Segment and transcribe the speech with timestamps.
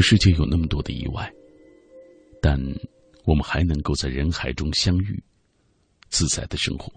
[0.00, 1.30] 这世界有那么多的意外，
[2.40, 2.58] 但
[3.26, 5.22] 我们还能够在人海中相遇，
[6.08, 6.90] 自在的生活。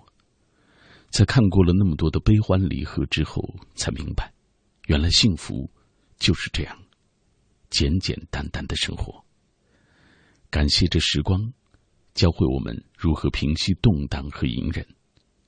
[1.09, 3.43] 在看过了那么多的悲欢离合之后，
[3.75, 4.33] 才明白，
[4.87, 5.69] 原来幸福
[6.17, 6.81] 就是这样
[7.69, 9.21] 简简单单的生活。
[10.49, 11.51] 感谢这时光，
[12.13, 14.87] 教会我们如何平息动荡和隐忍，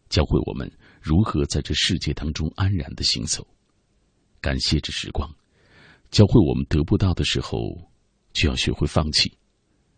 [0.09, 0.69] 教会我们
[1.01, 3.47] 如何在这世界当中安然的行走。
[4.41, 5.33] 感谢这时光。
[6.15, 7.91] 教会我们得不到的时候，
[8.31, 9.37] 就要学会放弃，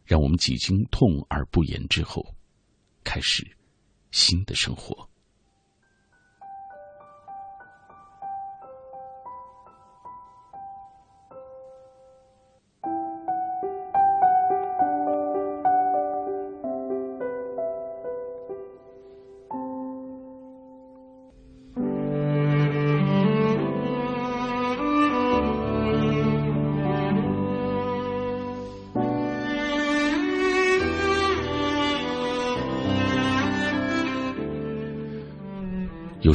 [0.03, 2.25] 让我们几经痛而不言之后，
[3.03, 3.47] 开始
[4.09, 5.06] 新的生活。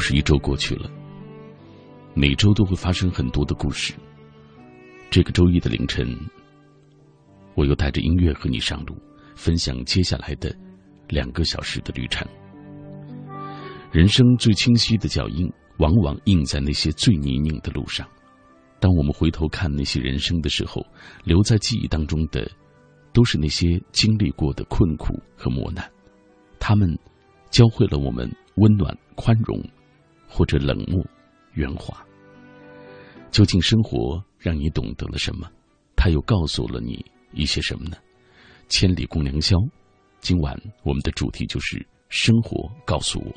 [0.03, 0.91] 又是一周过去了，
[2.13, 3.93] 每周都会发生很多的故事。
[5.09, 6.05] 这个周一的凌晨，
[7.55, 8.97] 我又带着音乐和你上路，
[9.33, 10.53] 分享接下来的
[11.07, 12.27] 两个小时的旅程。
[13.93, 18.05] 人生最清晰的脚印，往往印在那些最泥泞的路上。
[18.81, 20.85] 当我们回头看那些人生的时候，
[21.23, 22.45] 留在记忆当中的，
[23.13, 25.89] 都是那些经历过的困苦和磨难。
[26.59, 26.93] 他们
[27.49, 29.63] 教会了我们温暖、宽容。
[30.33, 31.05] 或者冷漠、
[31.53, 32.03] 圆滑，
[33.29, 35.47] 究竟生活让你懂得了什么？
[35.95, 37.97] 他又告诉了你一些什么呢？
[38.67, 39.55] 千里共良宵，
[40.21, 43.31] 今晚我们的主题就是生活告诉我。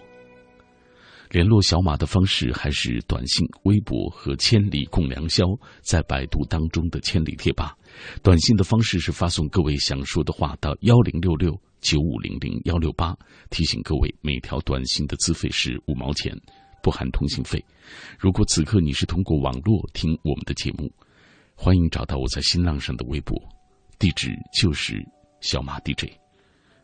[1.31, 5.44] 联络小马的方式还是短信、微博和“千里共良宵”
[5.82, 7.76] 在百度当中的“千里贴吧”。
[8.22, 13.15] 短信的方式是发送各位想说的话到幺零六六九五零零幺六八。
[13.50, 16.32] 提醒各位，每条短信的资费是五毛钱。
[16.82, 17.64] 不含通信费。
[18.19, 20.91] 如果此刻你是通过网络听我们的节目，
[21.54, 23.37] 欢迎找到我在新浪上的微博，
[23.98, 25.04] 地址就是
[25.41, 26.10] 小马 DJ。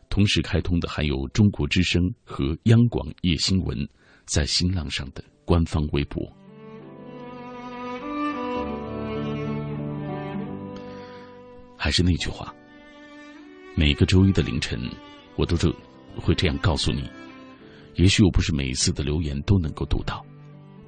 [0.09, 3.77] 同时开通的还有中国之声和央广夜新闻
[4.25, 6.31] 在新浪上的官方微博。
[11.75, 12.53] 还是那句话，
[13.75, 14.79] 每个周一的凌晨，
[15.35, 15.69] 我都这
[16.15, 17.09] 会这样告诉你。
[17.95, 20.25] 也许我不是每一次的留言都能够读到，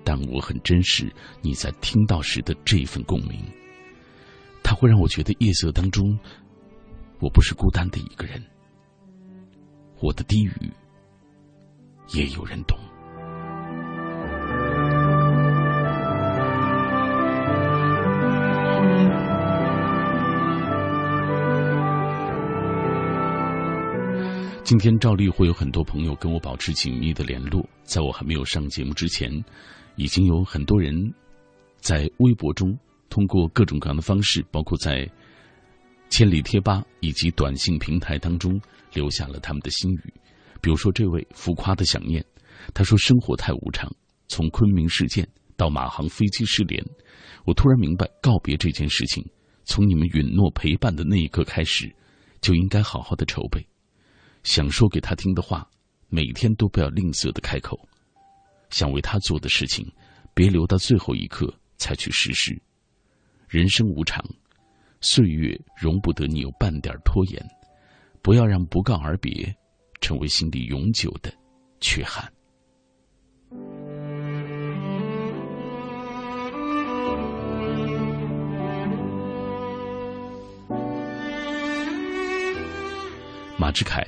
[0.04, 1.12] 但我很珍视
[1.42, 3.40] 你在听到时的这一份共鸣。
[4.64, 6.18] 它会让我觉得夜色当中，
[7.20, 8.44] 我不是孤单的一个人，
[10.02, 10.52] 我的低语
[12.14, 12.78] 也有人懂。
[24.66, 29.32] 今天照例会有很多朋友跟我保持紧密的联络，在我还没有上节目之前，
[29.96, 30.92] 已经有很多人
[31.78, 32.76] 在微博中
[33.08, 35.08] 通过各种各样的方式，包括在
[36.10, 38.60] 千里贴吧以及短信平台当中
[38.92, 40.14] 留下了他们的心语。
[40.62, 42.26] 比如说这位浮夸的想念，
[42.74, 43.88] 他说：“生活太无常，
[44.28, 46.84] 从昆明事件到马航飞机失联，
[47.46, 49.24] 我突然明白，告别这件事情，
[49.64, 51.96] 从你们允诺陪伴的那一刻开始，
[52.42, 53.64] 就应该好好的筹备。”
[54.46, 55.68] 想说给他听的话，
[56.08, 57.76] 每天都不要吝啬的开口；
[58.70, 59.92] 想为他做的事情，
[60.36, 62.56] 别留到最后一刻才去实施。
[63.48, 64.24] 人生无常，
[65.02, 67.44] 岁月容不得你有半点拖延，
[68.22, 69.54] 不要让不告而别
[70.00, 71.34] 成为心里永久的
[71.82, 72.32] 缺憾。
[83.58, 84.06] 马志凯。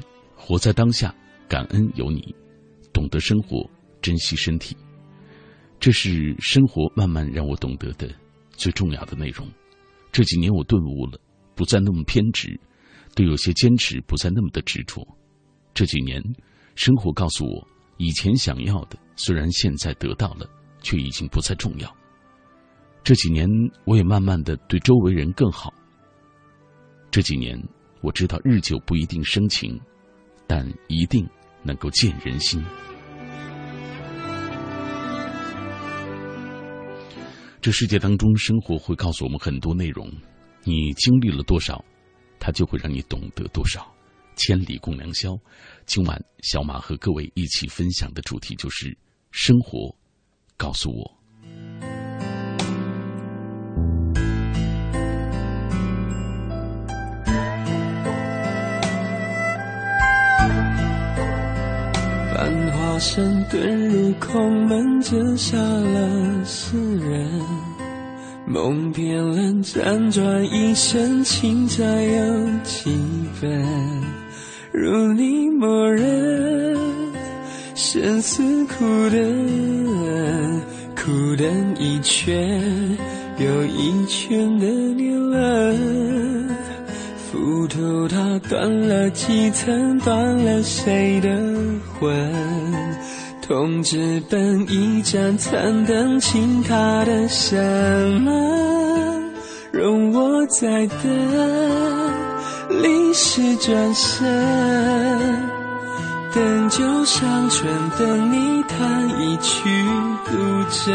[0.47, 1.13] 活在当下，
[1.49, 2.33] 感恩有你，
[2.93, 3.69] 懂得生活，
[4.01, 4.77] 珍惜身体，
[5.77, 8.09] 这是生活慢慢让我懂得的
[8.51, 9.45] 最重要的内容。
[10.09, 11.19] 这几年我顿悟了，
[11.53, 12.57] 不再那么偏执，
[13.13, 15.05] 对有些坚持不再那么的执着。
[15.73, 16.23] 这几年，
[16.75, 17.67] 生活告诉我，
[17.97, 20.49] 以前想要的虽然现在得到了，
[20.81, 21.93] 却已经不再重要。
[23.03, 23.49] 这几年，
[23.83, 25.73] 我也慢慢的对周围人更好。
[27.11, 27.61] 这几年，
[27.99, 29.77] 我知道日久不一定生情。
[30.47, 31.27] 但一定
[31.61, 32.63] 能够见人心。
[37.59, 40.09] 这世界当中，生活会告诉我们很多内容。
[40.63, 41.83] 你经历了多少，
[42.39, 43.93] 它就会让你懂得多少。
[44.35, 45.37] 千里共良宵，
[45.85, 48.95] 今晚小马和各位一起分享的主题就是
[49.31, 49.93] 生活
[50.55, 51.16] 告诉我。
[62.97, 63.59] 化身遁
[63.89, 67.29] 入空门，折下了世人。
[68.47, 72.89] 梦偏冷，辗转一生，情债有几
[73.39, 73.63] 分？
[74.71, 76.75] 如你默认，
[77.75, 80.61] 生死苦等，
[80.95, 82.97] 苦等一圈
[83.37, 86.56] 又一圈的年轮。
[87.31, 91.29] 浮屠它断了几层，断了谁的
[91.99, 92.09] 魂？
[93.41, 97.57] 痛直奔一盏残灯，倾塌的山
[98.21, 99.31] 门，
[99.71, 100.97] 容我再等，
[102.81, 104.25] 历史转身，
[106.33, 109.69] 等酒香醇，等你弹一曲
[110.25, 110.35] 古
[110.69, 110.91] 筝，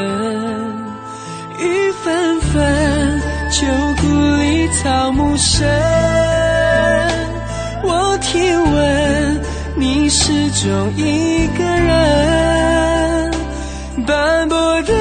[1.58, 3.20] 雨纷纷，
[3.52, 3.66] 旧
[4.00, 4.06] 故
[4.36, 5.68] 里草木深。
[7.84, 9.40] 我听闻，
[9.76, 13.30] 你始终一个人，
[14.06, 14.94] 斑驳的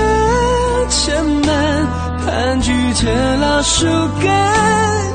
[0.90, 1.88] 城门，
[2.26, 3.88] 盘踞着老树
[4.22, 4.30] 根，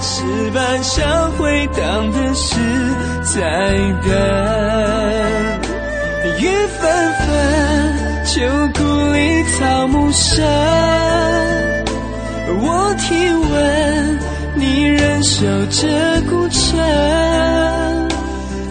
[0.01, 2.57] 石板上回荡的是
[3.23, 3.71] 在
[4.03, 4.11] 等。
[6.41, 6.49] 雨
[6.81, 7.29] 纷纷，
[8.25, 8.41] 旧
[8.73, 8.81] 故
[9.13, 10.43] 里草木深，
[12.49, 14.19] 我听闻。
[14.59, 15.87] 你忍受着
[16.31, 16.79] 孤城，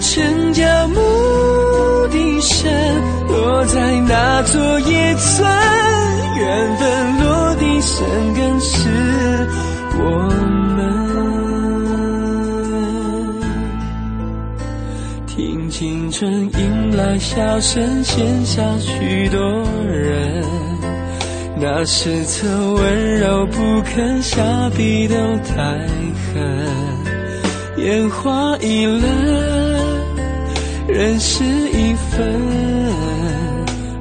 [0.01, 2.67] 城郊牧笛声
[3.27, 5.47] 落在那座野村，
[6.37, 8.89] 缘分落地生根是
[9.99, 9.99] 我
[10.75, 10.83] 们。
[15.27, 19.39] 听青春迎来笑声，欠下许多
[19.85, 20.43] 人。
[21.57, 25.55] 那是曾温柔不肯下笔都太
[26.33, 26.35] 狠，
[27.77, 29.01] 烟花易冷，
[30.87, 32.27] 人事已分，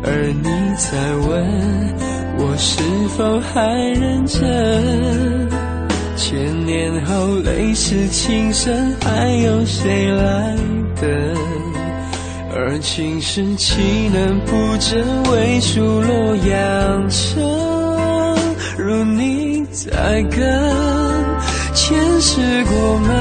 [0.02, 1.46] 而你在问
[2.38, 2.82] 我是
[3.16, 5.48] 否还认真？
[6.16, 10.56] 千年后泪湿情深，还有谁来
[11.00, 11.53] 等？
[12.74, 15.22] 而情深岂能不真？
[15.30, 17.40] 为数洛阳城，
[18.76, 20.42] 如你在跟，
[21.72, 23.12] 前世过门，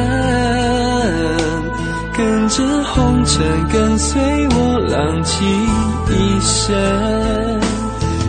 [2.18, 4.20] 跟着红尘，跟随
[4.56, 5.46] 我浪迹
[6.10, 6.76] 一生。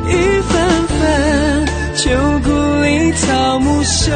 [0.07, 2.11] 雨纷纷，旧
[2.41, 2.51] 故
[2.83, 4.13] 里草木深，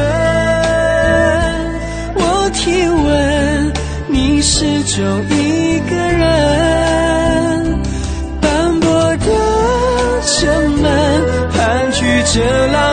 [2.13, 3.73] 我听闻，
[4.09, 6.68] 你始终一个人。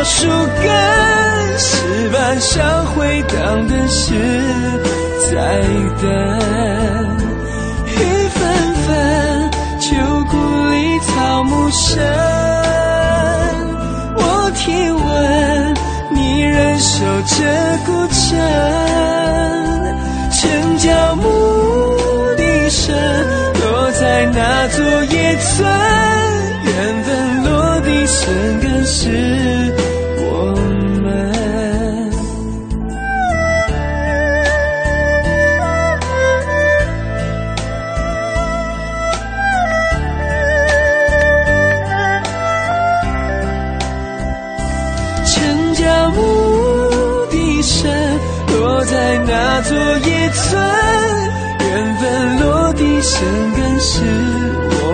[0.09, 4.15] 树根，石板上回荡的是
[5.31, 5.35] 在
[6.01, 6.05] 等。
[7.87, 7.95] 雨
[8.29, 8.39] 纷
[8.87, 9.51] 纷，
[9.81, 9.89] 旧
[10.31, 10.37] 故
[10.71, 12.01] 里草木深。
[14.15, 15.75] 我听闻，
[16.13, 17.35] 你忍受着
[17.85, 18.39] 孤城。
[20.31, 21.25] 城郊牧
[22.37, 22.95] 笛声，
[23.61, 25.67] 落在那座野村。
[26.65, 29.73] 缘分落地生根是
[53.19, 54.05] 生根是
[54.69, 54.85] 我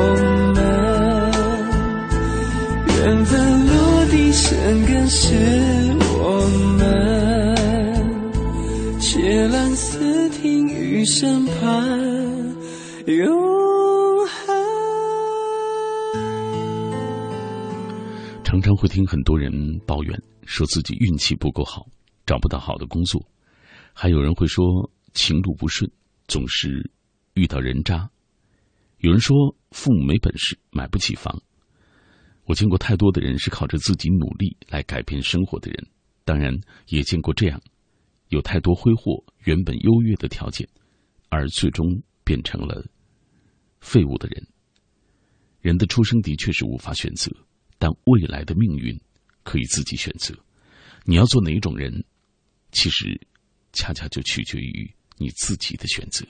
[0.55, 0.63] 们。
[3.01, 5.35] 缘分落地生根是
[6.21, 6.47] 我
[6.79, 6.81] 们，
[9.01, 11.89] 借蓝似听雨声盼
[13.07, 13.27] 永
[14.29, 14.55] 恒。
[18.45, 19.53] 常常会听很多人
[19.85, 21.85] 抱怨，说自己运气不够好，
[22.25, 23.21] 找不到好的工作；
[23.93, 24.65] 还有人会说
[25.13, 25.91] 情路不顺，
[26.29, 26.89] 总是
[27.35, 28.09] 遇到人渣；
[29.03, 31.43] 有人说父母没本事，买不起房。
[32.45, 35.87] 我见过太多的人是靠着自己努力来改变生活的人，
[36.25, 36.57] 当然
[36.87, 37.61] 也见过这样，
[38.29, 40.69] 有太多挥霍原本优越的条件，
[41.31, 41.85] 而最终
[42.23, 42.87] 变成了
[43.81, 44.47] 废物的人。
[45.61, 47.29] 人的出生的确是无法选择，
[47.79, 48.97] 但未来的命运
[49.43, 50.33] 可以自己选择。
[51.05, 52.05] 你要做哪种人，
[52.71, 53.21] 其实
[53.73, 56.25] 恰恰就取决于你自己的选择。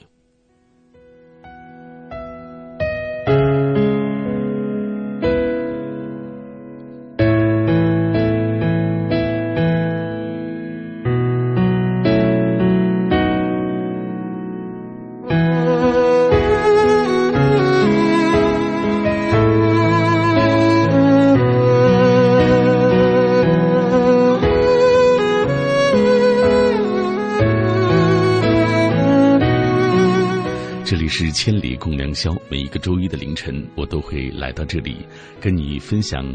[31.43, 35.05] 千里共良宵，每一个周一的凌晨，我都会来到这里，
[35.41, 36.25] 跟你分享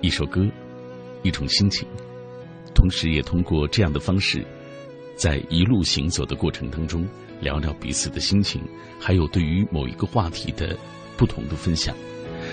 [0.00, 0.48] 一首歌，
[1.24, 1.88] 一种心情，
[2.72, 4.46] 同时也通过这样的方式，
[5.16, 7.04] 在一路行走的过程当中，
[7.40, 8.62] 聊聊彼此的心情，
[9.00, 10.78] 还有对于某一个话题的
[11.16, 11.92] 不同的分享。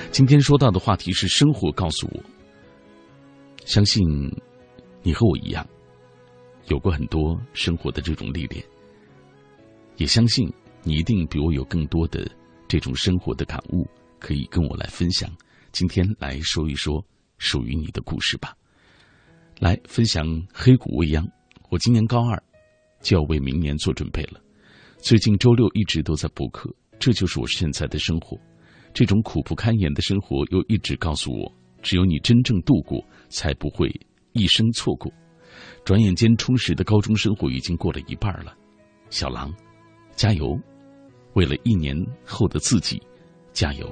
[0.09, 2.23] 今天说到的话题是生活告诉我，
[3.63, 4.03] 相信
[5.03, 5.63] 你和我一样，
[6.65, 8.65] 有过很多生活的这种历练，
[9.97, 10.51] 也相信。
[10.83, 12.29] 你一定比我有更多的
[12.67, 13.87] 这种生活的感悟，
[14.19, 15.29] 可以跟我来分享。
[15.71, 17.03] 今天来说一说
[17.37, 18.55] 属于你的故事吧。
[19.59, 21.27] 来分享黑谷未央。
[21.69, 22.41] 我今年高二，
[23.01, 24.41] 就要为明年做准备了。
[24.97, 28.37] 最近周六一直都在补课，这就是我现在的生活。
[28.93, 33.89] 这种苦不堪言的生活，又一直告诉我，只有你真正度过，才不会
[34.33, 35.11] 一生错过。
[35.85, 38.53] 转眼间，充实的高中生活已经过了一半了。
[39.09, 39.53] 小狼，
[40.15, 40.59] 加油！
[41.33, 41.95] 为了一年
[42.25, 43.01] 后的自己，
[43.53, 43.89] 加油！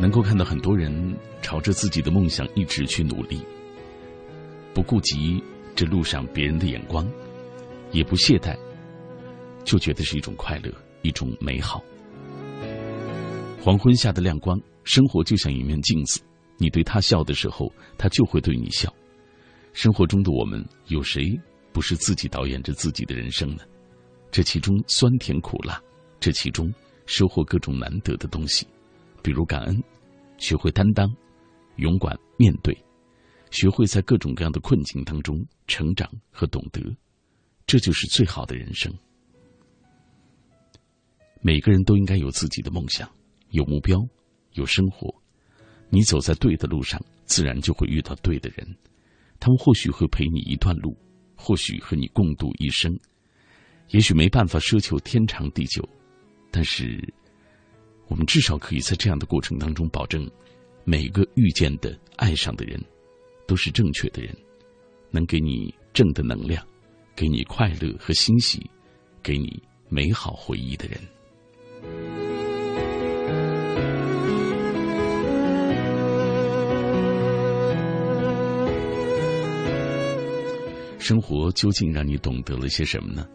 [0.00, 3.40] 能够看到很多人朝着自己的梦想一直去努力，
[4.72, 5.42] 不顾及
[5.74, 7.08] 这路上别人的眼光，
[7.90, 8.56] 也不懈怠，
[9.64, 11.82] 就觉得是一种快乐，一种美好。
[13.60, 16.20] 黄昏下的亮光，生活就像一面镜子，
[16.56, 18.92] 你对他笑的时候，他就会对你笑。
[19.78, 21.40] 生活中的我们，有谁
[21.72, 23.62] 不是自己导演着自己的人生呢？
[24.28, 25.80] 这其中酸甜苦辣，
[26.18, 26.68] 这其中
[27.06, 28.66] 收获各种难得的东西，
[29.22, 29.84] 比如感恩，
[30.36, 31.08] 学会担当，
[31.76, 32.76] 勇敢面对，
[33.52, 36.82] 学会在各种各样的困境当中成长和懂得，
[37.64, 38.92] 这就是最好的人生。
[41.40, 43.08] 每个人都应该有自己的梦想，
[43.50, 43.96] 有目标，
[44.54, 45.14] 有生活。
[45.88, 48.66] 你走在对的路上，自然就会遇到对的人。
[49.40, 50.96] 他们或许会陪你一段路，
[51.36, 52.98] 或许和你共度一生，
[53.90, 55.88] 也许没办法奢求天长地久，
[56.50, 57.02] 但是
[58.08, 60.28] 我们至少可以在这样的过程当中保证，
[60.84, 62.82] 每个遇见的、爱上的人
[63.46, 64.34] 都是正确的人，
[65.10, 66.66] 能给你正的能量，
[67.14, 68.68] 给你快乐和欣喜，
[69.22, 72.27] 给你美好回忆的人。
[80.98, 83.26] 生活究竟让你懂得了些什么呢？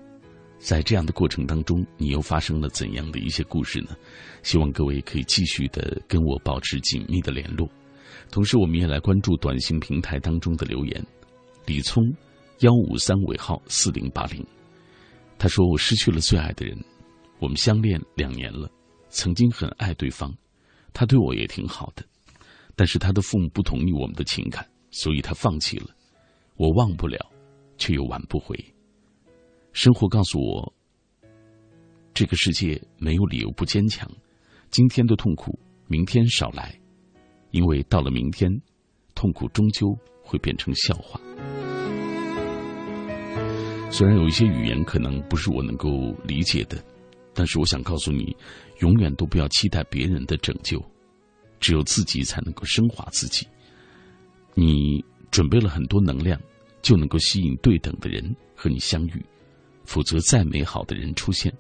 [0.60, 3.96] 在这样的过程当中，你又发生了怎样的一些故事呢？
[4.44, 7.70] 希望各位可以继续的跟我保持紧密的联络。
[8.32, 11.06] 同时，我们也来关注短信平台当中的留言。
[11.66, 12.04] 李聪，
[12.60, 14.46] 幺五三尾号四零八零，
[15.38, 16.78] 他说：“我失去了最爱的人，
[17.40, 18.70] 我们相恋两年了，
[19.10, 20.34] 曾经很爱对方，
[20.94, 22.04] 他对我也挺好的，
[22.76, 25.88] 但是他的父母不同意我们的情感，所以他放弃了。
[26.56, 27.20] 我忘不了。”
[27.78, 28.58] 却又挽不回。
[29.72, 30.74] 生活告诉我，
[32.14, 34.10] 这个世界没有理由不坚强。
[34.70, 36.80] 今天的痛苦，明天少来，
[37.52, 38.50] 因为到了明天，
[39.16, 39.88] 痛苦终究
[40.22, 41.20] 会变成笑话。
[43.90, 46.84] 虽然有一些语言可能不是我能够理解的，
[47.34, 48.36] 但是我想告诉你，
[48.80, 50.84] 永远都不要期待别人的拯救，
[51.60, 53.48] 只有自己才能够升华自己。
[54.56, 56.40] 你准备了很多能量。
[56.84, 58.24] 就能够吸引对等的人
[58.54, 59.26] 和你相遇，
[59.86, 61.52] 否则再美好的人出现，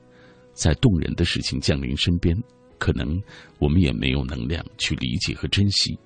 [0.53, 2.37] 再动人的事情降临身边，
[2.77, 3.19] 可能
[3.57, 5.97] 我们也没有能量去理解和珍惜，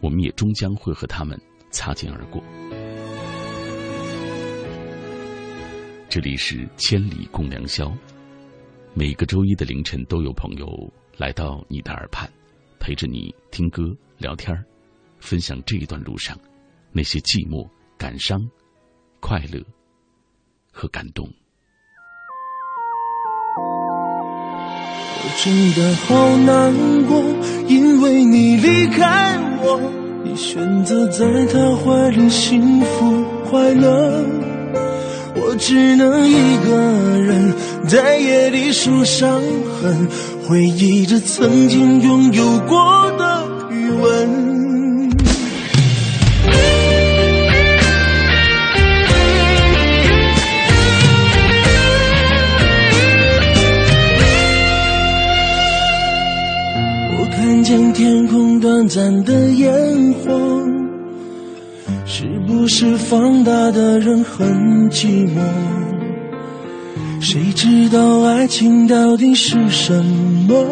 [0.00, 1.38] 我们也终将会和他们
[1.70, 2.40] 擦肩而过。
[6.08, 7.92] 这里是千里共良宵，
[8.94, 10.66] 每个周一的凌晨都有朋友
[11.16, 12.30] 来到你的耳畔，
[12.78, 14.56] 陪着你听歌、聊天
[15.18, 16.38] 分享这一段路上
[16.92, 17.68] 那些寂寞。
[18.00, 18.48] 感伤、
[19.20, 19.60] 快乐
[20.72, 21.28] 和感动。
[25.18, 26.72] 我真的好难
[27.06, 27.22] 过，
[27.68, 29.78] 因为你离开我，
[30.24, 34.24] 你选择在他怀里幸福快乐，
[35.34, 37.54] 我只能一个人
[37.86, 39.42] 在夜里数伤
[39.82, 40.08] 痕，
[40.48, 44.59] 回忆着曾经拥有过的余温。
[57.70, 60.32] 见天空短暂的烟火，
[62.04, 65.38] 是不是放大的人很寂寞？
[67.20, 70.04] 谁知道爱情到底是什
[70.48, 70.66] 么？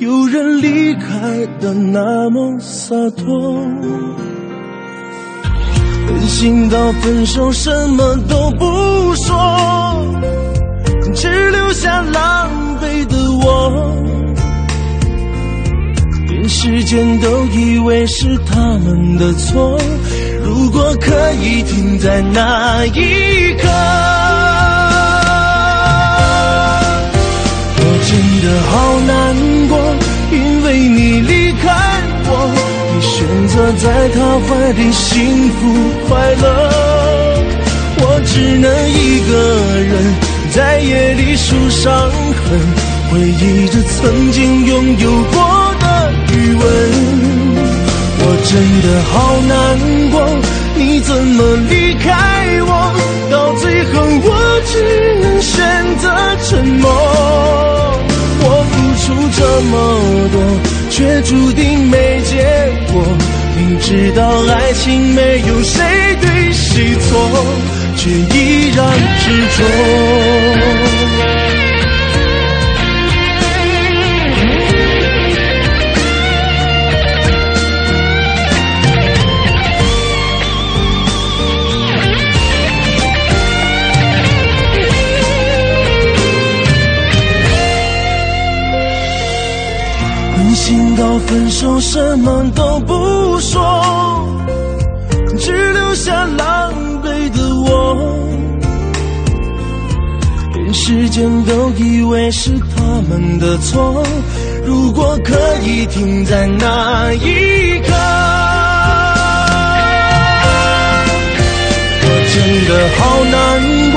[0.00, 3.62] 有人离开的那么洒脱。
[6.06, 10.14] 狠心到分手什么都不说，
[11.14, 12.50] 只留下狼
[12.82, 13.94] 狈的我。
[16.38, 19.76] 连时间都以为是他们的错，
[20.44, 23.66] 如果可以停在那一刻，
[27.76, 28.10] 我真
[28.44, 29.34] 的好难
[29.68, 29.76] 过，
[30.30, 31.66] 因为你离开
[32.26, 32.30] 我。
[32.94, 35.60] 你选择在他怀里幸福
[36.06, 36.46] 快乐，
[38.00, 39.34] 我只能一个
[39.80, 40.14] 人
[40.52, 42.60] 在夜里数伤痕，
[43.10, 45.57] 回忆着曾经拥有过
[46.48, 46.64] 的余温。
[48.20, 48.50] 我真
[48.82, 49.14] 的好
[49.46, 49.52] 难
[50.10, 50.16] 过，
[50.76, 52.08] 你怎么离开
[52.62, 52.70] 我？
[53.30, 54.72] 到最后我只
[55.20, 56.08] 能选择
[56.44, 56.90] 沉默。
[58.40, 58.74] 我付
[59.04, 59.74] 出这么
[60.32, 60.36] 多。
[60.90, 62.42] 却注定没结
[62.92, 63.00] 果。
[63.56, 67.16] 明知道爱情没有谁对谁错，
[67.96, 68.84] 却依然
[69.20, 70.97] 执着。
[90.68, 94.28] 情到分手，什么都不说，
[95.38, 97.96] 只留下狼狈的我。
[100.52, 104.04] 连时间都以为是他们的错，
[104.66, 107.94] 如果可以停在那一刻，
[112.04, 112.36] 我真
[112.68, 113.40] 的好难
[113.92, 113.96] 过，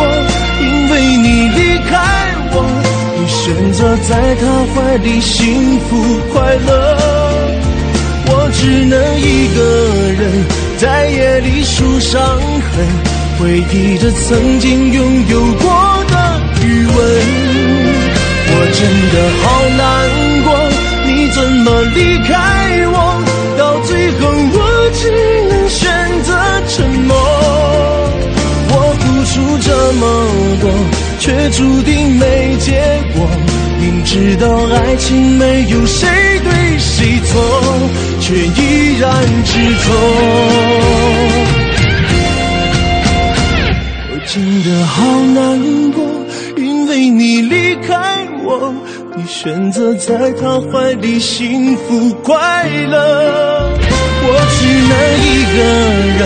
[0.62, 1.71] 因为你离。
[3.44, 6.70] 选择在他怀里幸福快乐，
[8.28, 9.60] 我只能一个
[10.14, 10.46] 人
[10.78, 12.86] 在夜里数伤痕，
[13.40, 15.72] 回忆着曾经拥有过
[16.08, 16.96] 的余温。
[18.54, 18.80] 我真
[19.12, 19.44] 的好
[19.76, 19.82] 难
[20.44, 20.48] 过，
[21.08, 22.32] 你怎么离开
[22.94, 22.96] 我？
[23.58, 24.58] 到最后我
[24.94, 25.02] 只
[25.50, 25.82] 能选
[26.22, 26.30] 择
[26.68, 27.10] 沉默。
[28.70, 30.02] 我付出这么
[30.62, 30.70] 多。
[31.22, 32.51] 却注定没。
[34.14, 36.06] 知道爱情没有谁
[36.44, 37.42] 对谁错，
[38.20, 39.10] 却依然
[39.46, 39.88] 执着。
[44.12, 45.00] 我真的好
[45.34, 46.04] 难过，
[46.58, 48.74] 因为你离开我，
[49.16, 53.72] 你选择在他怀里幸福快乐，
[54.24, 54.28] 我
[54.60, 54.94] 只能
[55.24, 55.64] 一个
[56.20, 56.22] 人。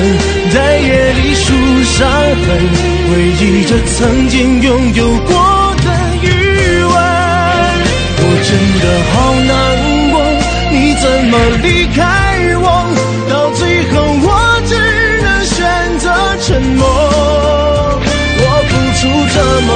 [0.52, 2.48] 在夜里数伤痕，
[3.12, 3.14] 回
[3.46, 5.36] 忆着曾经拥有过
[8.56, 9.52] 真的好难
[10.12, 10.16] 过，
[10.72, 12.00] 你怎么离开
[12.56, 12.66] 我？
[13.30, 14.28] 到最后我
[14.66, 14.72] 只
[15.22, 15.54] 能选
[16.00, 16.06] 择
[16.40, 16.82] 沉默。
[18.40, 19.02] 我付出
[19.36, 19.38] 这
[19.68, 19.70] 么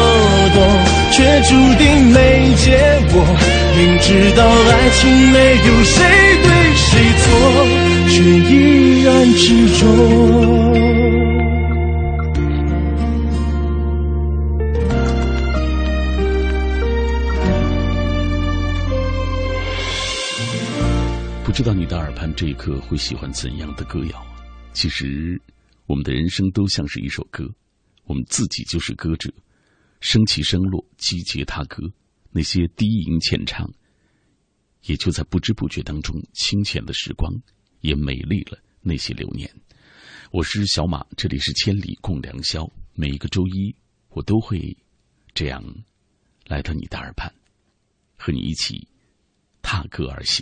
[0.55, 0.57] 多，
[1.11, 2.15] 却注定没
[2.55, 2.67] 结
[3.11, 3.19] 果。
[3.75, 4.99] 明知道爱情
[5.33, 5.37] 没
[5.67, 5.97] 有谁
[6.41, 6.87] 对谁
[7.19, 7.27] 错。
[8.07, 9.43] 却依然执
[9.77, 9.81] 着。
[21.60, 24.26] 知道你的耳畔这一刻会喜欢怎样的歌谣？
[24.72, 25.38] 其实，
[25.88, 27.54] 我们的人生都像是一首歌，
[28.06, 29.30] 我们自己就是歌者，
[30.00, 31.84] 升起升落，击节踏歌，
[32.32, 33.69] 那些低吟浅唱，
[34.84, 37.30] 也就在不知不觉当中，清浅的时光。
[37.82, 39.54] 也美丽了那些流年。
[40.32, 42.72] 我是小马，这里是千里共良宵。
[42.93, 43.76] 每一个周一，
[44.12, 44.78] 我都会
[45.34, 45.62] 这样
[46.48, 47.30] 来到你的耳畔，
[48.15, 48.88] 和你一起
[49.62, 50.41] 踏歌而行。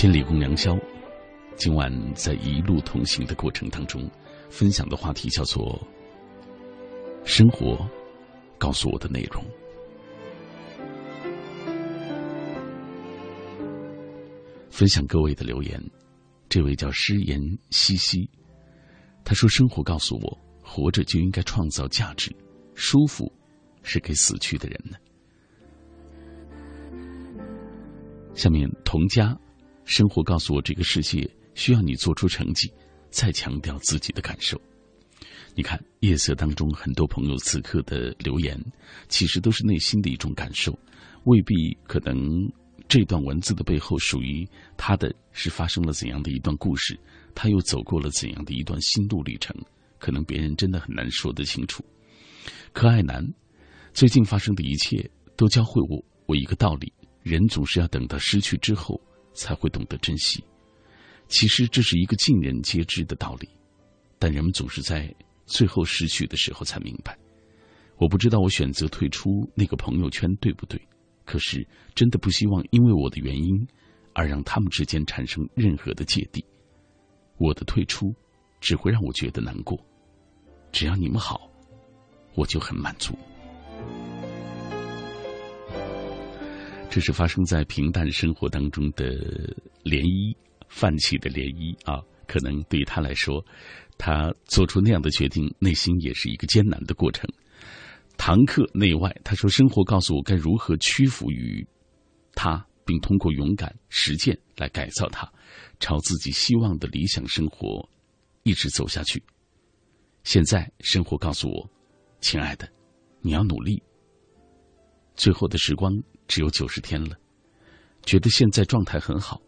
[0.00, 0.78] 千里共良宵，
[1.56, 4.08] 今晚在一路同行的过程当中，
[4.48, 5.76] 分享的话题叫做
[7.26, 7.76] “生活
[8.58, 9.42] 告诉我的内容”。
[14.70, 15.82] 分享各位的留言，
[16.48, 18.30] 这位叫诗言西西，
[19.24, 22.30] 他说：“生活告诉我，活着就应该创造价值，
[22.76, 23.32] 舒服
[23.82, 25.00] 是给死去的人的。”
[28.36, 29.36] 下面童佳。
[29.88, 32.70] 生活告诉我，这个世界需要你做出成绩，
[33.10, 34.60] 再强调自己的感受。
[35.54, 38.62] 你看，夜色当中，很多朋友此刻的留言，
[39.08, 40.78] 其实都是内心的一种感受，
[41.24, 42.20] 未必可能
[42.86, 44.46] 这段文字的背后属于
[44.76, 46.94] 他的是发生了怎样的一段故事，
[47.34, 49.56] 他又走过了怎样的一段心路历程，
[49.98, 51.82] 可能别人真的很难说得清楚。
[52.74, 53.26] 可爱男，
[53.94, 59.00] 最近发生的一切都教会我我一个道理：人总是要等到失去之后，
[59.32, 60.42] 才会懂得珍惜。
[61.28, 63.48] 其实这是一个尽人皆知的道理，
[64.18, 65.14] 但人们总是在。
[65.50, 67.18] 最后失去的时候才明白，
[67.96, 70.78] 我不知道我选择退出那个朋友圈对不对，
[71.24, 73.66] 可是真的不希望因为我的原因
[74.12, 76.44] 而让他们之间产生任何的芥蒂。
[77.38, 78.14] 我的退出
[78.60, 79.82] 只会让我觉得难过，
[80.70, 81.50] 只要你们好，
[82.34, 83.16] 我就很满足。
[86.90, 89.04] 这是发生在平淡生活当中的
[89.84, 90.36] 涟漪，
[90.68, 93.44] 泛起的涟漪啊，可能对于他来说。
[93.98, 97.28] 他做出那样的决定，内心也是一个艰难的过程。
[98.16, 101.66] 堂客内外，他说：“生活告诉我该如何屈服于
[102.32, 105.28] 他，并通过勇敢实践来改造他，
[105.80, 107.88] 朝自己希望的理想生活
[108.44, 109.22] 一直走下去。”
[110.22, 111.68] 现在，生活告诉我
[112.20, 112.68] ：“亲爱的，
[113.20, 113.82] 你要努力。
[115.16, 115.92] 最后的时光
[116.28, 117.16] 只有九十天了，
[118.04, 119.40] 觉得现在状态很好。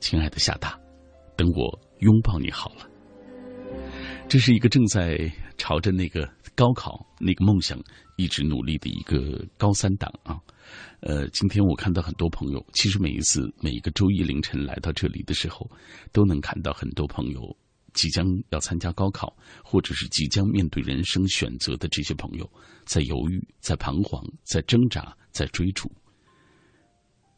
[0.00, 0.78] 亲爱的夏大，
[1.36, 2.88] 等我拥抱你好了。”
[4.28, 7.78] 这是一个正在朝着那个高考那个梦想
[8.16, 10.40] 一直努力的一个高三党啊，
[11.00, 15.70] 呃，今天我看到很多朋友，其实每一次每一个周一凌晨来到这里的时候，
[16.12, 17.40] 都能看到很多朋友
[17.92, 22.50] 即将要参加高考，或者是即将面对人生选择的这些朋友，
[22.84, 25.90] 在犹豫，在彷徨，在挣扎，在追逐。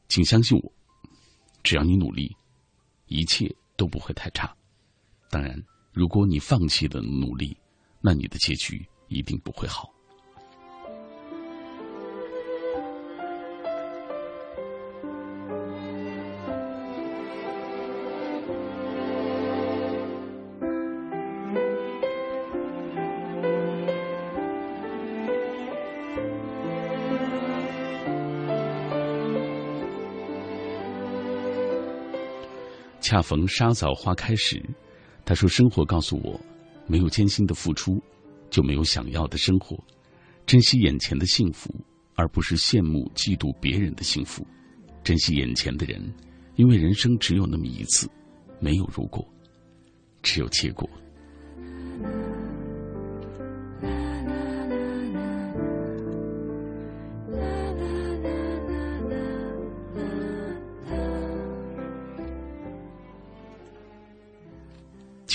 [0.08, 0.72] 请相信我，
[1.62, 2.34] 只要你努力，
[3.06, 4.54] 一切都不会太差。
[5.30, 5.56] 当然。
[5.96, 7.56] 如果你放弃了努力，
[8.00, 9.93] 那你的结局一定不会好。
[33.04, 34.62] 恰逢沙枣花开时。
[35.26, 36.40] 他说：“生活告诉我，
[36.86, 38.02] 没有艰辛的付出，
[38.48, 39.76] 就没有想要的生活。
[40.46, 41.70] 珍惜眼前的幸福，
[42.14, 44.46] 而不是羡慕嫉妒别人的幸福。
[45.02, 46.02] 珍惜眼前的人，
[46.56, 48.08] 因为人生只有那么一次，
[48.58, 49.22] 没有如果，
[50.22, 50.88] 只有结果。”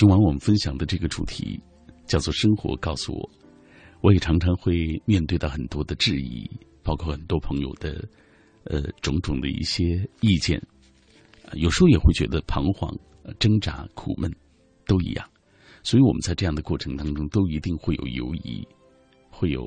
[0.00, 1.60] 今晚我们分享的这个主题
[2.06, 3.30] 叫做“生活告诉我”，
[4.00, 6.50] 我也常常会面对到很多的质疑，
[6.82, 8.02] 包括很多朋友的
[8.64, 10.58] 呃种种的一些意见，
[11.52, 12.90] 有时候也会觉得彷徨、
[13.38, 14.34] 挣扎、苦闷，
[14.86, 15.30] 都一样。
[15.82, 18.66] 所以我们在这样的过程当中，都一定会有犹疑，
[19.28, 19.62] 会有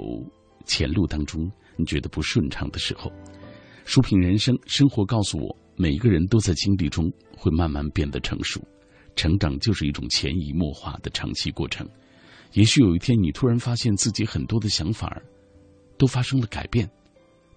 [0.65, 3.11] 前路当中你觉得不顺畅的时候。
[3.85, 8.59] 书评人生，生活告诉我，每一个人都在经历中会慢慢变得成熟。
[9.15, 11.87] 成长就是一种潜移默化的长期过程。
[12.53, 15.21] 也许有一天，你突然发现自己很多的想法
[15.97, 16.89] 都发生了改变，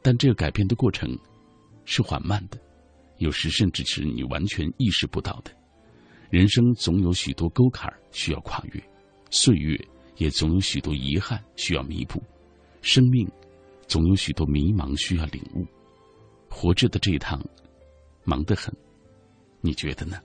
[0.03, 1.19] 但这个改变的过程
[1.85, 2.59] 是缓慢的，
[3.19, 5.51] 有时甚至是你完全意识不到的。
[6.31, 8.83] 人生总有许多沟坎需要跨越，
[9.31, 9.79] 岁月
[10.17, 12.23] 也总有许多遗憾需要弥补，
[12.81, 13.31] 生命
[13.87, 15.67] 总有许多迷茫需要领悟。
[16.49, 17.39] 活着的这一趟，
[18.25, 18.75] 忙得很，
[19.61, 20.19] 你觉得呢？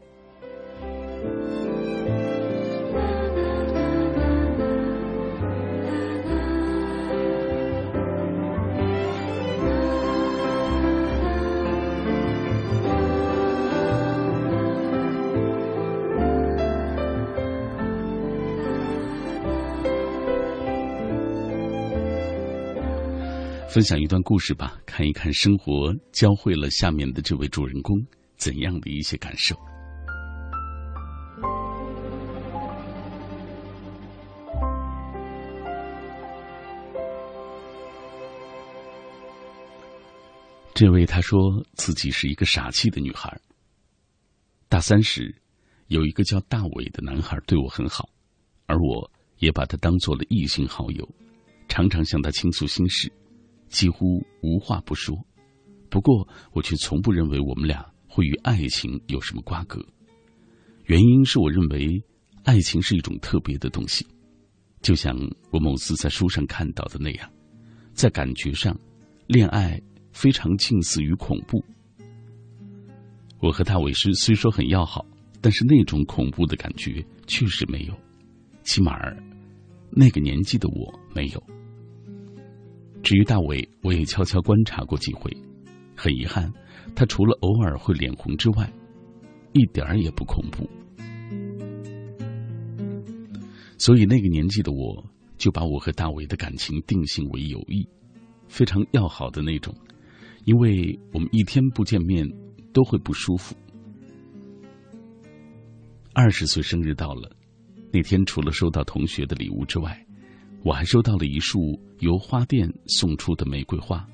[23.72, 28.06] 分享一段故事吧，看一看生活教会了下面的这位主人公
[28.36, 29.56] 怎样的一些感受。
[40.74, 41.40] 这位他说
[41.76, 43.40] 自己是一个傻气的女孩。
[44.68, 45.34] 大三时，
[45.88, 48.10] 有一个叫大伟的男孩对我很好，
[48.66, 51.08] 而我也把他当做了异性好友，
[51.70, 53.10] 常常向他倾诉心事。
[53.72, 55.16] 几乎无话不说，
[55.90, 59.84] 不过我却从不认为我们俩会与爱情有什么瓜葛。
[60.86, 62.04] 原因是我认为
[62.44, 64.06] 爱情是一种特别的东西，
[64.82, 65.18] 就像
[65.52, 67.32] 我某次在书上看到的那样，
[67.94, 68.78] 在感觉上，
[69.28, 69.82] 恋爱
[70.12, 71.64] 非常近似于恐怖。
[73.40, 75.06] 我和大伟师虽说很要好，
[75.40, 77.98] 但是那种恐怖的感觉确实没有，
[78.64, 79.00] 起码
[79.90, 81.61] 那个年纪的我没有。
[83.04, 85.36] 至于大伟，我也悄悄观察过几回，
[85.96, 86.52] 很遗憾，
[86.96, 88.72] 他除了偶尔会脸红之外，
[89.54, 90.70] 一点儿也不恐怖。
[93.78, 95.04] 所以那个年纪的我，
[95.38, 97.88] 就把我和大伟的感情定性为友谊，
[98.48, 99.76] 非常要好的那种，
[100.46, 102.28] 因为我们一天不见面
[102.72, 103.56] 都会不舒服。
[106.14, 107.32] 二十岁生日到了，
[107.92, 110.06] 那天除了收到同学的礼物之外，
[110.64, 111.60] 我还收到了一束
[112.00, 114.08] 由花店送出的玫瑰花，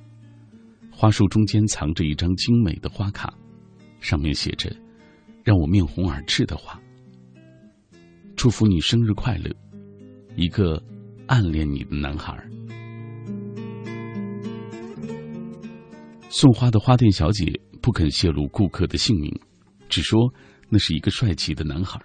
[0.92, 3.34] 花束中间藏着一张精美的花卡，
[4.00, 4.74] 上面写着
[5.44, 6.82] “让我面红耳赤”的话。
[8.36, 9.54] 祝福你生日快乐，
[10.36, 10.82] 一个
[11.26, 12.38] 暗恋你的男孩。
[16.30, 19.32] 送花的花店小姐不肯泄露顾客的姓名，
[19.90, 20.32] 只说
[20.70, 22.00] 那是一个帅气的男孩。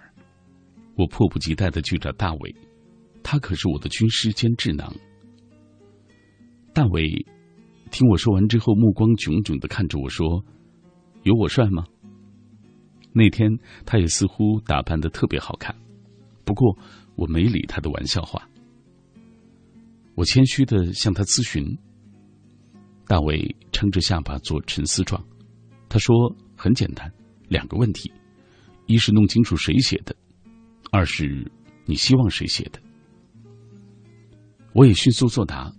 [0.95, 2.55] 我迫不及待的去找大伟，
[3.23, 4.93] 他可是我的军师兼智囊。
[6.73, 7.25] 大伟
[7.91, 10.43] 听我说完之后，目光炯炯的看着我说
[11.23, 11.85] ：“有我帅吗？”
[13.13, 13.49] 那天
[13.85, 15.75] 他也似乎打扮的特别好看。
[16.43, 16.77] 不过，
[17.15, 18.49] 我没理他的玩笑话。
[20.15, 21.77] 我谦虚的向他咨询。
[23.07, 25.23] 大伟撑着下巴做沉思状，
[25.89, 26.15] 他说
[26.57, 27.11] ：“很简单，
[27.49, 28.11] 两个问题：
[28.87, 30.15] 一是弄清楚谁写的，
[30.91, 31.51] 二是
[31.85, 32.81] 你希望谁写的。”
[34.73, 35.71] 我也迅速作答。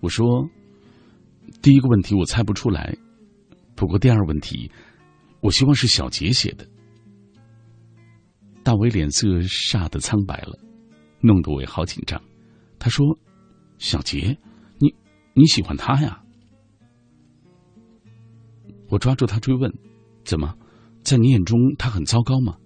[0.00, 0.48] 我说
[1.60, 2.96] ：“第一个问题我猜不出来，
[3.74, 4.70] 不过第二问题，
[5.40, 6.66] 我希望是小杰写的。”
[8.62, 10.58] 大伟脸色煞得苍白了，
[11.20, 12.20] 弄得我也好紧张。
[12.78, 13.18] 他说
[13.78, 14.38] ：“小杰，
[14.78, 14.94] 你
[15.34, 16.22] 你喜欢他呀？”
[18.88, 19.70] 我抓住他追问
[20.24, 20.56] ：“怎么，
[21.02, 22.56] 在你眼中他很糟糕吗？”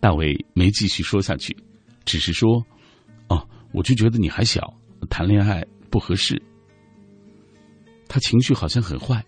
[0.00, 1.56] 大伟没继续说下去，
[2.04, 2.66] 只是说：“，
[3.72, 4.74] 我就觉得你还小，
[5.08, 6.40] 谈恋爱不合适。”
[8.08, 9.24] 他情绪好像很坏，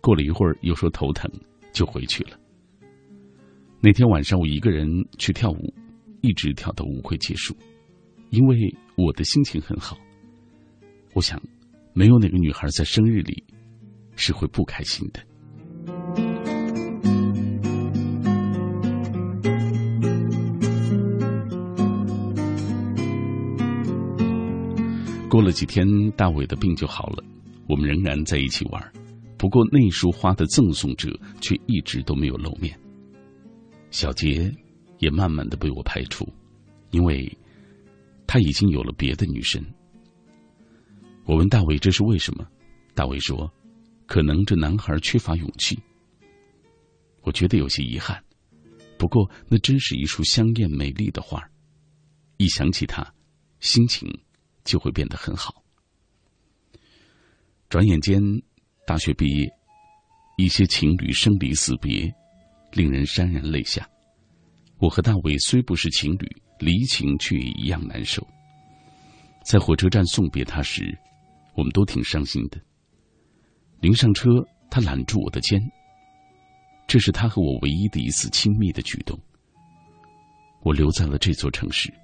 [0.00, 1.30] 过了一会儿又说头疼，
[1.72, 2.38] 就回去了。
[3.80, 5.74] 那天晚上，我一个人去跳舞，
[6.20, 7.56] 一直跳到舞会结束，
[8.30, 9.96] 因为我的心情很好。
[11.12, 11.40] 我想，
[11.92, 13.44] 没有哪个女孩在生日里
[14.16, 15.20] 是会不开心的。
[25.34, 27.24] 过了几天，大伟的病就好了，
[27.68, 28.92] 我们仍然在一起玩，
[29.36, 32.78] 不过那束花的赠送者却一直都没有露面。
[33.90, 34.48] 小杰
[35.00, 36.24] 也慢慢的被我排除，
[36.92, 37.36] 因为
[38.28, 39.60] 他已经有了别的女神。
[41.24, 42.46] 我问大伟这是为什么，
[42.94, 43.52] 大伟说
[44.06, 45.76] ：“可能这男孩缺乏勇气。”
[47.22, 48.22] 我觉得有些遗憾，
[48.96, 51.42] 不过那真是一束香艳美丽的花
[52.36, 53.12] 一想起他，
[53.58, 54.08] 心情
[54.64, 55.62] 就会变得很好。
[57.68, 58.20] 转眼间，
[58.86, 59.48] 大学毕业，
[60.36, 62.12] 一些情侣生离死别。
[62.72, 63.88] 令人潸然泪下。
[64.78, 68.26] 我和大伟虽不是情侣，离情却也一样难受。
[69.44, 70.92] 在火车站送别他时，
[71.54, 72.60] 我们都挺伤心的。
[73.78, 74.28] 临上车，
[74.68, 75.62] 他揽住我的肩。
[76.88, 79.16] 这是他和我唯一的一次亲密的举动。
[80.64, 81.94] 我留在了这座城市，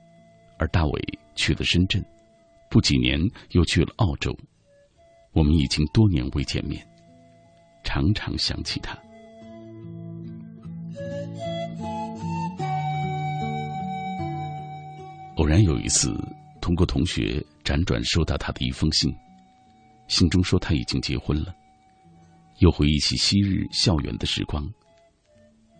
[0.56, 2.00] 而大伟去了深圳，
[2.70, 4.34] 不几年又去了澳洲。
[5.32, 6.82] 我们已经多年未见面，
[7.84, 8.98] 常常想起他。
[15.36, 16.14] 偶然有一次，
[16.60, 19.12] 通过同学辗转收到他的一封信，
[20.06, 21.54] 信中说他已经结婚了。
[22.58, 24.68] 又回忆起昔日校园的时光，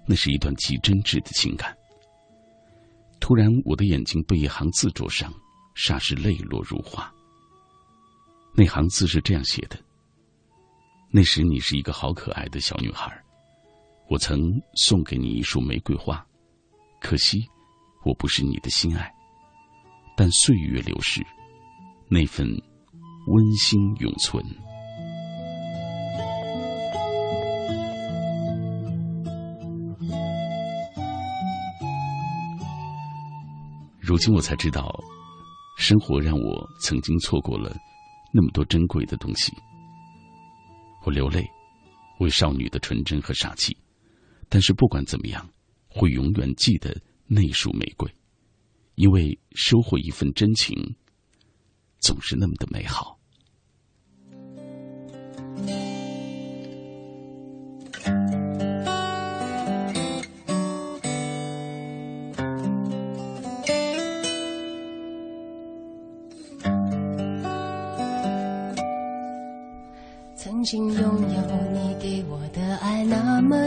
[0.07, 1.77] 那是一段极真挚的情感。
[3.21, 5.31] 突然，我的眼睛被一行字灼伤，
[5.75, 7.13] 霎时泪落如花。
[8.55, 9.79] 那行字是这样写的
[11.11, 13.11] ：“那时你是一个好可爱的小女孩，
[14.09, 14.39] 我曾
[14.75, 16.25] 送给你一束玫瑰花，
[17.01, 17.39] 可惜
[18.05, 19.11] 我不是你的心爱。”
[20.17, 21.25] 但岁月流逝，
[22.09, 22.47] 那份
[23.29, 24.45] 温馨永存。
[33.99, 34.93] 如今我才知道，
[35.81, 37.75] 生活让我曾经错过了
[38.35, 39.51] 那么多珍贵的东西。
[41.07, 41.49] 我流泪，
[42.19, 43.75] 为少女的纯真和傻气，
[44.51, 45.49] 但是不管怎么样，
[45.89, 46.95] 会永远记得
[47.27, 48.07] 那束玫瑰。
[48.97, 50.77] 因为收获一份真情，
[51.99, 53.19] 总是那么的美好。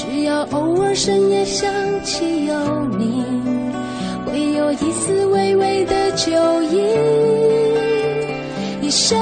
[0.00, 1.68] 只要偶尔深夜想
[2.04, 2.54] 起有
[2.96, 3.24] 你，
[4.24, 6.30] 会有一丝微微的酒
[6.62, 6.78] 意。
[8.80, 9.18] 一生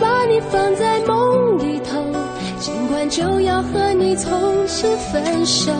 [0.00, 2.00] 把你放在梦里头，
[2.60, 4.32] 尽管就要和你从
[4.68, 5.72] 新分手，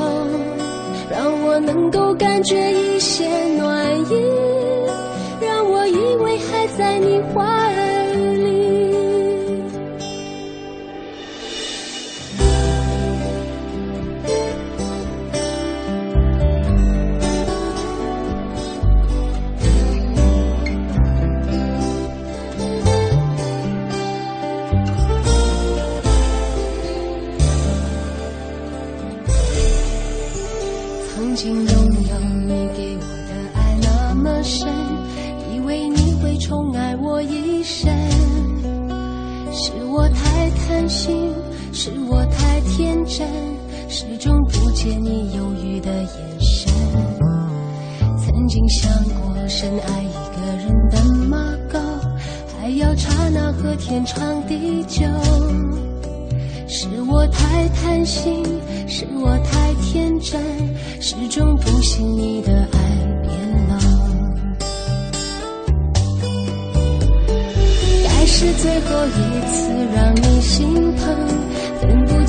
[1.08, 4.16] 让我能够感觉一些暖意。
[5.40, 7.40] 让我以为还在你怀
[44.82, 46.72] 见你忧郁的眼神。
[48.18, 51.38] 曾经想过深爱一个人的马
[51.72, 51.78] 够，
[52.58, 55.04] 还要刹那和天长地久。
[56.66, 58.42] 是我太贪心，
[58.88, 60.42] 是我太天真，
[61.00, 62.78] 始终不信你的爱
[63.22, 63.78] 变老。
[68.02, 68.26] 该。
[68.26, 71.06] 是最后一次让你心疼，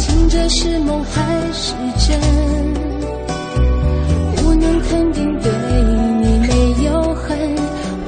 [0.03, 2.19] 分不清这是梦还是真。
[4.37, 5.51] 不能肯定对
[6.21, 6.47] 你没
[6.85, 7.37] 有恨，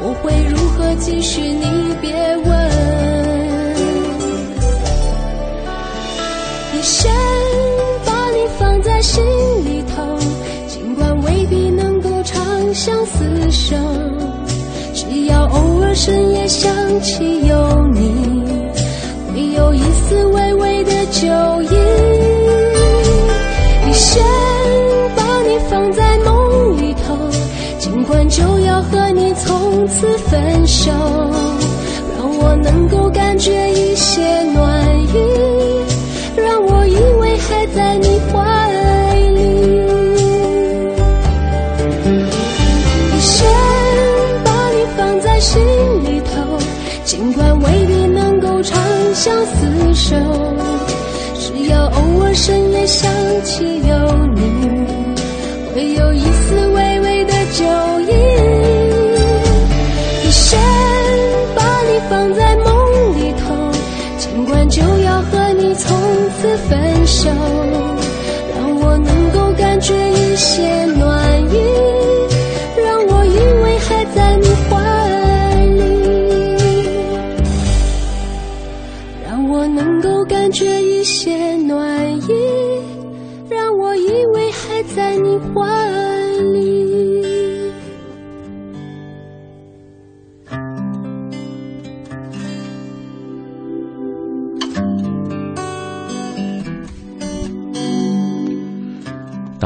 [0.01, 1.41] 我会如何继续？
[1.41, 2.45] 你别问。
[6.73, 7.11] 一生
[8.05, 9.23] 把你放在心
[9.63, 10.17] 里头，
[10.67, 13.75] 尽管未必能够长相厮守。
[14.93, 18.14] 只要偶尔深夜想起有你，
[21.21, 21.27] 酒
[21.63, 21.75] 意。
[23.87, 24.21] 一生
[25.15, 27.15] 把你放在梦里头，
[27.79, 30.91] 尽管就要和你从此分手，
[32.17, 33.51] 让我能够感觉
[66.57, 67.64] 分手，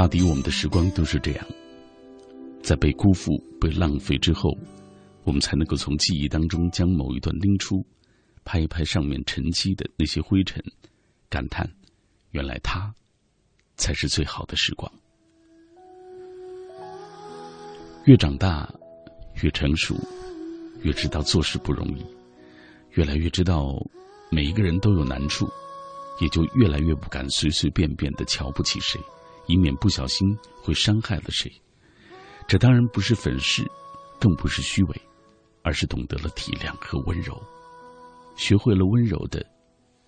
[0.10, 1.46] 抵我们的时光都是这样，
[2.62, 3.32] 在被辜负、
[3.62, 4.50] 被浪费之后，
[5.24, 7.86] 我们才能够从记忆当中将某一段拎出。
[8.46, 10.60] 拍一拍上面沉积的那些灰尘，
[11.30, 11.70] 感叹，
[12.32, 12.92] 原来他
[13.76, 14.92] 才是最好的时光。
[18.06, 18.68] 越长大，
[19.44, 19.96] 越成熟，
[20.82, 22.04] 越知道做事不容易，
[22.94, 23.76] 越来越知道
[24.32, 25.48] 每一个人都有难处，
[26.20, 29.00] 也就越来越不敢随随便便的瞧不起谁，
[29.50, 31.52] 以免不小心会伤害了谁。
[32.48, 33.70] 这当然不是粉饰，
[34.20, 35.02] 更不是虚伪，
[35.64, 37.38] 而是懂得了体谅和温柔，
[38.36, 39.46] 学会了温柔的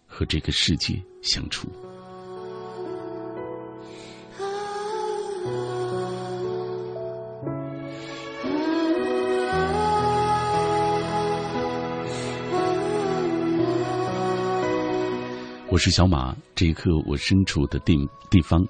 [0.07, 1.67] 和这个世界相处。
[15.67, 17.95] 我是小马，这一刻我身处的地
[18.29, 18.61] 地方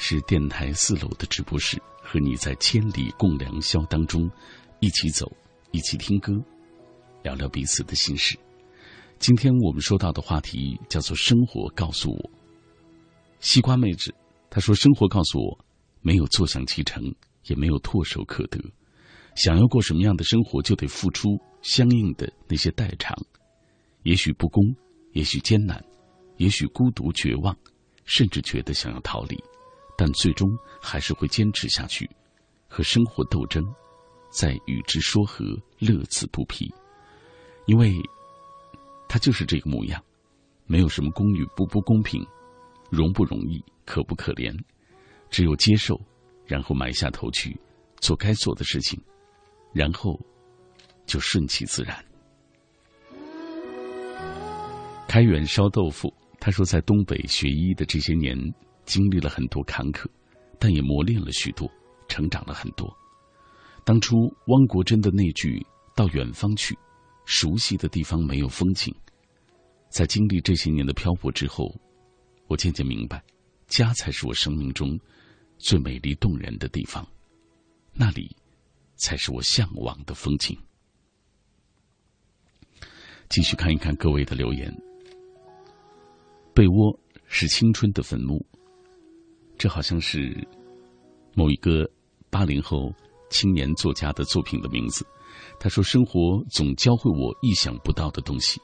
[0.00, 4.30] 是电台四楼的直播室，和你在千里共良宵当中
[4.78, 5.30] 一起走，
[5.72, 6.32] 一起听歌，
[7.24, 8.38] 聊聊彼此的心事。
[9.18, 12.30] 今天我们说到的话题叫做“生活告诉我”。
[13.40, 14.14] 西瓜妹子
[14.48, 15.58] 她说：“生活告诉我，
[16.00, 17.02] 没有坐享其成，
[17.46, 18.58] 也没有唾手可得。
[19.34, 23.16] 想要过什么样的生活，就得付出相应的那些代偿，
[24.04, 24.64] 也许不公，
[25.12, 25.84] 也许艰难。”
[26.38, 27.56] 也许孤独、绝望，
[28.04, 29.36] 甚至觉得想要逃离，
[29.98, 30.48] 但最终
[30.80, 32.08] 还是会坚持下去，
[32.68, 33.64] 和生活斗争，
[34.30, 35.44] 在与之说和，
[35.80, 36.72] 乐此不疲。
[37.66, 38.00] 因为，
[39.08, 40.00] 他就是这个模样，
[40.66, 42.24] 没有什么公与不不公平，
[42.92, 44.56] 容不容易，可不可怜，
[45.30, 46.00] 只有接受，
[46.46, 47.58] 然后埋下头去
[47.96, 49.02] 做该做的事情，
[49.72, 50.16] 然后
[51.06, 52.04] 就顺其自然。
[55.08, 56.14] 开元烧豆腐。
[56.40, 58.38] 他说，在东北学医的这些年，
[58.88, 60.06] 经历了很多坎坷，
[60.58, 61.70] 但也磨练了许多，
[62.08, 62.92] 成长了很多。
[63.84, 65.64] 当初汪国真的那句
[65.94, 66.76] “到远方去，
[67.26, 68.94] 熟悉的地方没有风景”，
[69.90, 71.70] 在经历这些年的漂泊之后，
[72.46, 73.22] 我渐渐明白，
[73.66, 74.98] 家才是我生命中
[75.58, 77.06] 最美丽动人的地方，
[77.92, 78.34] 那里
[78.96, 80.58] 才是我向往的风景。
[83.28, 84.74] 继续看一看各位的留言。
[86.54, 88.44] 被窝是青春的坟墓，
[89.58, 90.34] 这好像是
[91.34, 91.84] 某一个
[92.30, 92.94] 八零后
[93.28, 95.04] 青年作家的作品的名字。
[95.60, 98.60] 他说：“生活总教会我意想不到的东西，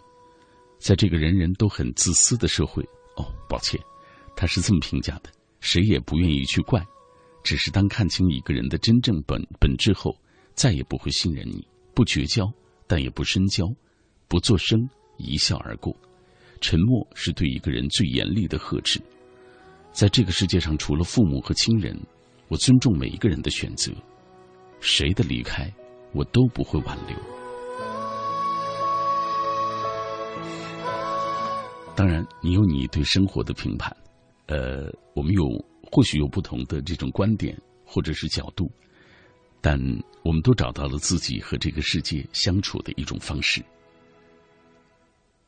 [0.79, 2.83] 在这个人人都很自私的社会。”
[3.17, 3.81] 哦，抱歉，
[4.35, 5.31] 他是这么评价的。
[5.61, 6.85] 谁也不愿意去怪，
[7.43, 10.17] 只是当看清一个人的真正本本质后，
[10.55, 12.53] 再也不会信任你，不绝交，
[12.87, 13.67] 但也不深交，
[14.27, 15.97] 不作声，一笑而过。
[16.61, 19.01] 沉默是对一个人最严厉的呵斥。
[19.95, 21.97] 在这个世界上，除了父母和亲人，
[22.49, 23.93] 我尊重每一个人的选择。
[24.81, 25.73] 谁的离开，
[26.13, 27.17] 我都不会挽留。
[31.95, 33.97] 当然，你有你对生活的评判，
[34.47, 35.45] 呃，我们有
[35.93, 38.69] 或许有不同的这种观点或者是角度，
[39.61, 39.79] 但
[40.25, 43.65] 我们都找到了自己和这个世界相处的一种方式。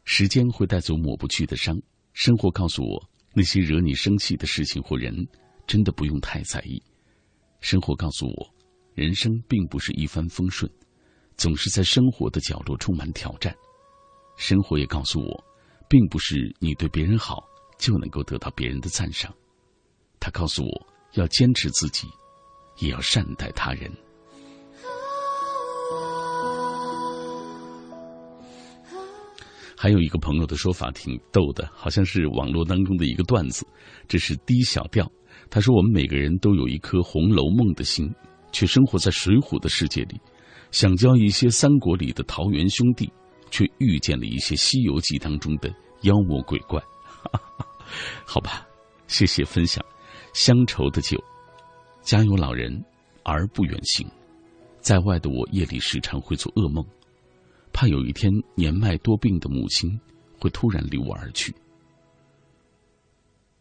[0.05, 1.76] 时间会带走抹不去的伤，
[2.12, 5.14] 生活告诉我，那些惹你生气的事情或人，
[5.66, 6.82] 真的不用太在意。
[7.61, 8.55] 生活告诉我，
[8.95, 10.70] 人生并不是一帆风顺，
[11.37, 13.55] 总是在生活的角落充满挑战。
[14.39, 15.45] 生活也告诉我，
[15.87, 17.45] 并不是你对别人好
[17.78, 19.30] 就能够得到别人的赞赏。
[20.18, 22.09] 他告诉我要坚持自己，
[22.78, 23.93] 也要善待他人。
[29.87, 33.64] 还有一个朋友的说法挺逗的，好像是网络当中的一个段子。
[34.09, 35.09] 这是低小调。
[35.49, 38.12] 他说：“我们每个人都有一颗《红楼梦》的心，
[38.51, 40.16] 却生活在《水浒》的世界里；
[40.72, 43.09] 想交一些三国里的桃园兄弟，
[43.49, 46.82] 却遇见了一些《西游记》当中的妖魔鬼怪。”
[48.26, 48.66] 好吧，
[49.07, 49.80] 谢谢分享。
[50.32, 51.16] 乡愁的酒，
[52.03, 52.76] 家有老人
[53.22, 54.05] 而不远行，
[54.80, 56.84] 在外的我夜里时常会做噩梦。
[57.77, 60.01] 怕有一天年迈多病的母亲
[60.41, 61.55] 会突然离我而去。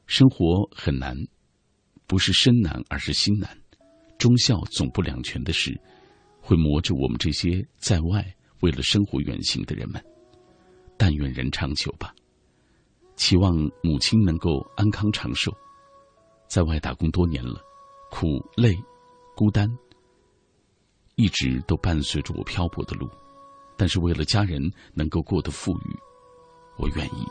[0.06, 1.14] 生活很难，
[2.08, 3.50] 不是身难，而是心难。
[4.18, 5.78] 忠孝总不两全的事，
[6.40, 8.26] 会磨着我们这些在外
[8.62, 10.02] 为了生活远行的人们。
[10.96, 12.16] 但愿人长久吧。
[13.18, 13.54] 期望
[13.84, 15.52] 母亲能够安康长寿。
[16.48, 17.62] 在外打工多年了，
[18.10, 18.74] 苦累、
[19.36, 19.68] 孤单，
[21.16, 23.10] 一直都伴随着我漂泊的路。
[23.78, 26.00] 但是为了家人能够过得富裕，
[26.78, 27.28] 我愿意。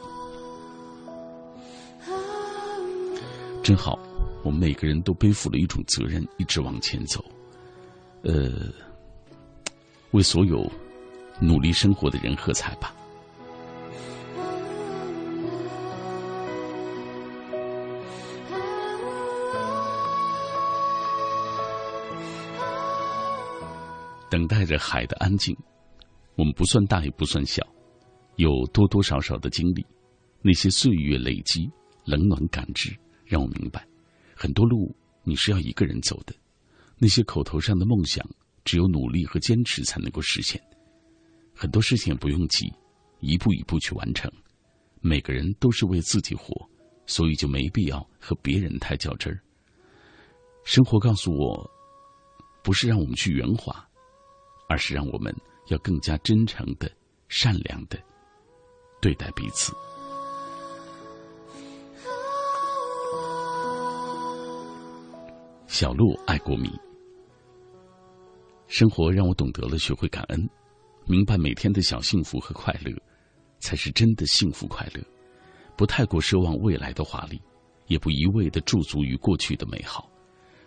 [3.62, 3.98] 真好，
[4.42, 7.24] 我们每个人都背负了一种责任，一直往前走。
[8.22, 8.70] 呃，
[10.10, 10.70] 为所有
[11.40, 12.94] 努力生活的人喝彩吧。
[24.28, 25.56] 等待着海的安静。
[26.36, 27.62] 我们不算大，也不算小，
[28.36, 29.86] 有多多少少的经历，
[30.42, 31.70] 那些岁月累积，
[32.04, 33.86] 冷暖感知，让我明白，
[34.34, 36.34] 很多路你是要一个人走的。
[36.98, 38.24] 那些口头上的梦想，
[38.64, 40.60] 只有努力和坚持才能够实现。
[41.54, 42.72] 很多事情不用急，
[43.20, 44.30] 一步一步去完成。
[45.00, 46.54] 每个人都是为自己活，
[47.06, 49.40] 所以就没必要和别人太较真儿。
[50.64, 51.70] 生活告诉我，
[52.62, 53.86] 不是让我们去圆滑，
[54.68, 55.34] 而是让我们
[55.68, 56.90] 要更加真诚的、
[57.28, 57.98] 善良的
[59.00, 59.72] 对待彼此。
[65.66, 66.70] 小鹿爱国迷，
[68.68, 70.48] 生活让我懂得了学会感恩，
[71.04, 72.92] 明白每天的小幸福和快乐，
[73.58, 75.02] 才是真的幸福快乐。
[75.76, 77.42] 不太过奢望未来的华丽，
[77.88, 80.08] 也不一味的驻足于过去的美好。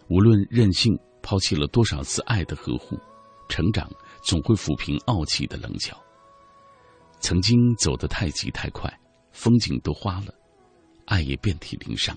[0.10, 3.00] 无论任性抛弃了多少次爱的呵护，
[3.48, 3.90] 成长
[4.28, 5.98] 总会抚平傲气的棱角。
[7.22, 8.94] 曾经走得太急太快，
[9.32, 10.34] 风景都花了，
[11.06, 12.16] 爱也遍体鳞伤。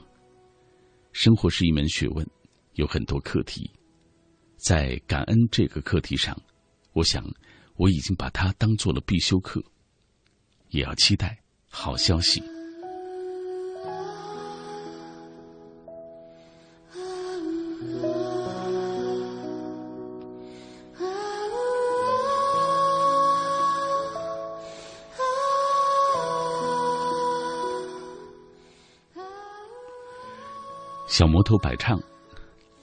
[1.12, 2.28] 生活是一门学问，
[2.72, 3.70] 有很多课题。
[4.56, 6.36] 在感恩这个课题上，
[6.94, 7.24] 我想
[7.76, 9.62] 我已经把它当做了必修课。
[10.70, 11.38] 也要期待
[11.68, 12.42] 好消息。
[31.20, 32.00] 小魔头百唱，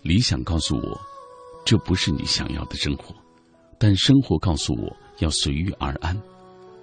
[0.03, 1.01] 理想告诉我，
[1.65, 3.11] 这不是你想要的生活；
[3.79, 6.15] 但生活告诉我要随遇而安。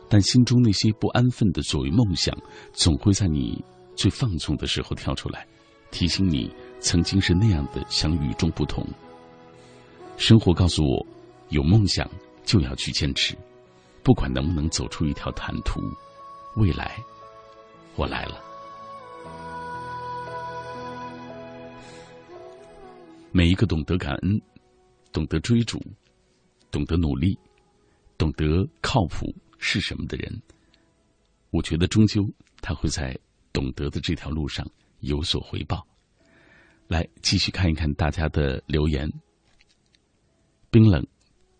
[0.09, 2.36] 但心中那些不安分的所谓梦想，
[2.72, 5.46] 总会在你最放纵的时候跳出来，
[5.92, 8.84] 提醒你曾经是那样的想与众不同。
[10.16, 11.07] 生活告诉我，
[11.50, 12.11] 有梦想
[12.42, 13.38] 就要去坚持，
[14.02, 15.80] 不管能不能走出一条坦途。
[16.57, 16.98] 未来，
[17.94, 18.42] 我来了。
[23.37, 24.41] 每一个懂得感恩、
[25.12, 25.82] 懂得追逐、
[26.70, 27.37] 懂得努力、
[28.16, 30.41] 懂得靠谱是什么的人，
[31.51, 32.24] 我觉得终究
[32.61, 33.18] 他会在
[33.53, 34.64] 懂得的这条路上
[35.01, 35.85] 有所回报。
[36.87, 39.12] 来，继续看一看大家的留言。
[40.70, 41.05] 冰冷，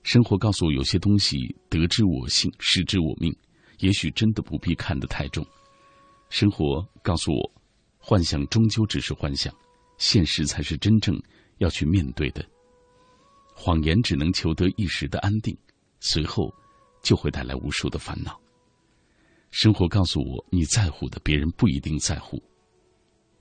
[0.05, 3.37] 生活告诉我，有些东西得之我幸，失之我命，
[3.81, 5.45] 也许真的不必看得太重。
[6.31, 7.53] 生活告诉我，
[7.99, 9.53] 幻想终究只是幻想，
[9.99, 11.20] 现实才是真正。
[11.59, 12.45] 要去面对的
[13.55, 15.57] 谎言，只能求得一时的安定，
[16.01, 16.53] 随后
[17.03, 18.41] 就会带来无数的烦恼。
[19.51, 22.43] 生活告诉我，你在乎的别人不一定在乎，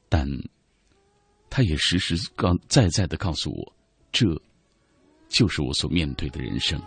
[0.08, 0.28] 但
[1.50, 3.76] 他也时时告在在的告诉我，
[4.12, 4.40] 这
[5.28, 6.80] 就是我所面对的人生。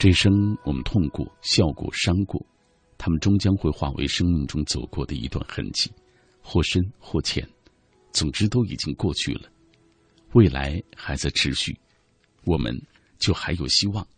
[0.00, 2.42] 这一生，我们痛过、笑过、伤过，
[2.96, 5.92] 他们终将会化为生命中走过的一段痕迹，
[6.40, 7.46] 或深或浅，
[8.10, 9.42] 总之都已经过去了。
[10.32, 11.78] 未来还在持续，
[12.44, 12.74] 我们
[13.18, 14.08] 就还有希望。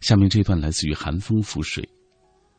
[0.00, 1.88] 下面这段来自于寒风拂水。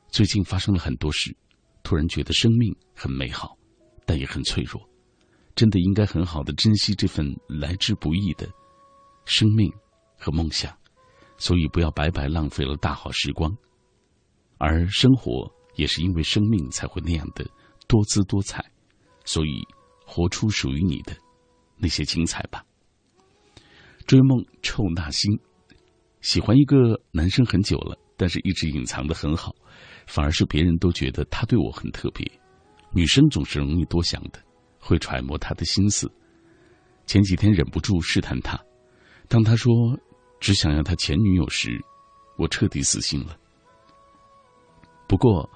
[0.07, 1.35] 最近发生了很多事，
[1.83, 3.57] 突然觉得生命很美好，
[4.05, 4.81] 但也很脆弱。
[5.55, 8.49] 真的应该很好的珍惜这份来之不易的
[9.25, 9.69] 生命。
[10.23, 10.73] 和梦想，
[11.37, 13.53] 所以不要白白浪费了大好时光。
[14.57, 17.45] 而生活也是因为生命才会那样的
[17.85, 18.63] 多姿多彩，
[19.25, 19.61] 所以
[20.05, 21.13] 活出属于你的
[21.75, 22.63] 那些精彩吧。
[24.07, 25.37] 追梦臭纳心，
[26.21, 29.53] 喜欢一个男生很久了，但是一直隐藏的很好，
[30.07, 32.25] 反而是别人都觉得他对我很特别。
[32.93, 34.41] 女生总是容易多想的，
[34.79, 36.09] 会揣摩他的心思。
[37.05, 38.57] 前几天忍不住试探他，
[39.27, 39.73] 当他说。
[40.43, 41.81] 只想要他前女友时，
[42.37, 43.39] 我彻底死心了。
[45.07, 45.49] 不过，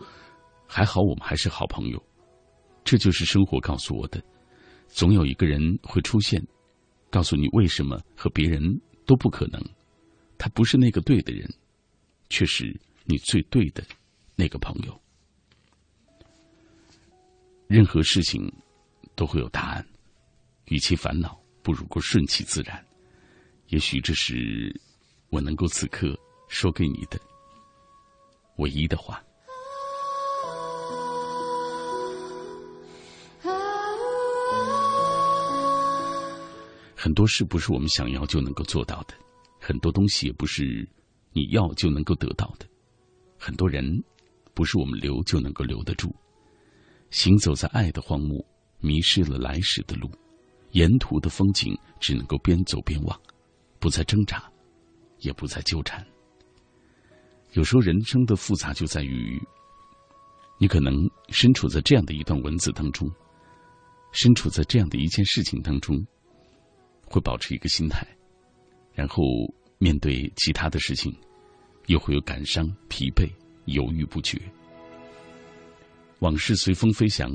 [0.66, 2.02] 还好我们还是好朋友。
[2.86, 4.24] 这就是生活告诉我的：
[4.88, 6.42] 总有一个人会出现，
[7.10, 8.64] 告诉你为什么和别人
[9.06, 9.62] 都不可能。
[10.38, 11.46] 他不是那个对的人，
[12.30, 12.74] 却是
[13.04, 13.84] 你最对的
[14.38, 15.02] 那个朋友。
[17.68, 18.50] 任何事情
[19.16, 19.86] 都会有答案，
[20.68, 22.87] 与其烦恼，不如过顺其自然。
[23.68, 24.74] 也许这是
[25.30, 27.20] 我能够此刻说给你的
[28.58, 29.22] 唯一的话。
[36.96, 39.14] 很多事不是我们想要就能够做到的，
[39.60, 40.88] 很多东西也不是
[41.32, 42.66] 你要就能够得到的。
[43.38, 43.86] 很多人
[44.54, 46.14] 不是我们留就能够留得住。
[47.12, 48.44] 行走在爱的荒漠，
[48.80, 50.10] 迷失了来时的路，
[50.72, 53.18] 沿途的风景只能够边走边望，
[53.80, 54.44] 不再挣扎，
[55.20, 56.06] 也不再纠缠。
[57.54, 59.42] 有时候人生的复杂就在于，
[60.60, 63.10] 你可能身处在这样的一段文字当中，
[64.12, 66.06] 身处在这样的一件事情当中，
[67.06, 68.06] 会保持一个心态，
[68.94, 69.24] 然后
[69.78, 71.16] 面对其他的事情，
[71.86, 73.32] 又会有感伤、疲惫、
[73.66, 74.40] 犹豫不决。
[76.20, 77.32] 往事随风飞翔，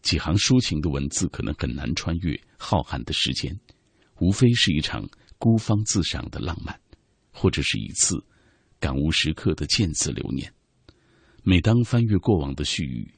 [0.00, 3.54] 几行抒情的文字可能很难穿越浩瀚的时间，
[4.18, 5.06] 无非是一场
[5.42, 6.80] 孤芳自赏的浪漫，
[7.32, 8.24] 或者是一次
[8.78, 10.54] 感悟时刻的见字流年。
[11.42, 13.12] 每当翻阅过往的絮语，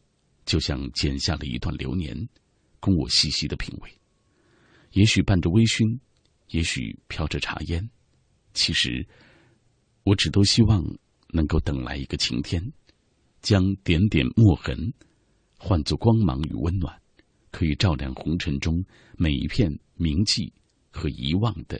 [0.47, 2.16] 就像剪下了一段流年，
[2.81, 3.99] 供我细细的品味。
[4.93, 5.99] 也许伴着微醺，
[6.49, 7.91] 也许飘着茶烟，
[8.55, 9.07] 其实
[10.03, 10.83] 我只都希望
[11.29, 12.72] 能够等来一个晴天。
[13.43, 14.95] 将点点墨痕
[15.59, 17.03] 换作光芒与温暖，
[17.51, 18.83] 可以照亮红尘中
[19.18, 20.55] 每一片铭记
[20.91, 21.79] 和遗忘的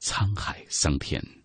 [0.00, 1.39] 沧海桑田。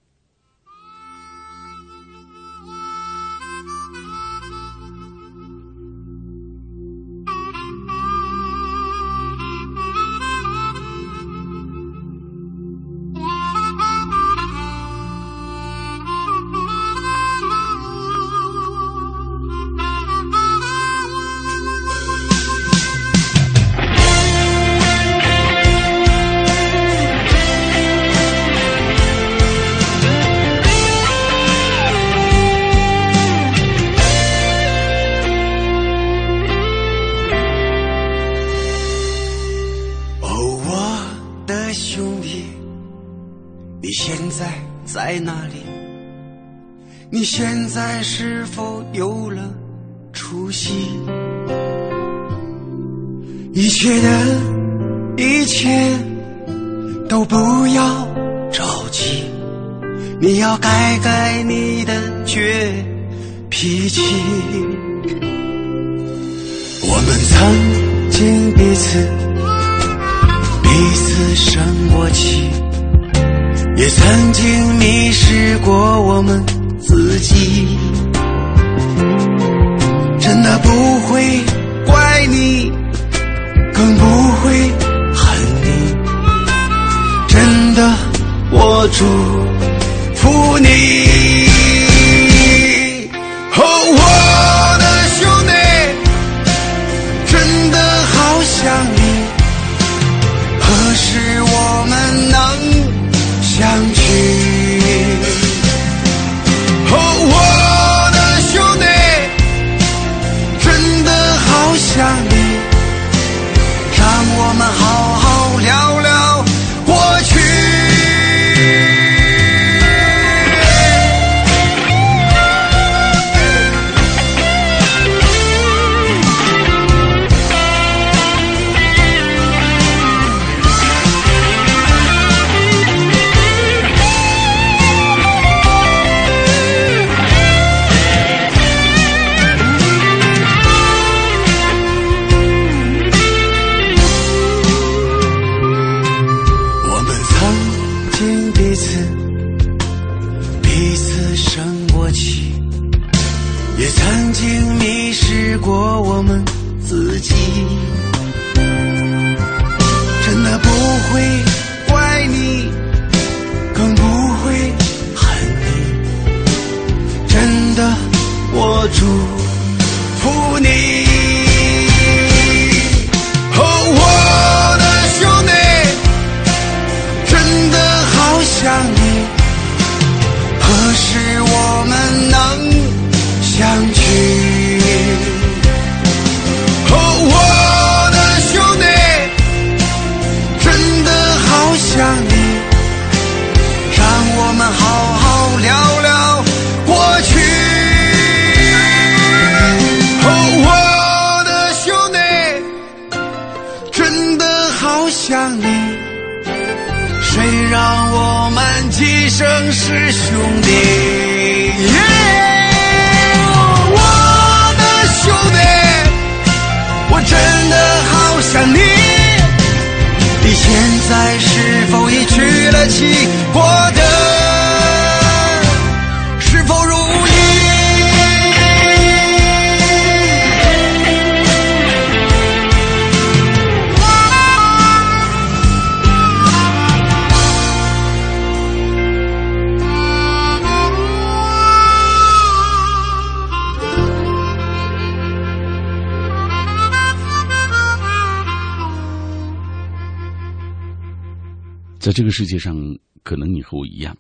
[252.38, 252.76] 世界上，
[253.24, 254.18] 可能你和我一样，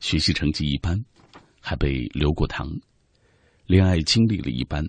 [0.00, 1.04] 学习成绩一般，
[1.60, 2.66] 还被留过堂；
[3.64, 4.84] 恋爱经历了一般，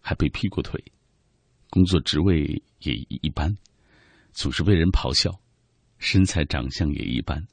[0.00, 0.80] 还被劈过腿；
[1.68, 3.54] 工作职位也一般，
[4.32, 5.30] 总是被人咆哮；
[5.98, 7.46] 身材长相也一般，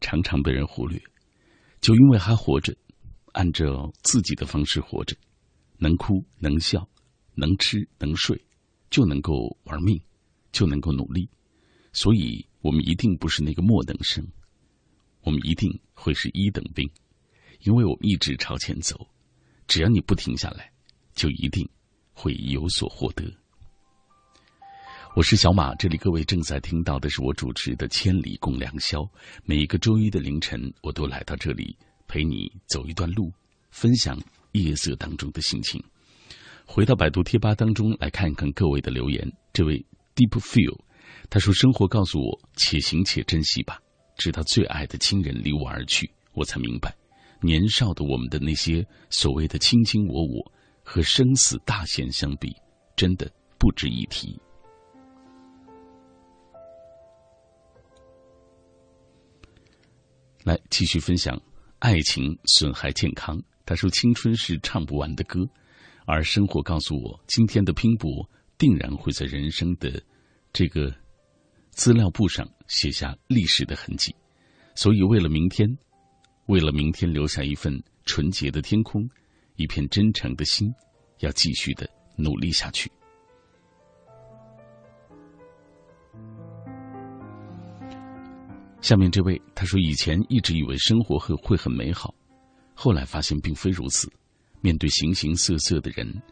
[0.00, 1.00] 常常被人忽略。
[1.80, 2.76] 就因为还活着，
[3.34, 5.16] 按照自己的方式活着，
[5.78, 6.88] 能哭能笑，
[7.36, 8.44] 能吃能睡，
[8.90, 10.02] 就能够玩命，
[10.50, 11.30] 就能够努力，
[11.92, 12.44] 所以。
[12.64, 14.26] 我们一定不是那个末等生，
[15.20, 16.90] 我们一定会是一等兵，
[17.60, 19.06] 因为我们一直朝前走，
[19.68, 20.72] 只要你不停下来，
[21.14, 21.68] 就一定
[22.14, 23.30] 会有所获得。
[25.14, 29.00] 我是小马，这里各位正在听到的是我主持的《千里共良宵》，
[29.44, 31.76] 每一个周一的凌晨，我都来到这里
[32.08, 33.30] 陪你走一段路，
[33.70, 34.18] 分享
[34.52, 35.84] 夜色当中的心情。
[36.64, 39.84] 回到百度贴吧当中来看一看各位的留言，这位
[40.14, 40.80] Deep Feel。
[41.30, 43.80] 他说：“生活告诉我，且行且珍惜吧，
[44.16, 46.94] 直到最爱的亲人离我而去，我才明白，
[47.40, 50.52] 年少的我们的那些所谓的卿卿我我，
[50.84, 52.54] 和生死大限相比，
[52.94, 54.38] 真的不值一提。”
[60.44, 61.40] 来继续分享，
[61.80, 63.42] 爱情损害健康。
[63.66, 65.40] 他说：“青春是唱不完的歌，
[66.04, 70.00] 而生活告诉我，今天的拼搏定然会在人生的
[70.52, 70.94] 这个。”
[71.74, 74.14] 资料簿上写下历史的痕迹，
[74.76, 75.68] 所以为了明天，
[76.46, 79.08] 为了明天留下一份纯洁的天空，
[79.56, 80.72] 一片真诚的心，
[81.18, 82.90] 要继续的努力下去。
[88.80, 92.14] 下面这位他说：“以前一直以为生活会会很美好，
[92.74, 94.08] 后来发现并非如此。
[94.60, 96.22] 面对形形色色的人，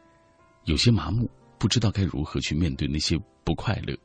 [0.67, 1.29] 有些麻木，
[1.59, 3.97] 不知道该如何去面对那些不快乐。”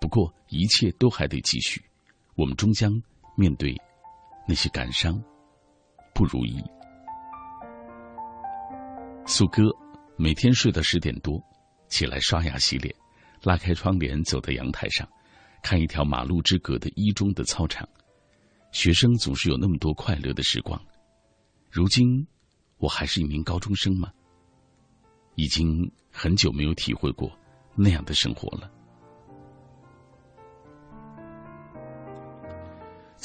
[0.00, 1.82] 不过，一切都还得继续。
[2.34, 2.92] 我们终将
[3.36, 3.74] 面对
[4.46, 5.22] 那些感伤、
[6.14, 6.62] 不如意。
[9.26, 9.62] 苏哥
[10.16, 11.42] 每天睡到十点多，
[11.88, 12.94] 起来刷牙洗脸，
[13.42, 15.08] 拉开窗帘，走到阳台上，
[15.62, 17.88] 看一条马路之隔的一中的操场。
[18.72, 20.80] 学生总是有那么多快乐的时光。
[21.70, 22.26] 如今，
[22.76, 24.12] 我还是一名高中生吗？
[25.34, 27.30] 已经很久没有体会过
[27.74, 28.70] 那样的生活了。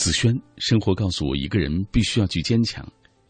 [0.01, 2.83] 子轩，生活告诉我，一个人必须要去坚强，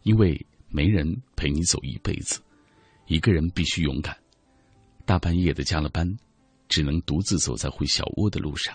[0.04, 1.06] 因为没人
[1.36, 2.42] 陪你走一辈子。
[3.08, 4.18] 一个人必须勇敢，
[5.06, 6.10] 大半夜的加了班，
[6.70, 8.74] 只能独自走在回小窝的路上。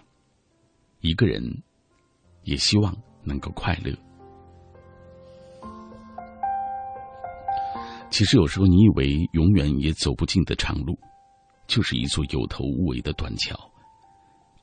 [1.01, 1.42] 一个人，
[2.44, 2.94] 也希望
[3.24, 3.97] 能够快乐。
[8.11, 10.99] 其实有时候，你以为永远也走不尽的长路，
[11.66, 13.57] 就是一座有头无尾的断桥；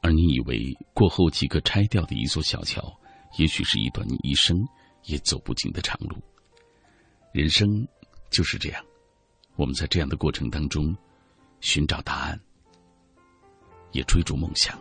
[0.03, 2.95] 而你以为过后即可拆掉的一座小桥。
[3.37, 4.67] 也许是一段你一生
[5.03, 6.17] 也走不尽的长路。
[7.31, 7.87] 人生
[8.29, 8.85] 就是这样，
[9.55, 10.95] 我们在这样的过程当中
[11.61, 12.39] 寻找答案，
[13.91, 14.79] 也追逐梦想。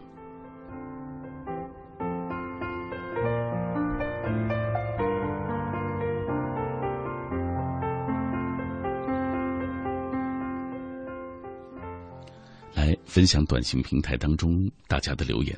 [13.12, 15.54] 分享短信平台当中大家的留言。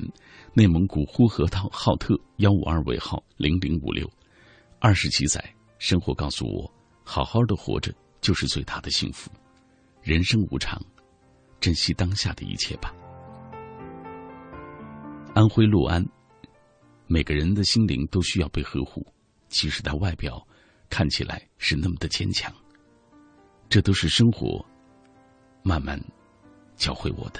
[0.53, 4.05] 内蒙古呼和浩特幺五二尾号零零五六，
[4.77, 5.41] 二十七载
[5.79, 6.69] 生活告诉我，
[7.05, 9.31] 好好的活着就是最大的幸福。
[10.03, 10.77] 人生无常，
[11.61, 12.93] 珍惜当下的一切吧。
[15.33, 16.05] 安徽六安，
[17.07, 19.01] 每个人的心灵都需要被呵护，
[19.47, 20.45] 即使他外表
[20.89, 22.53] 看起来是那么的坚强，
[23.69, 24.65] 这都是生活
[25.63, 25.97] 慢慢
[26.75, 27.39] 教会我的。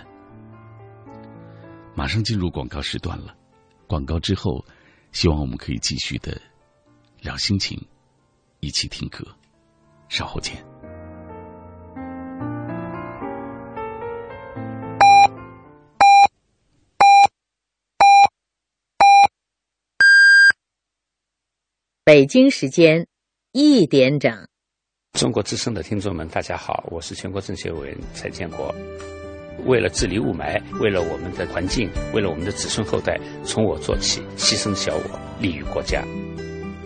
[1.96, 3.36] 马上进入广告时段了，
[3.88, 4.64] 广告之后，
[5.12, 6.40] 希望我们可以继续的
[7.22, 7.80] 聊心情，
[8.60, 9.26] 一起听歌，
[10.10, 10.64] 稍后见。
[22.04, 23.08] 北京时间
[23.52, 24.48] 一点整，
[25.14, 28.74] 中国之声的听众们，大家好，我是全国政协委员蔡建国。
[29.66, 36.04] 为了治理雾霾，为了我们的环境，为了我们的子孙后代，从我做起，牺牲小我，利于国家。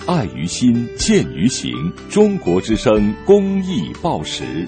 [0.07, 1.71] 爱于心，见于行。
[2.09, 4.67] 中国之声公益报时。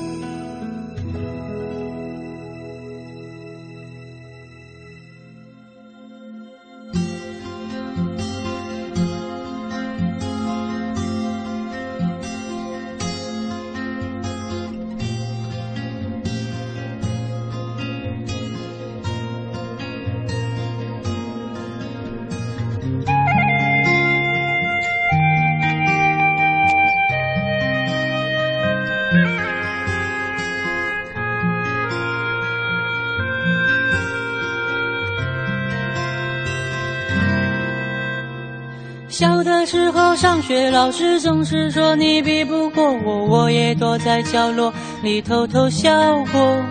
[39.65, 45.91] 时候上学，老师总是说你比不过我，我也躲在角落里偷偷笑
[46.31, 46.63] 过。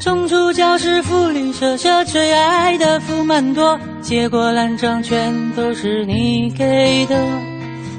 [0.00, 7.16] 冲出教室，福利社社最爱的福满多，结果烂账全都是你给的。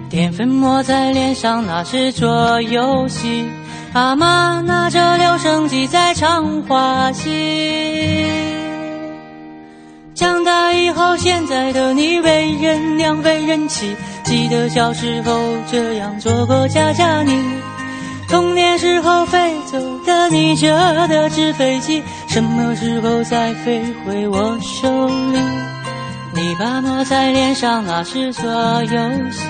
[0.09, 3.45] 淀粉抹在脸上，那是做游戏。
[3.93, 8.25] 阿妈拿着留声机在唱花戏。
[10.15, 13.95] 长大以后，现在的你为人娘，为人妻。
[14.30, 17.36] 记得小时候这样做过家家你。
[18.27, 20.67] 童年时候飞走的你折
[21.07, 25.39] 的纸飞机，什么时候再飞回我手里？
[26.36, 28.43] 你把抹在脸上，那是做
[28.84, 29.47] 游戏。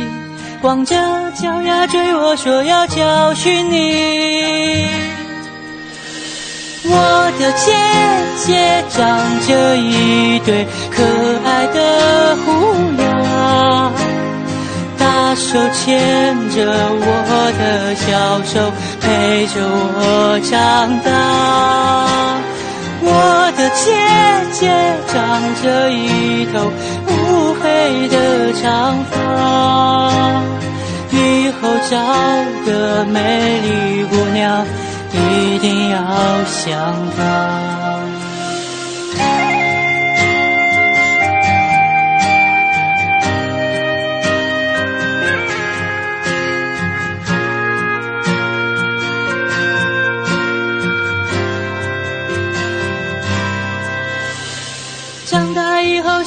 [0.62, 0.96] 光着
[1.34, 4.88] 脚丫追我说要教训你。
[6.86, 7.74] 我的姐
[8.46, 9.06] 姐长
[9.46, 11.04] 着一对可
[11.46, 13.92] 爱的虎牙，
[15.20, 17.06] 大手牵着我
[17.60, 18.08] 的小
[18.46, 21.08] 手，陪着我长大。
[23.02, 23.84] 我的姐
[24.54, 24.62] 姐
[25.12, 25.14] 长
[25.62, 26.72] 着一头
[27.10, 27.12] 乌
[27.60, 28.64] 黑的长
[29.12, 29.14] 发，
[31.12, 31.94] 以后找
[32.66, 34.66] 个美丽姑娘。
[35.12, 35.98] 一定要
[36.46, 37.20] 想他。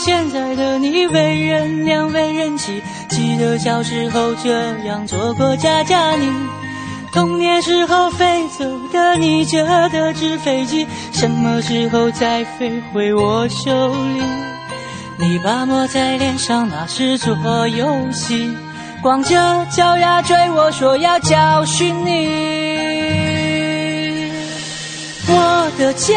[0.05, 4.51] 现在的你为人娘，为人妻，记得小时候这
[4.85, 6.29] 样做过家家你。
[7.13, 14.23] 童年时候飞走的你折的纸飞机，什么时候再飞回我手里？
[15.19, 18.51] 你把抹在脸上，那是做游戏。
[19.01, 22.62] 光着脚丫追我说要教训你。
[25.35, 26.15] 我的姐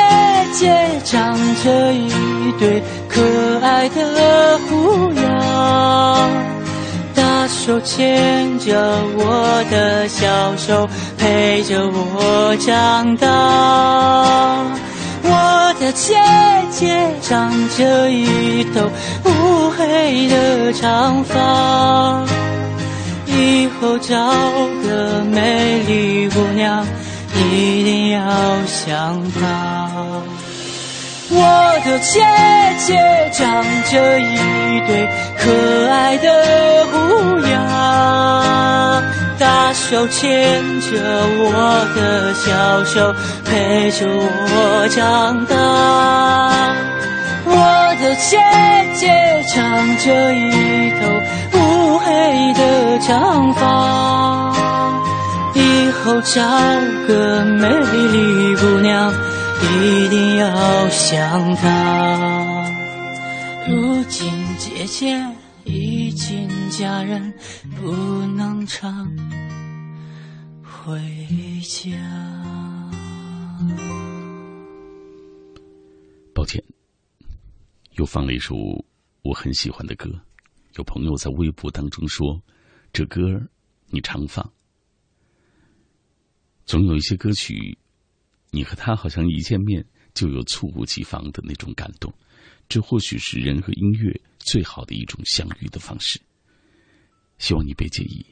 [0.53, 2.11] 姐长着一
[2.59, 3.21] 对可
[3.61, 5.21] 爱的虎牙。
[7.47, 8.75] 手牵着
[9.17, 10.87] 我的小手，
[11.17, 13.27] 陪着我长大。
[15.23, 16.15] 我的姐
[16.69, 18.89] 姐长着一头
[19.25, 22.23] 乌黑的长发，
[23.25, 24.15] 以后找
[24.83, 26.85] 个美丽姑娘，
[27.39, 28.21] 一定要
[28.65, 29.41] 想到。
[31.27, 31.41] 我
[31.83, 32.23] 的姐
[32.77, 32.95] 姐
[33.33, 35.07] 长着一对
[35.39, 35.51] 可
[35.89, 36.95] 爱的虎
[37.47, 39.01] 牙，
[39.39, 40.91] 大手牵着
[41.37, 41.51] 我
[41.95, 43.13] 的小手，
[43.43, 45.53] 陪着我长大。
[47.47, 47.51] 我
[48.01, 48.37] 的姐
[48.93, 49.09] 姐
[49.53, 51.59] 长着一头乌
[51.97, 53.61] 黑的长发，
[56.03, 56.41] 后找
[57.07, 59.13] 个美丽姑娘。
[59.81, 62.69] 一定要想她。
[63.67, 65.25] 如今姐姐
[65.63, 67.33] 已经嫁人，
[67.75, 67.91] 不
[68.35, 69.09] 能常
[70.61, 70.99] 回
[71.63, 71.89] 家。
[76.33, 76.63] 抱歉，
[77.93, 78.55] 又放了一首
[79.23, 80.09] 我很喜欢的歌。
[80.75, 82.39] 有朋友在微博当中说
[82.93, 83.21] ：“这歌
[83.87, 84.47] 你常放。”
[86.65, 87.77] 总有一些歌曲。
[88.51, 92.13] 你和他好像一见面就有猝不及防的那种感动，
[92.69, 96.21] 这或许是人和音乐最好的一种相遇的方式。
[97.37, 98.25] 希望你别介意。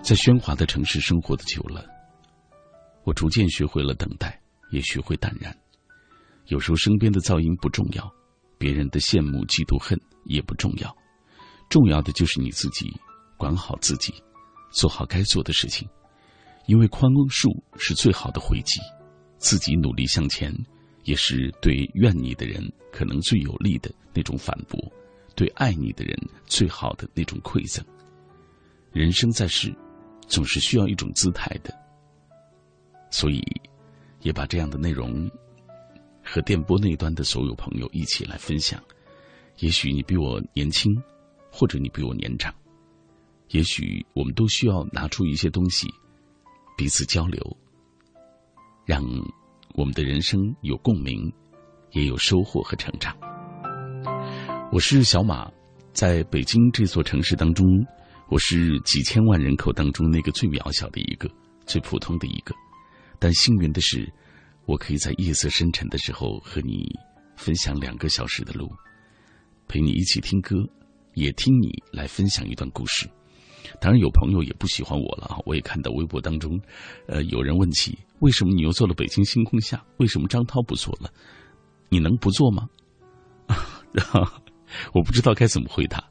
[0.00, 1.84] 在喧哗的城市生活的久了，
[3.04, 5.54] 我逐渐学会了等待，也学会淡然。
[6.46, 8.10] 有时候身边的噪音不重要，
[8.56, 10.96] 别人的羡慕、嫉妒、恨也不重要。
[11.68, 12.90] 重要的就是你自己，
[13.36, 14.14] 管好自己，
[14.70, 15.88] 做好该做的事情。
[16.66, 18.80] 因为宽恕是最好的回击，
[19.38, 20.54] 自己努力向前，
[21.04, 22.62] 也是对怨你的人
[22.92, 24.78] 可能最有力的那种反驳，
[25.34, 26.14] 对爱你的人
[26.46, 27.84] 最好的那种馈赠。
[28.92, 29.74] 人生在世，
[30.26, 31.74] 总是需要一种姿态的，
[33.10, 33.42] 所以
[34.20, 35.30] 也把这样的内容
[36.22, 38.82] 和电波那端的所有朋友一起来分享。
[39.58, 40.92] 也许你比我年轻，
[41.58, 42.54] 或者你比我年长，
[43.48, 45.88] 也许我们都需要拿出一些东西。
[46.76, 47.42] 彼此交流，
[48.86, 49.02] 让
[49.74, 51.32] 我们的人生有共鸣，
[51.90, 53.12] 也有收获和成长。
[54.70, 55.50] 我是小马，
[55.92, 57.66] 在北京这座城市当中，
[58.28, 61.28] 我是几千万人口当中那个最渺小的一个，
[61.66, 62.54] 最普通的一个。
[63.18, 64.08] 但幸运的是，
[64.64, 66.86] 我可以在夜色深沉的时候和你
[67.34, 68.70] 分享两个小时的路，
[69.66, 70.54] 陪你一起听歌，
[71.18, 73.08] 也听你来分享一段故事。
[73.80, 75.38] 当然有朋友也不喜欢我了！
[75.44, 76.58] 我也看到微博当中，
[77.06, 81.12] 呃，有人问起为什么你又做了北京星空下，为什么张涛不做了？
[81.90, 82.66] 你能不做吗？
[83.92, 84.22] 然 后
[84.94, 86.02] 我不知道该怎么回答。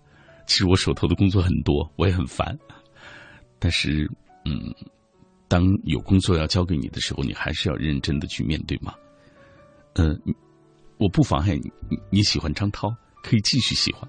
[0.45, 2.57] 其实我手头的工作很多，我也很烦。
[3.59, 4.09] 但是，
[4.45, 4.73] 嗯，
[5.47, 8.93] 当有工作要交给你的时候，你还是要认真的去面对嘛。
[9.93, 10.19] 嗯，
[10.97, 11.71] 我不妨碍你，
[12.11, 12.87] 你喜欢张涛，
[13.23, 14.07] 可以继续喜欢。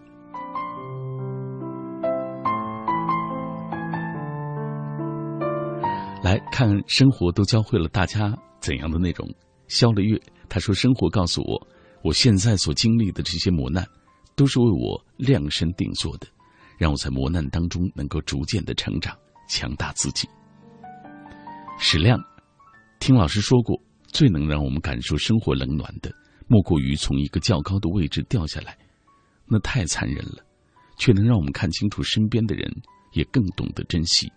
[6.28, 9.26] 来看生活都教会了大家怎样的内容。
[9.66, 11.68] 肖了月他说：“生活告诉我，
[12.02, 13.82] 我现在所经历的这些磨难，
[14.36, 16.26] 都是为我量身定做的，
[16.76, 19.16] 让我在磨难当中能够逐渐的成长，
[19.48, 20.28] 强大自己。”
[21.80, 22.20] 史亮，
[23.00, 26.12] 听老师说过，最能让我们感受生活冷暖的，
[26.46, 28.76] 莫过于从一个较高的位置掉下来，
[29.46, 30.44] 那太残忍了，
[30.98, 32.70] 却能让我们看清楚身边的人，
[33.14, 34.30] 也更懂得珍惜。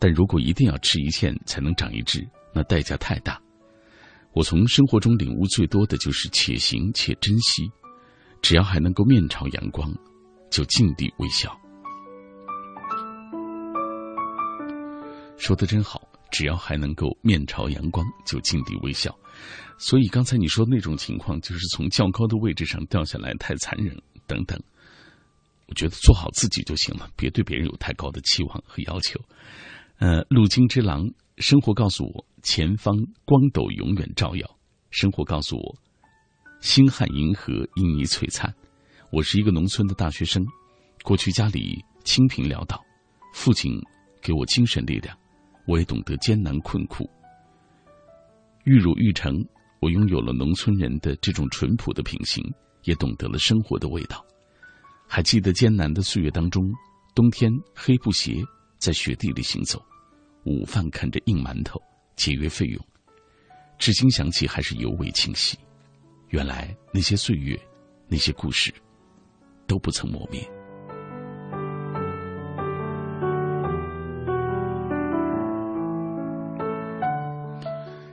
[0.00, 3.40] 但如果一定要吃一堑才能长一智，那代价太大。
[4.32, 7.70] 我从生活中领悟最多的就是且行且珍惜，
[8.40, 9.92] 只要还能够面朝阳光，
[10.50, 11.54] 就尽地微笑。
[15.36, 19.14] 说的真好，只要还能够面朝阳光，就尽地微笑。
[19.78, 23.94] 所以刚才你说那种情况，就是从较高的位置上掉下来太残忍
[24.26, 24.58] 等等。
[25.66, 29.20] 我觉得做好自己就行了，别对别人有太高的期望和要求。
[30.00, 32.96] 呃，路经之狼，生活告诉我，前方
[33.26, 34.58] 光斗永远照耀。
[34.88, 35.76] 生活告诉我，
[36.62, 38.50] 星汉银河因你璀璨。
[39.12, 40.42] 我是一个农村的大学生，
[41.02, 42.82] 过去家里清贫潦倒，
[43.34, 43.78] 父亲
[44.22, 45.14] 给我精神力量，
[45.66, 47.06] 我也懂得艰难困苦。
[48.64, 49.34] 玉汝玉成，
[49.80, 52.42] 我拥有了农村人的这种淳朴的品行，
[52.84, 54.24] 也懂得了生活的味道。
[55.06, 56.72] 还记得艰难的岁月当中，
[57.14, 58.42] 冬天黑布鞋
[58.78, 59.78] 在雪地里行走。
[60.44, 61.80] 午饭啃着硬馒头，
[62.16, 62.86] 节约费用，
[63.78, 65.58] 至今想起还是尤为清晰。
[66.28, 67.58] 原来那些岁月，
[68.08, 68.72] 那些故事，
[69.66, 70.40] 都不曾磨灭。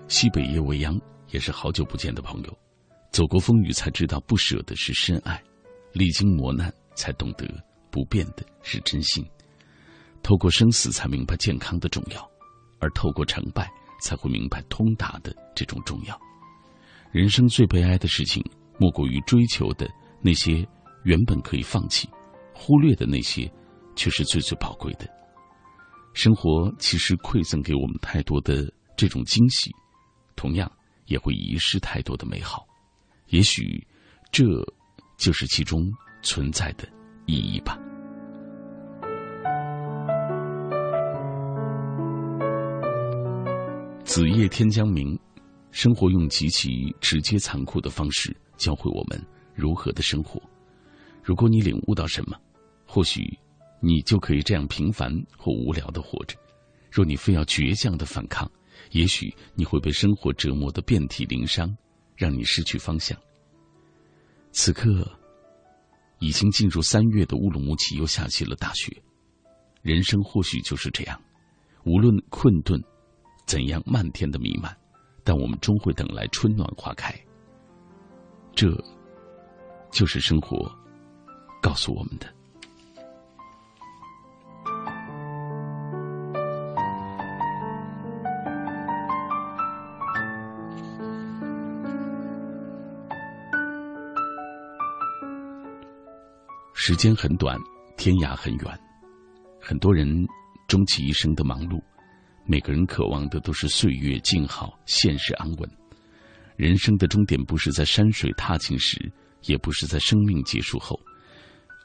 [0.07, 0.99] 西北夜未央
[1.29, 2.57] 也是好久不见的朋友，
[3.11, 5.41] 走过风雨才知道不舍的是深爱，
[5.93, 7.47] 历经磨难才懂得
[7.91, 9.25] 不变的是真心。
[10.21, 12.29] 透过生死才明白健康的重要，
[12.79, 16.19] 而透过成败才会明白通达的这种重要。
[17.11, 18.43] 人生最悲哀的事情，
[18.77, 19.89] 莫过于追求的
[20.21, 20.67] 那些
[21.03, 22.09] 原本可以放弃、
[22.53, 23.51] 忽略的那些，
[23.95, 25.07] 却是最最宝贵的。
[26.13, 29.71] 生活其实馈赠给我们太多的这种惊喜，
[30.35, 30.69] 同样
[31.05, 32.65] 也会遗失太多的美好。
[33.27, 33.85] 也许，
[34.31, 34.43] 这
[35.17, 35.89] 就是其中
[36.21, 36.87] 存在的
[37.25, 37.79] 意义吧。
[44.07, 45.19] 子夜天将明，
[45.69, 49.21] 生活用极其直接残酷的方式教会我们
[49.53, 50.41] 如何的生活。
[51.21, 52.39] 如果你领悟到什么，
[52.85, 53.21] 或许
[53.81, 56.37] 你就可以这样平凡或无聊的活着。
[56.89, 58.49] 若你非要倔强的反抗，
[58.91, 61.69] 也许你会被生活折磨得遍体鳞伤，
[62.15, 63.15] 让你失去方向。
[64.53, 65.05] 此刻，
[66.19, 69.03] 已经进入三月的乌鲁木齐又下起了大雪。
[69.81, 71.21] 人生或许就是这样，
[71.83, 72.81] 无论困顿。
[73.47, 74.75] 怎样漫天的弥漫，
[75.23, 77.15] 但我们终会等来春暖花开。
[78.53, 78.69] 这，
[79.89, 80.69] 就是生活
[81.61, 82.27] 告诉我们的。
[96.73, 97.57] 时间很短，
[97.97, 98.79] 天涯很远，
[99.61, 100.27] 很多人
[100.67, 101.81] 终其一生的忙碌，
[102.49, 105.69] 每个人渴望的都是岁月静好、现实安稳。
[106.55, 109.11] 人生的终点不是在山水踏尽时，
[109.43, 110.97] 也不是在生命结束后，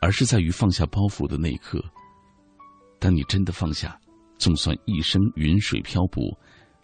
[0.00, 1.84] 而是在于放下包袱的那一刻。
[3.00, 4.00] 当你真的放下，
[4.38, 6.22] 纵算一生云水漂泊，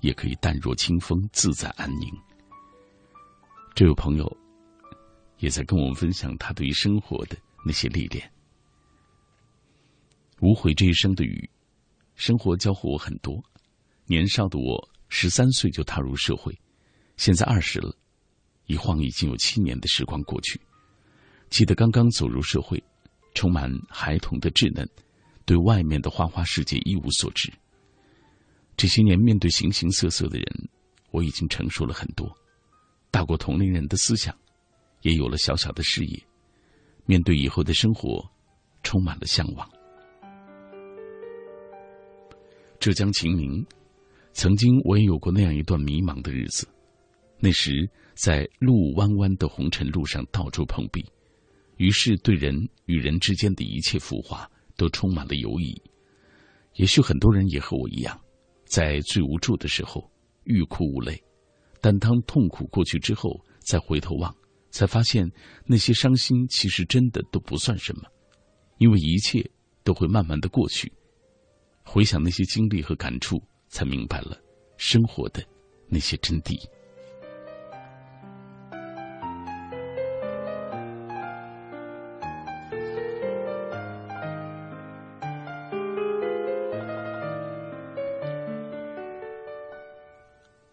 [0.00, 2.10] 也可以淡若清风，自在安宁。
[3.76, 4.36] 这位朋友
[5.38, 8.28] 也在跟我们分享他对于生活的那些历练。
[10.40, 11.48] 无悔这一生的雨，
[12.16, 13.40] 生活教会我很多。
[14.08, 16.58] 年少的我，十三岁就踏入社会。
[17.18, 17.94] 现在二十了，
[18.64, 20.58] 一晃已经有七年的时光过去。
[21.50, 22.82] 记得刚刚走入社会，
[23.34, 24.88] 充满孩童的稚嫩，
[25.44, 27.52] 对外面的花花世界一无所知。
[28.78, 30.68] 这些年面对形形色色的人，
[31.10, 32.34] 我已经成熟了很多，
[33.10, 34.34] 大过同龄人的思想，
[35.02, 36.18] 也有了小小的事业。
[37.04, 38.26] 面对以后的生活，
[38.82, 39.68] 充满了向往。
[42.78, 43.66] 浙江秦明，
[44.38, 46.64] 曾经我也有过那样一段迷茫的日子。
[47.40, 51.04] 那时，在路弯弯的红尘路上到处碰壁，
[51.76, 55.74] 于是对人与人之间的一切浮华都充满了犹疑。
[56.74, 58.16] 也许很多人也和我一样，
[58.64, 60.08] 在最无助的时候
[60.44, 61.20] 欲哭无泪，
[61.80, 64.32] 但当痛苦过去之后，再回头望，
[64.70, 65.28] 才发现
[65.66, 68.02] 那些伤心其实真的都不算什么，
[68.78, 69.44] 因为一切
[69.82, 70.92] 都会慢慢的过去。
[71.82, 74.36] 回想那些经历和感触，才明白了
[74.76, 75.44] 生活的
[75.88, 76.58] 那些真谛。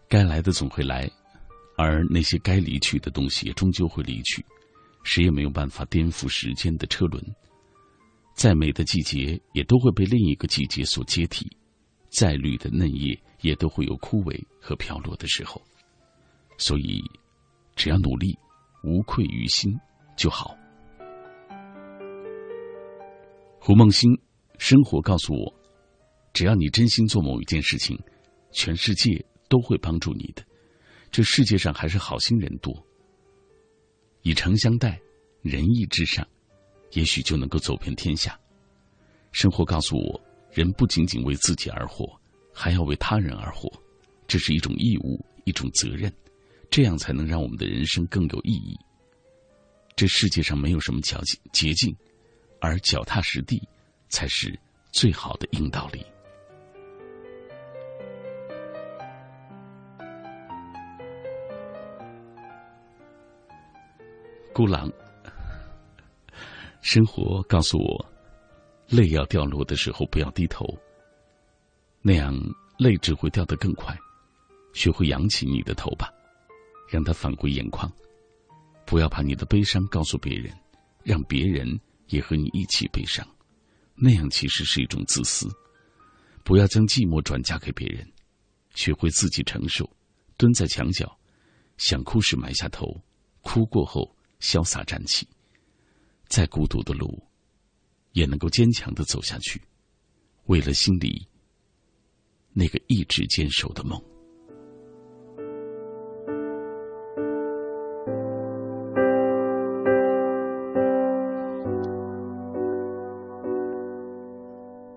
[0.08, 1.10] 该来的总会来，
[1.76, 4.42] 而那些该离去的东西终究会离去，
[5.02, 7.22] 谁也没有办法颠覆时间的车轮。
[8.34, 11.44] 再美的季节也都会被另一个季节所接替，
[12.16, 15.62] 再绿的嫩叶也都会有枯萎和飘落的时候。
[16.56, 17.02] 所以，
[17.74, 18.36] 只要努力，
[18.82, 19.70] 无愧于心
[20.16, 20.56] 就好。
[23.60, 24.10] 胡梦欣，
[24.58, 25.54] 生活告诉我，
[26.32, 27.98] 只要你真心做某一件事情，
[28.50, 29.24] 全世界。
[29.48, 30.44] 都会帮助你的。
[31.12, 32.74] 这世界上还是好心人多。
[34.22, 35.00] 以诚相待，
[35.40, 36.26] 仁义至上，
[36.94, 38.36] 也许就能够走遍天下。
[39.30, 40.20] 生活告诉我，
[40.56, 42.18] 人不仅仅为自己而活，
[42.50, 43.70] 还要为他人而活，
[44.26, 46.10] 这是一种义务，一种责任，
[46.70, 48.74] 这样才能让我们的人生更有意义。
[49.94, 51.94] 这世界上没有什么捷径，捷径，
[52.58, 53.62] 而脚踏实地
[54.08, 54.58] 才是
[54.92, 56.02] 最好的硬道理。
[64.54, 64.90] 孤狼，
[66.80, 68.06] 生活告诉我，
[68.88, 70.66] 泪要掉落的时候不要低头，
[72.02, 72.34] 那样
[72.78, 73.96] 泪只会掉得更快。
[74.72, 76.12] 学会扬起你的头吧，
[76.88, 77.90] 让它返回眼眶。
[78.84, 80.52] 不要把你的悲伤告诉别人，
[81.02, 83.26] 让别人也和你一起悲伤，
[83.94, 85.48] 那样其实是一种自私。
[86.44, 88.06] 不要将寂寞转嫁给别人，
[88.74, 89.90] 学会自己承受。
[90.36, 91.18] 蹲在墙角，
[91.78, 93.00] 想哭时埋下头，
[93.40, 94.14] 哭过后。
[94.38, 95.26] 潇洒站起，
[96.28, 97.25] 再孤独的路，
[98.16, 99.60] 也能够坚强的走下去。
[100.46, 101.28] 为了心里
[102.54, 104.00] 那个一直坚守的梦。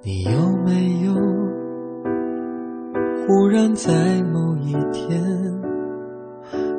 [0.02, 1.14] 你有没有
[3.28, 5.22] 忽然在某一天，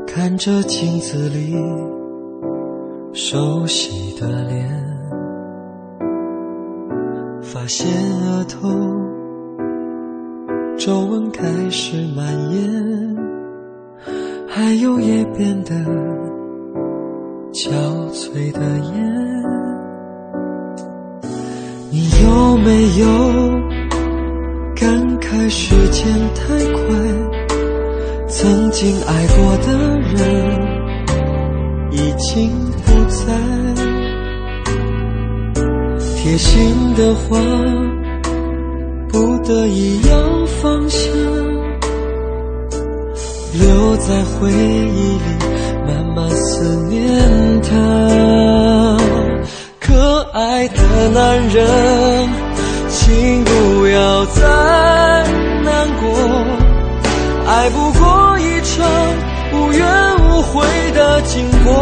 [0.07, 1.55] 看着镜子里？
[3.13, 4.80] 熟悉的脸，
[7.61, 7.87] 发现
[8.23, 8.71] 额头
[10.79, 13.17] 皱纹开始蔓延，
[14.49, 15.75] 还有也变得
[17.53, 17.71] 憔
[18.15, 18.95] 悴的眼。
[21.91, 23.07] 你有没有
[24.75, 24.89] 感
[25.21, 26.81] 慨时间太快？
[28.27, 30.71] 曾经爱过的人。
[31.93, 32.51] 已经
[32.87, 33.35] 不在，
[36.31, 37.37] 贴心的话
[39.09, 41.11] 不得已要放下，
[43.53, 45.25] 留在回忆里
[45.89, 47.69] 慢慢思念他。
[49.81, 52.29] 可爱的男人，
[52.89, 54.41] 请不要再
[55.65, 56.07] 难过，
[57.49, 58.87] 爱不过一场。
[59.53, 59.85] 无怨
[60.29, 60.63] 无悔
[60.95, 61.73] 的经过，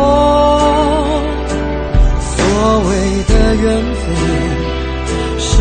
[2.35, 2.39] 所
[2.89, 2.91] 谓
[3.29, 4.18] 的缘分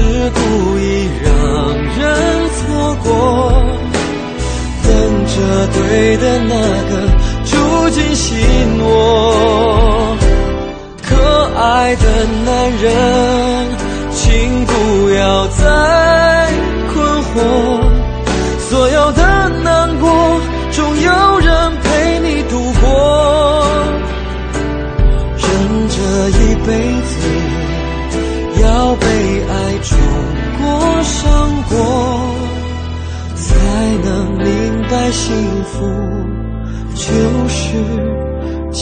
[0.07, 0.39] 是故
[0.79, 1.31] 意让
[1.97, 1.99] 人
[2.55, 3.09] 错过，
[4.83, 4.91] 等
[5.25, 5.35] 着
[5.73, 6.53] 对的那
[6.87, 6.91] 个
[7.43, 7.51] 住
[7.89, 8.33] 进心
[8.85, 10.15] 窝。
[11.03, 11.11] 可
[11.59, 12.03] 爱的
[12.45, 12.47] 男
[12.77, 12.85] 人，
[14.13, 14.71] 请不
[15.11, 15.45] 要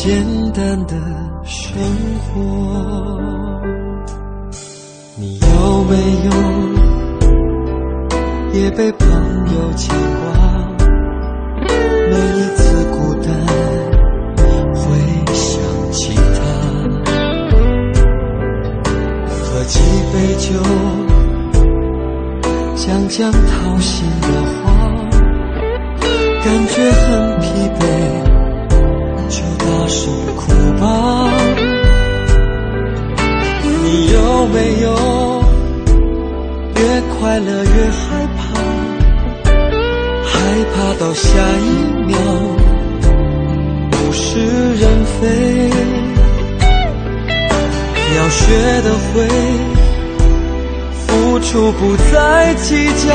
[0.06, 0.24] 简
[0.54, 0.94] 单的
[1.44, 1.76] 生
[2.22, 2.30] 活。
[5.18, 5.96] 你有没
[6.26, 6.30] 有
[8.54, 10.24] 也被朋友牵挂？
[11.58, 13.28] 每一次孤单
[14.76, 14.84] 会
[15.34, 15.58] 想
[15.92, 16.38] 起他，
[19.28, 19.80] 喝几
[20.14, 20.48] 杯酒，
[22.76, 24.28] 讲讲掏心的
[24.62, 24.64] 话，
[26.44, 27.25] 感觉很
[34.56, 34.88] 没有
[36.78, 36.82] 越
[37.20, 38.42] 快乐越害怕？
[40.24, 40.32] 害
[40.72, 41.28] 怕到下
[41.60, 41.68] 一
[42.06, 42.16] 秒
[43.92, 44.24] 物是
[44.76, 44.84] 人
[45.20, 45.28] 非，
[48.16, 48.44] 要学
[48.82, 49.14] 得会
[51.06, 51.06] 付
[51.42, 51.82] 出，不
[52.14, 52.16] 再
[52.56, 53.14] 计较，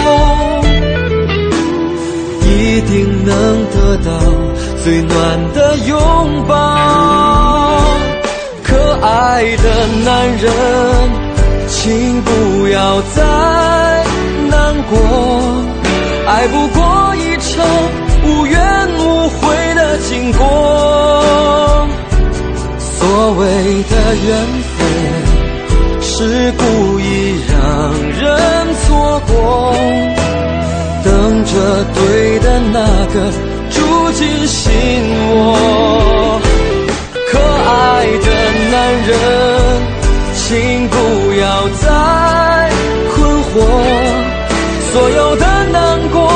[2.45, 3.35] 一定能
[3.71, 4.11] 得到
[4.85, 5.15] 最暖
[5.55, 6.53] 的拥抱。
[8.63, 9.65] 可爱的
[10.05, 10.51] 男人，
[11.71, 13.23] 请不要再
[14.51, 14.99] 难过。
[16.27, 17.65] 爱不过一场
[18.25, 18.59] 无怨
[18.99, 19.39] 无悔
[19.75, 20.39] 的经过。
[22.79, 23.47] 所谓
[23.89, 23.95] 的
[24.27, 24.29] 缘
[24.77, 24.79] 分，
[26.03, 26.63] 是故
[27.01, 27.03] 意
[27.49, 27.55] 让
[28.19, 28.21] 人
[28.83, 29.75] 错过，
[31.03, 31.51] 等着
[31.95, 32.77] 对的那
[33.15, 33.17] 个
[33.71, 33.79] 住
[34.13, 34.69] 进心
[35.31, 35.31] 窝。
[37.33, 38.27] 可爱的
[38.71, 38.75] 男
[39.07, 39.11] 人，
[40.51, 40.59] 请
[40.89, 40.97] 不
[41.35, 41.87] 要再
[43.15, 43.15] 困
[43.45, 43.53] 惑。
[44.91, 45.79] 所有的难
[46.09, 46.29] 过，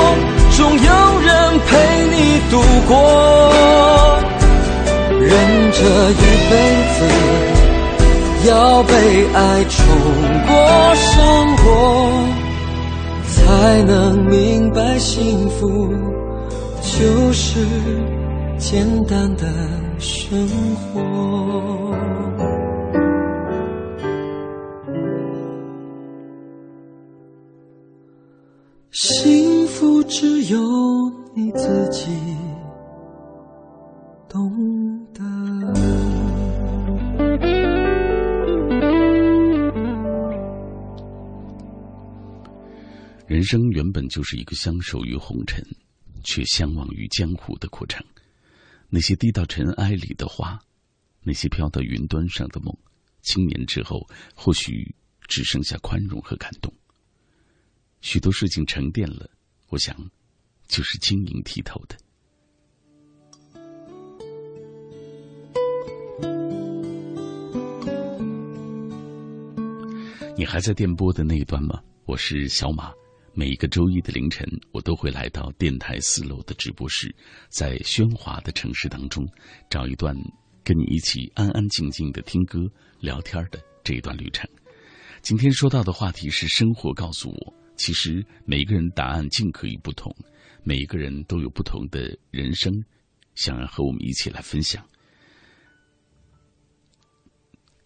[0.53, 0.89] 总有
[1.19, 1.29] 人
[1.67, 1.67] 陪
[2.13, 2.17] 你
[2.49, 2.53] 度
[2.87, 2.93] 过。
[5.19, 5.33] 人
[5.73, 5.81] 这
[6.13, 6.53] 一辈
[6.95, 6.97] 子，
[8.49, 8.93] 要被
[9.35, 9.75] 爱冲
[10.47, 10.55] 过、
[10.95, 11.17] 伤
[11.65, 11.67] 过，
[13.27, 13.93] 才能
[14.27, 15.93] 明白幸福
[16.83, 17.67] 就是
[18.59, 19.43] 简单的
[19.99, 20.39] 生
[20.93, 21.03] 活。
[30.17, 32.07] 只有你自己
[34.29, 35.21] 懂得。
[43.27, 45.61] 人生原本就是一个相守于红尘，
[46.23, 48.01] 却相忘于江湖的过程。
[48.89, 50.57] 那些滴到尘埃里的花，
[51.25, 52.73] 那些飘到云端上的梦，
[53.23, 54.95] 青年之后或许
[55.27, 56.73] 只剩下宽容和感动。
[58.01, 59.29] 许多事情沉淀了，
[59.75, 59.93] 我想，
[60.69, 61.97] 就是晶莹剔透的。
[70.37, 71.83] 你还在电波的那一端吗？
[72.05, 72.93] 我是小马。
[73.33, 77.13] 每一个周一的凌晨，我都会来到电台四楼的直播室，
[77.49, 79.27] 在喧哗的城市当中，
[79.69, 80.15] 找一段
[80.63, 82.61] 跟你一起安安静静的听歌、
[83.01, 84.49] 聊天的这一段旅程。
[85.21, 90.15] 今天说到的话题是：生活告诉我，其实每个人答案尽可以不同，
[90.63, 92.73] 每一个人都有不同的人生，
[93.35, 94.87] 想要和我们一起来分享。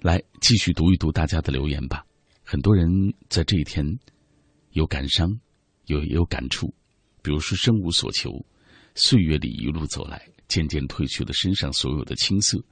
[0.01, 2.05] 来，继续读一读大家的留言吧。
[2.45, 2.89] 很多人
[3.29, 3.85] 在这一天。
[4.73, 5.41] 有感伤，
[5.87, 6.73] 有也有感触，
[7.23, 8.31] 比如说生无所求，
[8.95, 12.63] 岁月里一路走来，渐渐褪去了身上所有的青涩。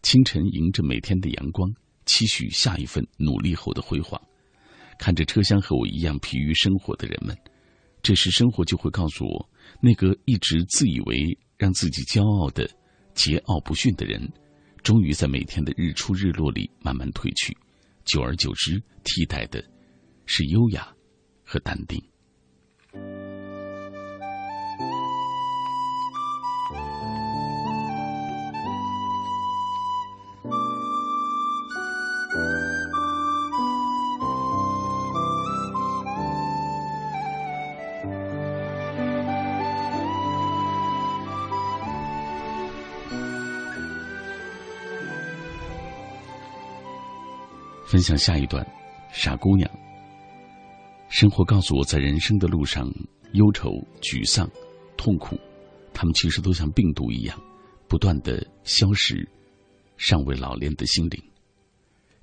[0.00, 1.70] 清晨迎着每天的阳光，
[2.06, 4.18] 期许下一份努力后的辉煌。
[5.00, 7.34] 看着车厢和我一样疲于生活的人们，
[8.02, 9.48] 这时生活就会告诉我，
[9.80, 12.68] 那个一直自以为让自己骄傲的
[13.14, 14.30] 桀骜不驯的人，
[14.82, 17.56] 终于在每天的日出日落里慢慢褪去。
[18.04, 19.64] 久而久之，替代的
[20.26, 20.86] 是优雅。
[21.50, 22.09] 和淡定。
[47.90, 48.64] 分享下一段，
[49.12, 49.68] 傻姑娘。
[51.08, 52.88] 生活告诉我在人生的路上，
[53.32, 53.68] 忧愁、
[54.00, 54.48] 沮丧、
[54.96, 55.36] 痛苦，
[55.92, 57.36] 他们其实都像病毒一样，
[57.88, 59.26] 不断的消蚀
[59.96, 61.20] 尚未老练的心灵。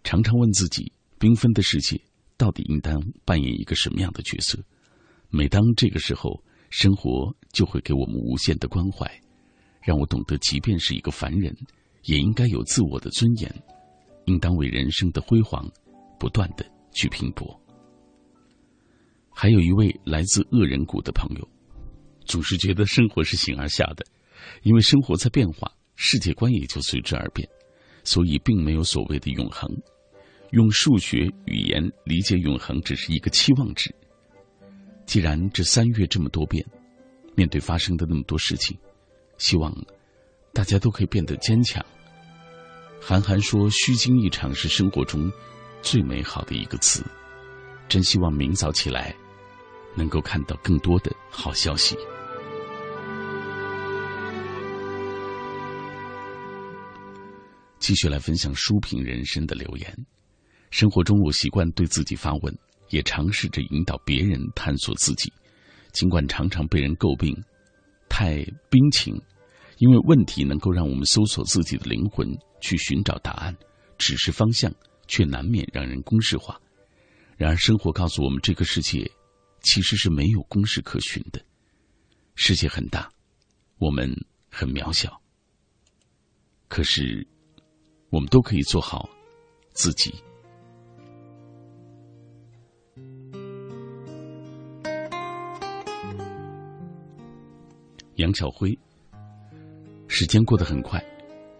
[0.06, 0.90] 常常问自己：
[1.20, 2.00] 缤纷的世界
[2.38, 4.58] 到底应当扮演一个什么样的角色？
[5.30, 9.06] 每当这个时候，生活就会给我们无限的关怀，
[9.82, 11.54] 让我懂得，即便是一个凡人，
[12.04, 13.54] 也应该有自我的尊严，
[14.28, 15.70] 应当为人生的辉煌
[16.18, 17.60] 不断的去拼搏。
[19.30, 21.48] 还有一位来自恶人谷的朋友，
[22.26, 24.06] 总是觉得生活是形而下的，
[24.64, 27.48] 因为生活在变化，世界观也就随之而变，
[28.04, 29.70] 所以并没有所谓的永恒。
[30.52, 33.94] 用数学语言理解永恒，只是一个期望值。
[35.06, 36.66] 既然这三月这么多变，
[37.36, 38.78] 面对发生的那么多事情，
[39.38, 39.74] 希望
[40.54, 41.86] 大家都可以变得坚强。
[43.02, 45.32] 韩寒说：“虚惊一场是生活中
[45.82, 47.04] 最美好的一个词。”
[47.88, 49.16] 真希望明早起来。
[49.96, 51.98] 能够看到更多的好消息。
[57.80, 59.92] 继续来分享书评人生的留言。
[60.70, 62.56] 生活中，我习惯对自己发问，
[62.90, 65.34] 也尝试着引导别人探索自己。
[65.94, 67.36] 尽管常常被人诟病
[68.08, 69.20] 太冰情，
[69.80, 72.28] 因为问题能够让我们搜索自己的灵魂，
[72.62, 73.56] 去寻找答案，
[73.98, 74.74] 指示方向，
[75.08, 76.60] 却难免让人公式化。
[77.38, 79.12] 然而，生活告诉我们，这个世界。
[79.64, 81.44] 其实是没有公式可循的。
[82.36, 83.12] 世界很大，
[83.80, 84.10] 我们
[84.50, 85.20] 很渺小。
[86.70, 87.28] 可是，
[88.10, 89.10] 我们都可以做好
[89.74, 90.14] 自己。
[98.16, 98.78] 杨巧辉，
[100.08, 101.04] 时间过得很快。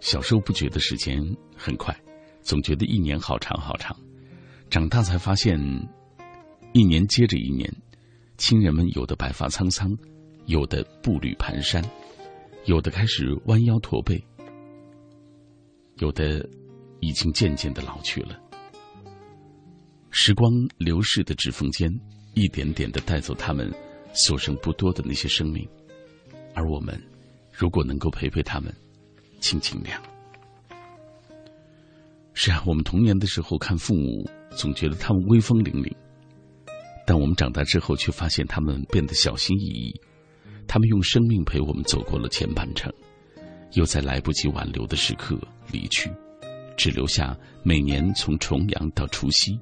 [0.00, 1.20] 小时候不觉得时间
[1.56, 1.94] 很快，
[2.42, 3.96] 总觉得一年好长好长。
[4.70, 5.58] 长大才发现，
[6.72, 7.72] 一年接着一年。
[8.36, 9.90] 亲人们有的白发苍苍，
[10.46, 11.84] 有的步履蹒跚，
[12.66, 14.22] 有的开始弯腰驼背，
[15.96, 16.48] 有的
[17.00, 18.38] 已经渐渐的老去了。
[20.10, 21.90] 时光流逝的指缝间，
[22.34, 23.68] 一点点的带走他们
[24.14, 25.68] 所剩不多的那些生命，
[26.54, 26.96] 而我们
[27.50, 28.72] 如果能够陪陪他们，
[29.40, 30.00] 请尽量。
[32.34, 35.92] 是啊，我们童年的时候看父母，总觉得他们威风凛凛。
[37.06, 40.00] 但我们长大之后，却发现他们变得小心翼翼。
[40.66, 42.92] 他们用生命陪我们走过了前半程，
[43.72, 45.40] 又在来不及挽留的时刻
[45.72, 46.10] 离去，
[46.76, 49.58] 只留下每年从重阳到除夕，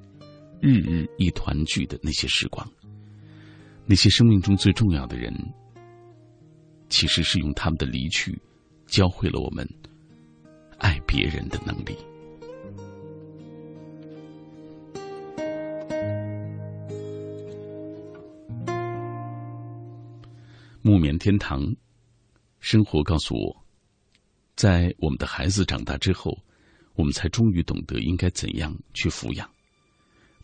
[0.61, 2.69] 日日一团聚的那些时光。
[3.87, 5.33] 那些生命中最重要的人，
[6.89, 8.37] 其实是用他们的离去，
[8.87, 9.69] 教会了我们
[10.79, 11.97] 爱别人的能力。
[20.83, 21.75] 木棉天堂，
[22.61, 23.65] 生活告诉我，
[24.55, 26.39] 在我们的孩子长大之后，
[26.95, 29.51] 我们才终于懂得应该怎样去抚养。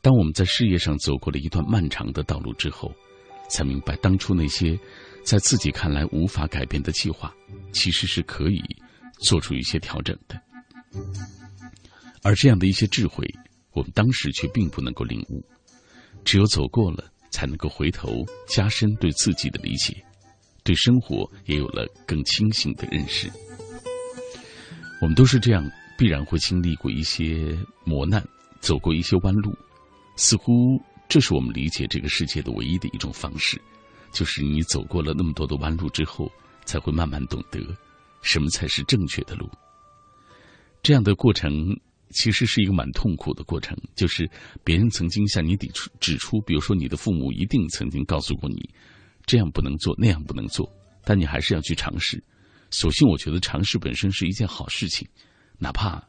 [0.01, 2.93] 当我们在事业上走过了一段漫长的道路之后，
[3.49, 4.77] 才明白当初那些
[5.25, 7.33] 在自己看来无法改变的计划，
[7.73, 8.63] 其实是可以
[9.21, 10.41] 做出一些调整的。
[12.23, 13.27] 而这样的一些智慧，
[13.73, 15.45] 我们当时却并不能够领悟。
[16.25, 20.05] 只有走过了，才能够回头加深对自己的理解。
[20.63, 23.29] 对生活也有了更清醒的认识。
[25.01, 25.69] 我们都是这样，
[25.99, 28.25] 必然会经历过一些磨难，
[28.61, 29.53] 走过一些弯路。
[30.15, 33.61] 似乎这是我们理解这个世界的唯一的一种方式，
[34.13, 36.31] 就是你走过了那么多的弯路之后，
[36.65, 37.59] 才会慢慢懂得
[38.23, 39.51] 什么才是正确的路。
[40.83, 41.75] 这样的过程
[42.11, 44.31] 其实是一个蛮痛苦的过程，就是
[44.63, 48.69] 别人曾经向你指出，指出，比如说你的父母一定曾经告诉过你。
[49.25, 50.69] 这样不能做，那样不能做，
[51.05, 52.21] 但你还是要去尝试。
[52.73, 55.09] 所幸，我觉得尝试本身是一件好事情，
[55.59, 56.03] 哪怕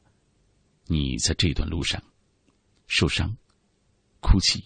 [0.88, 2.01] 你在这段路上
[2.88, 3.31] 受伤、
[4.19, 4.63] 哭泣、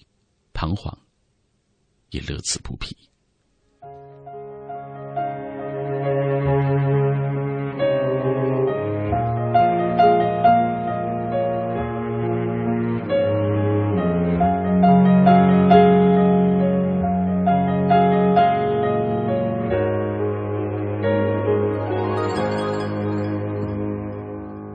[0.53, 0.97] 彷徨，
[2.11, 2.95] 也乐此不疲。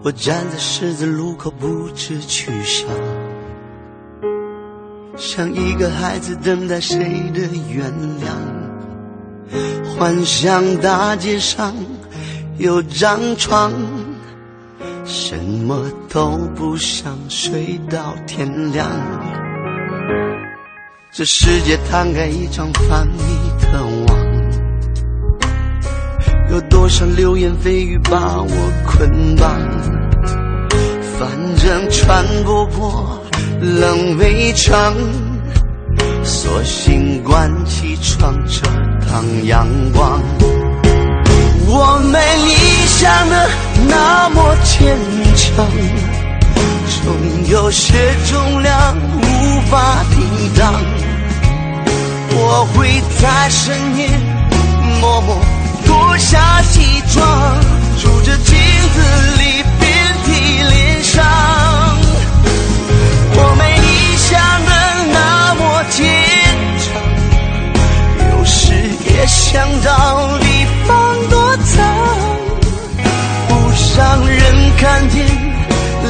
[0.05, 2.89] 我站在十字路口不知去向，
[5.17, 6.99] 像一个孩子等待谁
[7.33, 7.89] 的原
[8.19, 8.27] 谅。
[9.97, 11.73] 幻想大街上
[12.59, 13.73] 有张床，
[15.05, 18.91] 什么都不想，睡到天亮。
[21.13, 23.52] 这世界摊开一张繁密
[26.93, 29.51] 有多少流言蜚语把我捆绑？
[31.19, 33.19] 反正穿不过
[33.61, 34.95] 冷围墙，
[36.23, 38.67] 索性关起窗遮
[39.11, 40.21] 挡阳光。
[41.67, 42.53] 我没你
[42.87, 43.49] 想的
[43.89, 44.97] 那么坚
[45.35, 45.67] 强，
[47.03, 47.95] 总有些
[48.29, 50.75] 重量无法抵挡。
[52.35, 54.09] 我会在深夜
[55.01, 55.37] 默默
[55.93, 57.23] 脱下西装，
[57.99, 58.57] 数着镜
[58.95, 58.99] 子
[59.39, 59.91] 里遍
[60.25, 60.31] 体
[60.63, 61.23] 鳞伤。
[63.35, 64.31] 我没你想
[64.65, 64.71] 的
[65.13, 66.01] 那么坚
[66.79, 66.83] 强，
[68.31, 68.73] 有时
[69.05, 70.45] 也想到地
[70.87, 70.91] 方
[71.29, 71.77] 躲藏，
[73.49, 73.51] 不
[73.99, 74.41] 让人
[74.79, 75.27] 看见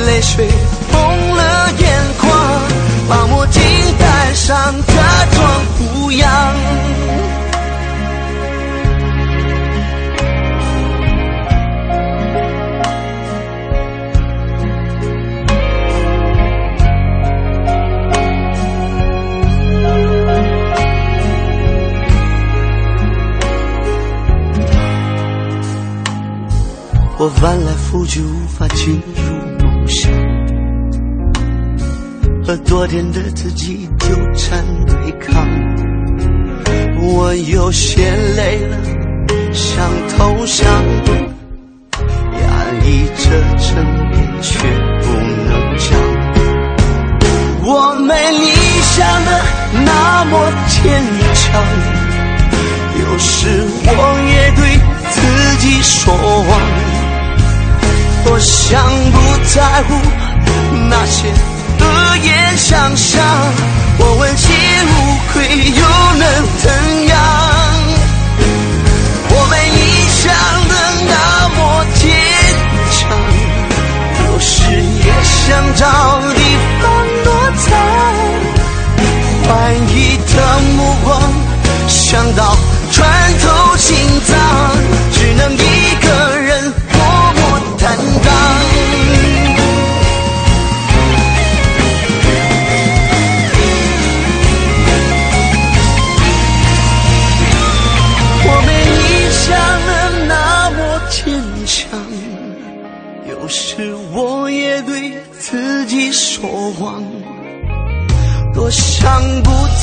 [0.07, 0.49] 泪水
[0.93, 1.85] 红了眼
[2.21, 2.31] 眶。
[3.09, 3.61] 把墨镜
[3.99, 4.75] 戴上，
[27.23, 29.23] 我翻来覆去，无法进入
[29.65, 30.11] 梦乡。
[32.45, 35.47] 和昨天的自己纠缠对抗，
[37.01, 38.77] 我有些累了，
[39.53, 39.89] 想
[40.19, 40.67] 投降，
[42.41, 43.71] 压抑着争
[44.11, 44.59] 辩却
[45.03, 45.07] 不
[45.47, 45.95] 能讲。
[47.65, 48.51] 我没你
[48.83, 49.31] 想的
[49.85, 50.83] 那么坚
[51.35, 51.63] 强，
[52.99, 53.47] 有时
[53.87, 53.91] 我
[54.27, 54.61] 也对
[55.13, 55.21] 自
[55.65, 56.51] 己说谎，
[58.25, 59.17] 我想不
[59.49, 59.91] 在乎
[60.89, 61.29] 那些。
[61.79, 63.21] 恶言相向，
[63.99, 64.55] 我问心
[64.87, 64.97] 无
[65.33, 65.35] 愧
[65.75, 65.83] 又
[66.19, 66.25] 能
[66.59, 66.65] 怎
[67.09, 67.15] 样？
[69.35, 69.79] 我没你
[70.09, 70.23] 想
[70.69, 70.73] 的
[71.09, 71.13] 那
[71.57, 71.59] 么
[71.95, 72.01] 坚
[72.93, 73.01] 强，
[74.25, 75.35] 有时也想
[75.75, 75.81] 找
[76.35, 76.39] 地
[76.81, 76.83] 方
[77.25, 77.27] 躲
[77.57, 77.67] 藏。
[79.45, 80.33] 怀疑的
[80.77, 81.11] 目光
[81.89, 82.57] 想到
[82.93, 83.01] 穿
[83.39, 83.45] 透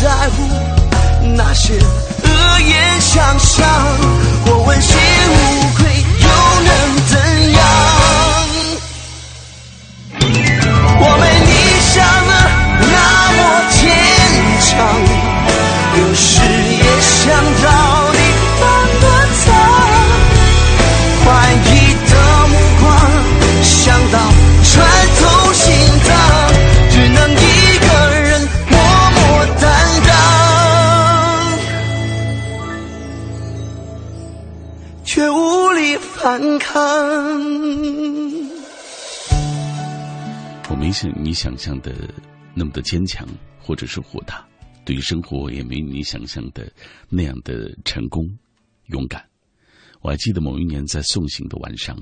[0.02, 0.48] 在乎
[1.36, 3.68] 那些恶言相向。
[4.46, 4.98] 或问心
[5.30, 5.69] 无愧
[41.00, 42.14] 像你想象的
[42.54, 43.26] 那么的坚强，
[43.58, 44.46] 或者是豁达，
[44.84, 46.70] 对于生活也没你想象的
[47.08, 48.28] 那样的成功、
[48.88, 49.26] 勇敢。
[50.02, 51.98] 我还记得某一年在送行的晚上，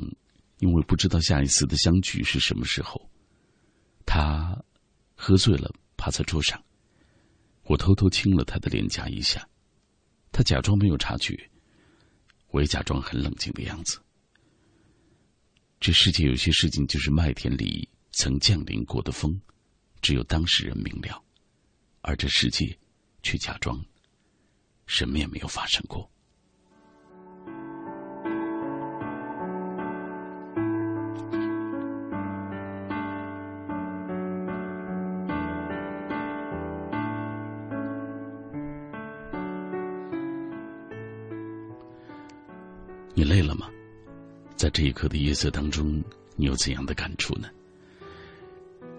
[0.61, 2.99] 因为不知道下一次的相聚是什么时候。
[4.03, 4.59] 他
[5.13, 6.59] 喝醉了，趴在桌上。
[7.65, 9.47] 我偷偷亲了他的脸颊一下，
[10.31, 11.37] 他假装没有察觉，
[12.49, 13.99] 我也假装很冷静的样子。
[15.79, 17.87] 这世界有些事情就是麦田里
[18.19, 19.39] 曾降临过的风，
[20.01, 21.23] 只有当事人明了，
[22.01, 22.75] 而这世界
[23.21, 23.79] 却假装
[24.87, 26.09] 什么也没有发生过。
[43.13, 43.69] 你累了吗？
[44.55, 46.03] 在这一刻的夜色当中，
[46.35, 47.47] 你有怎样的感触呢？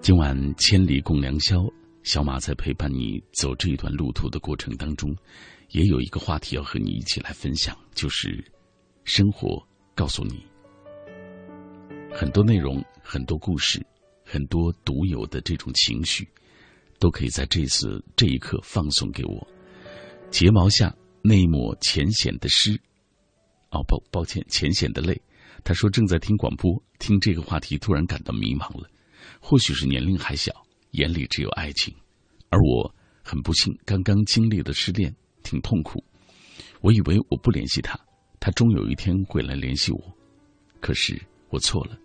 [0.08, 1.62] 今晚千里共良宵，
[2.02, 5.14] 小马在陪伴你走这一段路途的过程当中，
[5.72, 8.42] 也有一个话题要和你一起来分享，就是
[9.04, 9.62] 生活
[9.94, 10.42] 告诉你
[12.10, 13.86] 很多内容、很多故事、
[14.24, 16.26] 很多独有的这种情绪，
[16.98, 19.46] 都可以在这次这一刻放送给我。
[20.30, 22.80] 睫毛下那一抹浅显的诗。
[23.72, 25.20] 哦，抱抱歉，浅显的泪。
[25.62, 28.88] 他说正在听广播，听这个话题，突然感到迷茫了。
[29.40, 30.52] 或许是年龄还小，
[30.92, 31.94] 眼里只有爱情，
[32.48, 36.02] 而我很不幸，刚刚经历的失恋，挺痛苦。
[36.80, 37.98] 我以为我不联系他，
[38.38, 40.00] 他终有一天会来联系我。
[40.80, 41.98] 可是我错了，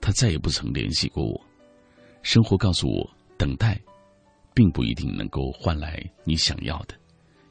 [0.00, 1.40] 他再也不曾联系过我。
[2.22, 3.80] 生活告诉我，等待，
[4.52, 6.94] 并不一定能够换来你想要的。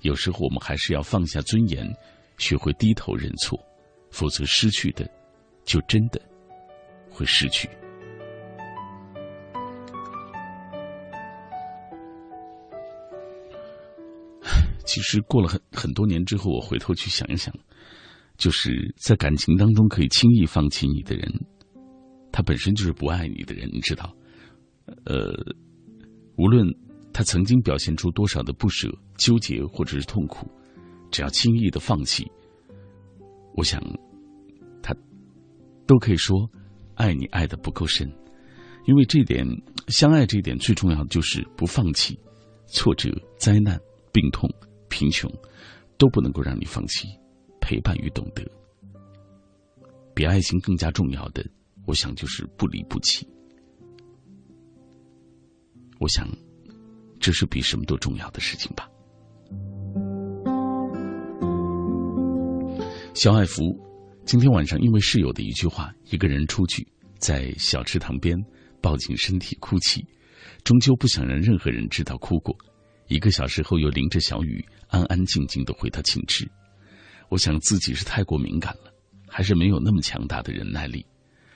[0.02, 1.86] 有时候我们还是要放下尊严，
[2.38, 3.60] 学会低头认错，
[4.12, 5.10] 否则失去的，
[5.66, 6.22] 就真的
[7.10, 7.68] 会失去。
[14.90, 17.54] 其实过了很很多年之后，我回头去想一想，
[18.38, 21.32] 就是在感情当中可以轻易放弃你的人，
[22.32, 24.12] 他本身就是不爱你的人，你知道？
[25.06, 25.32] 呃，
[26.38, 26.66] 无论
[27.14, 30.50] 他曾经表现出多少的不舍、纠结或者是痛苦，
[31.12, 32.26] 只要轻易的放弃，
[33.56, 33.80] 我想
[34.82, 34.92] 他
[35.86, 36.50] 都可以说
[36.96, 38.12] 爱你爱的不够深，
[38.88, 39.46] 因为这点
[39.90, 42.18] 相爱这一点最重要的就是不放弃，
[42.66, 43.80] 挫折、灾难、
[44.12, 44.50] 病痛。
[44.90, 45.32] 贫穷
[45.98, 47.08] 都不能够让你放弃
[47.62, 48.44] 陪伴与懂得，
[50.14, 51.46] 比爱情更加重要的，
[51.86, 53.28] 我想就是不离不弃。
[56.00, 56.28] 我想，
[57.20, 58.90] 这是比什么都重要的事情吧。
[63.14, 63.62] 小爱福
[64.26, 66.88] 今天晚上因为室友的一句话，一个人出去，
[67.18, 68.38] 在小池塘边
[68.82, 70.06] 抱紧身体哭泣，
[70.64, 72.56] 终究不想让任何人知道哭过。
[73.10, 76.50] 一个小时后，又淋着小雨，安安静静的回到寝室。
[77.28, 78.94] 我想自己是太过敏感了，
[79.28, 81.04] 还是没有那么强大的忍耐力。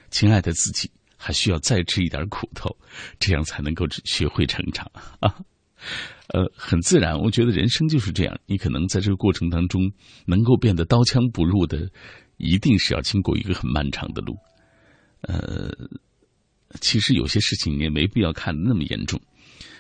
[0.10, 2.76] 亲爱的自己，还需要再吃一点苦头，
[3.20, 5.34] 这样才能够学会成长啊！
[6.30, 8.36] 呃，很自然，我觉得人生就是这样。
[8.48, 9.92] 你可能在这个过程当中，
[10.26, 11.88] 能够变得刀枪不入的，
[12.38, 14.36] 一定是要经过一个很漫长的路。
[15.22, 15.70] 呃，
[16.82, 19.22] 其实有些事情你也没必要看那么严重，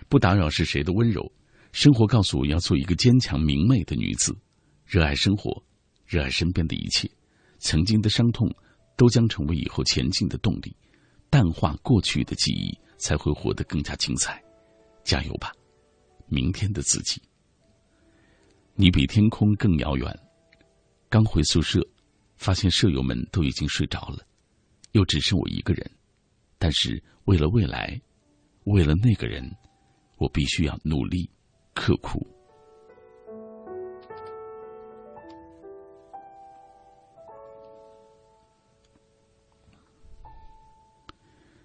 [0.08, 1.32] 不打扰是谁的温柔。
[1.74, 4.32] 生活告诉我要做一个坚强明媚的女子，
[4.86, 5.52] 热爱生活，
[6.06, 7.10] 热爱身边的一切。
[7.58, 8.48] 曾经的伤痛
[8.96, 10.76] 都将成为以后前进的动力，
[11.32, 14.40] 淡化过去的记忆，才会活得更加精彩。
[15.04, 15.52] 加油吧，
[16.28, 17.20] 明天的自己。
[18.76, 20.20] 你比天空更遥远。
[21.10, 21.84] 刚回宿舍，
[22.38, 24.20] 发现舍友们都已经睡着了，
[24.92, 25.92] 又只剩我一个人。
[26.60, 28.00] 但是为了未来，
[28.66, 29.52] 为了那个人，
[30.18, 31.28] 我必须要努力。
[31.74, 32.26] 刻苦。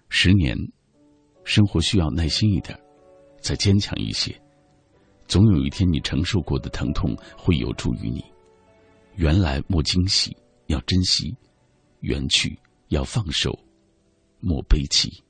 [0.09, 0.56] 十年，
[1.44, 2.76] 生活需要耐心一点，
[3.40, 4.35] 再坚强一些。
[5.28, 8.24] 总有一天，你承受过的疼痛会有助于你。
[9.14, 10.36] 原来莫惊喜，
[10.66, 11.32] 要珍惜；
[12.01, 12.59] 缘去
[12.89, 13.56] 要放手，
[14.40, 15.22] 莫悲戚。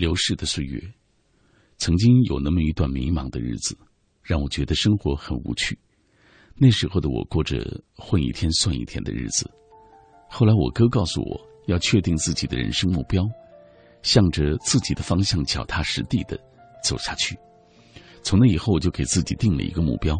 [0.00, 0.82] 流逝的岁月，
[1.76, 3.76] 曾经有那么一段迷茫的日子，
[4.22, 5.78] 让我觉得生活很无趣。
[6.56, 9.46] 那时候的我过着混一天算一天的日子。
[10.26, 13.28] 后来我哥告诉我要确定自己的人生目标，
[14.02, 16.40] 向着自己的方向脚踏实地的
[16.82, 17.36] 走下去。
[18.22, 20.18] 从那以后，我就给自己定了一个目标。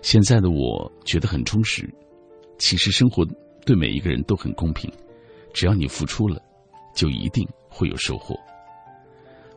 [0.00, 1.92] 现在的我觉得很充实。
[2.56, 3.26] 其实生活
[3.66, 4.88] 对每一个人都很公平，
[5.52, 6.40] 只要你付出了，
[6.94, 8.38] 就一定会有收获。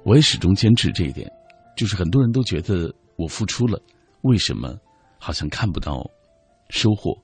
[0.05, 1.27] 我也始终坚持这一点，
[1.75, 3.81] 就是很多人都觉得我付出了，
[4.21, 4.77] 为什么
[5.17, 6.07] 好像看不到
[6.69, 7.19] 收获？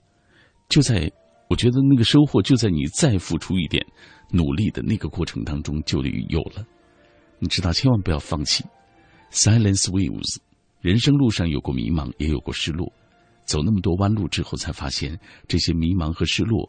[0.68, 1.10] 就在
[1.48, 3.86] 我觉得那个收获就在你再付出一点
[4.32, 6.66] 努力的那个过程当中就有了。
[7.38, 8.64] 你知道，千万不要放弃。
[9.32, 10.38] Silence waves，
[10.80, 12.92] 人生路上有过迷茫，也有过失落，
[13.46, 16.68] 走那么多弯路之后，才发现这些迷茫和失落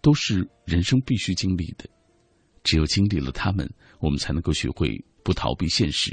[0.00, 1.84] 都是人生必须经历的。
[2.62, 3.68] 只有经历了他们，
[3.98, 5.04] 我们才能够学会。
[5.22, 6.10] 不逃避现实，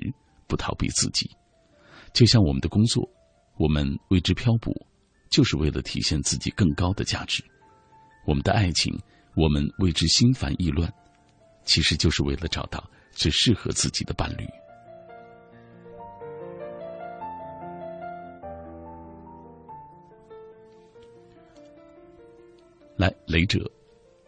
[0.48, 1.30] 不逃避自己，
[2.14, 3.07] 就像我们的工作，
[3.57, 4.73] 我们为之漂泊，
[5.30, 7.41] 就是为了体现自己更高的价值；
[8.26, 8.94] 我们的爱情，
[9.36, 10.91] 我们为之心烦意乱，
[11.64, 14.45] 其实就是为了找到最适合自己的伴侣。
[22.98, 23.60] 来，雷哲，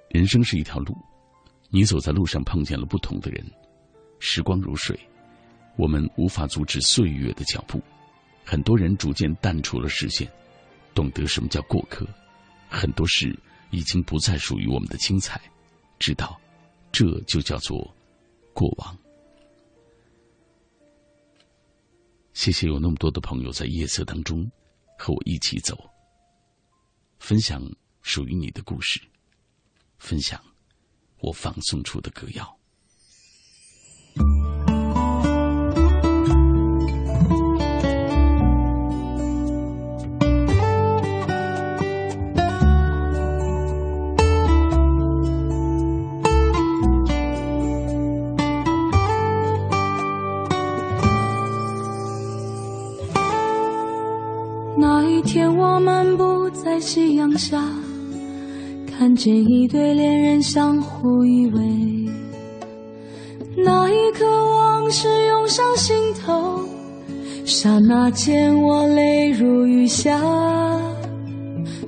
[0.10, 0.94] 人生是一条路，
[1.70, 3.46] 你走在路上碰见了不同的人。
[4.20, 5.00] 时光如水，
[5.78, 7.82] 我们无法阻止岁月的脚步。
[8.44, 10.32] 很多人逐渐淡出了视线，
[10.94, 12.08] 懂得什么叫过客。
[12.70, 13.38] 很多事
[13.72, 15.42] 已经不再属于我们的精彩，
[16.00, 16.40] 知道，
[16.92, 17.94] 这就叫做
[18.54, 18.98] 过往。
[22.34, 24.50] 谢谢有那么多的朋友在夜色当中
[24.98, 25.78] 和我一起走，
[27.20, 27.62] 分享
[28.02, 29.02] 属于你的故事，
[29.98, 30.42] 分享
[31.20, 32.57] 我放送出的歌谣。
[55.88, 57.64] 漫步在夕阳下，
[58.86, 62.12] 看见一对恋人相互依偎。
[63.56, 66.60] 那一刻，往事涌上心头，
[67.46, 70.20] 刹那间我泪如雨下。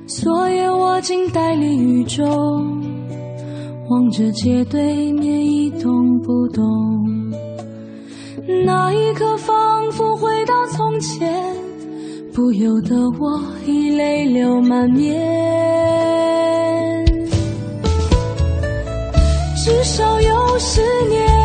[0.06, 2.24] 昨夜我竟呆立雨中，
[3.90, 6.64] 望着街对面一动不动。
[8.64, 11.69] 那一刻，仿佛回到从前。
[12.40, 15.14] 不由得我已泪流满面，
[19.54, 20.80] 至少有十
[21.10, 21.39] 年。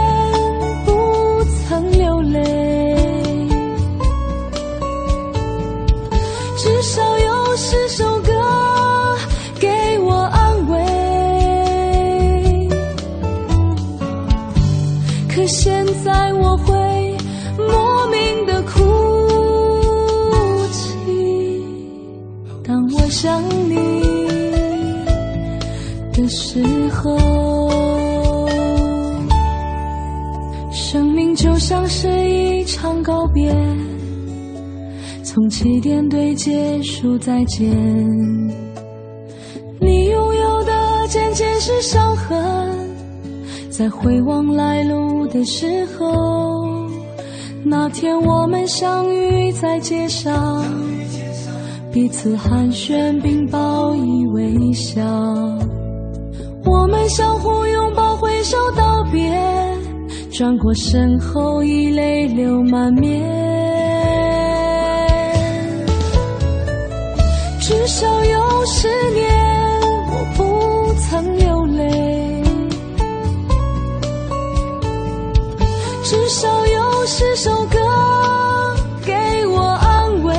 [31.86, 33.56] 像是一场告别，
[35.24, 37.70] 从起点对结束再见。
[39.80, 40.72] 你拥有的
[41.08, 42.36] 渐渐是伤痕，
[43.70, 46.88] 在回望来路的时候，
[47.64, 50.66] 那天我们相遇在街上。
[51.92, 55.04] 彼此寒暄并报以微笑，
[56.66, 59.22] 我们相互拥抱挥手道别，
[60.38, 63.24] 转过身后已泪流满面。
[67.62, 69.34] 至少有十年
[70.12, 72.44] 我不曾流泪，
[76.04, 77.80] 至少有十首歌
[79.06, 79.14] 给
[79.48, 80.34] 我安慰，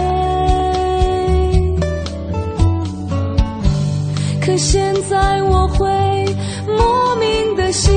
[4.44, 4.54] 可。
[4.58, 5.86] 现在我会
[6.66, 7.94] 莫名的心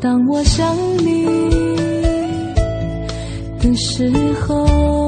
[0.00, 1.24] 当我想你
[3.60, 4.10] 的时
[4.40, 5.05] 候。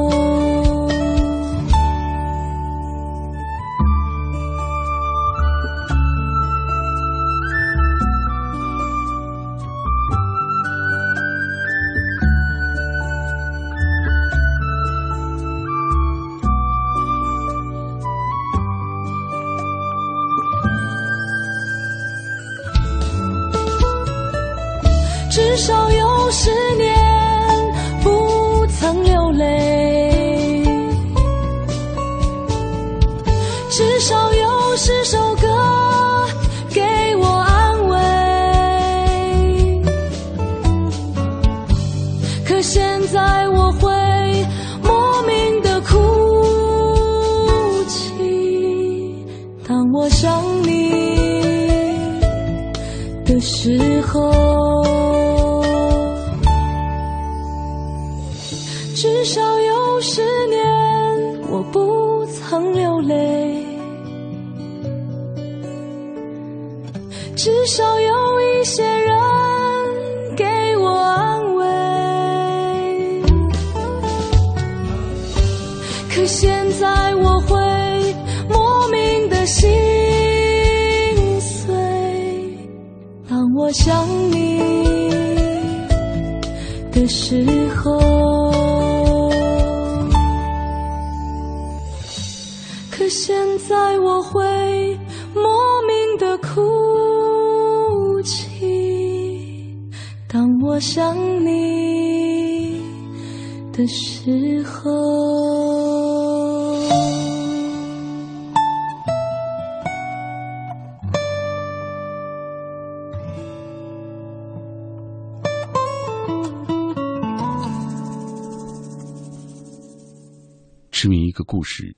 [121.01, 121.95] 痴迷一个故事。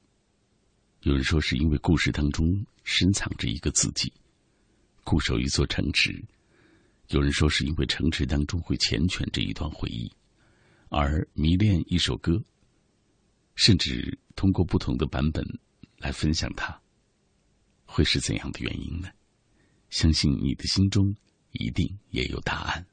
[1.05, 4.13] 有人说，是因为故事当中深藏着一个自己，
[5.05, 6.13] 固守一座城池；
[7.09, 10.13] 有人说，是因为城池当中会缱绻着一段回忆，
[10.91, 12.45] 而迷恋一首歌，
[13.55, 15.43] 甚至通过不同的版本
[15.97, 16.79] 来分享它，
[17.87, 19.09] 会是怎样的原因呢？
[19.89, 21.17] 相信你的心中
[21.53, 22.87] 一定也有答案。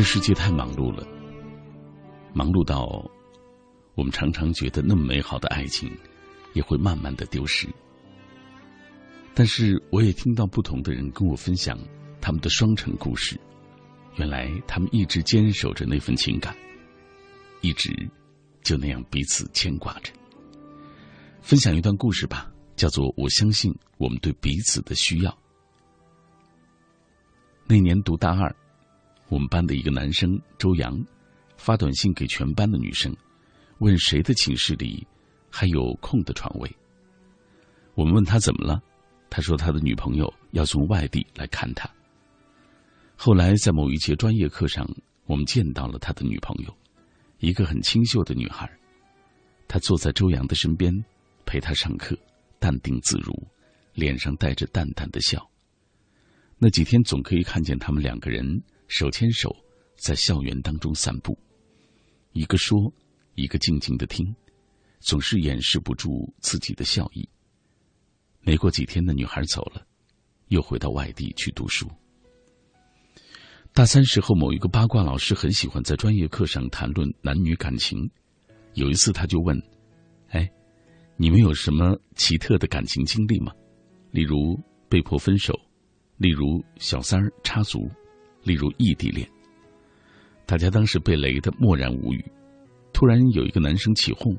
[0.00, 1.06] 这世界太忙碌了，
[2.32, 2.86] 忙碌到
[3.94, 5.94] 我们常常觉得那么美好的爱情
[6.54, 7.68] 也会慢慢的丢失。
[9.34, 11.78] 但是我也听到不同的人跟我分享
[12.18, 13.38] 他们的双城故事，
[14.16, 16.56] 原来他们一直坚守着那份情感，
[17.60, 17.94] 一直
[18.62, 20.10] 就那样彼此牵挂着。
[21.42, 25.30] 分享一段故事吧，叫做《我相信我们对彼此的需要》。
[27.66, 28.56] 那年读大二。
[29.30, 31.00] 我们班的一个男生周阳，
[31.56, 33.16] 发短信给全班的女生，
[33.78, 35.06] 问谁的寝室里
[35.48, 36.68] 还有空的床位。
[37.94, 38.82] 我们问他怎么了，
[39.30, 41.88] 他说他的女朋友要从外地来看他。
[43.14, 44.84] 后来在某一节专业课上，
[45.26, 46.76] 我们见到了他的女朋友，
[47.38, 48.68] 一个很清秀的女孩。
[49.68, 50.92] 她坐在周阳的身边，
[51.46, 52.18] 陪他上课，
[52.58, 53.32] 淡定自如，
[53.94, 55.48] 脸上带着淡淡的笑。
[56.58, 58.60] 那几天总可以看见他们两个人。
[58.90, 59.54] 手牵手，
[59.96, 61.38] 在校园当中散步，
[62.32, 62.92] 一个说，
[63.36, 64.34] 一个静静的听，
[64.98, 67.26] 总是掩饰不住自己的笑意。
[68.40, 69.86] 没过几天，那女孩走了，
[70.48, 71.88] 又回到外地去读书。
[73.72, 78.10] 大三时候，某一个八卦老师很喜欢在专业课上谈论男女感情。
[78.74, 79.56] 有一次，他就问
[80.30, 80.50] ：“哎，
[81.16, 83.52] 你们有什么奇特的感情经历吗？
[84.10, 84.58] 例如
[84.88, 85.56] 被迫分手，
[86.16, 87.88] 例如小三儿插足。”
[88.42, 89.28] 例如异地恋，
[90.46, 92.24] 大家当时被雷的默然无语。
[92.92, 94.36] 突然有一个男生起哄，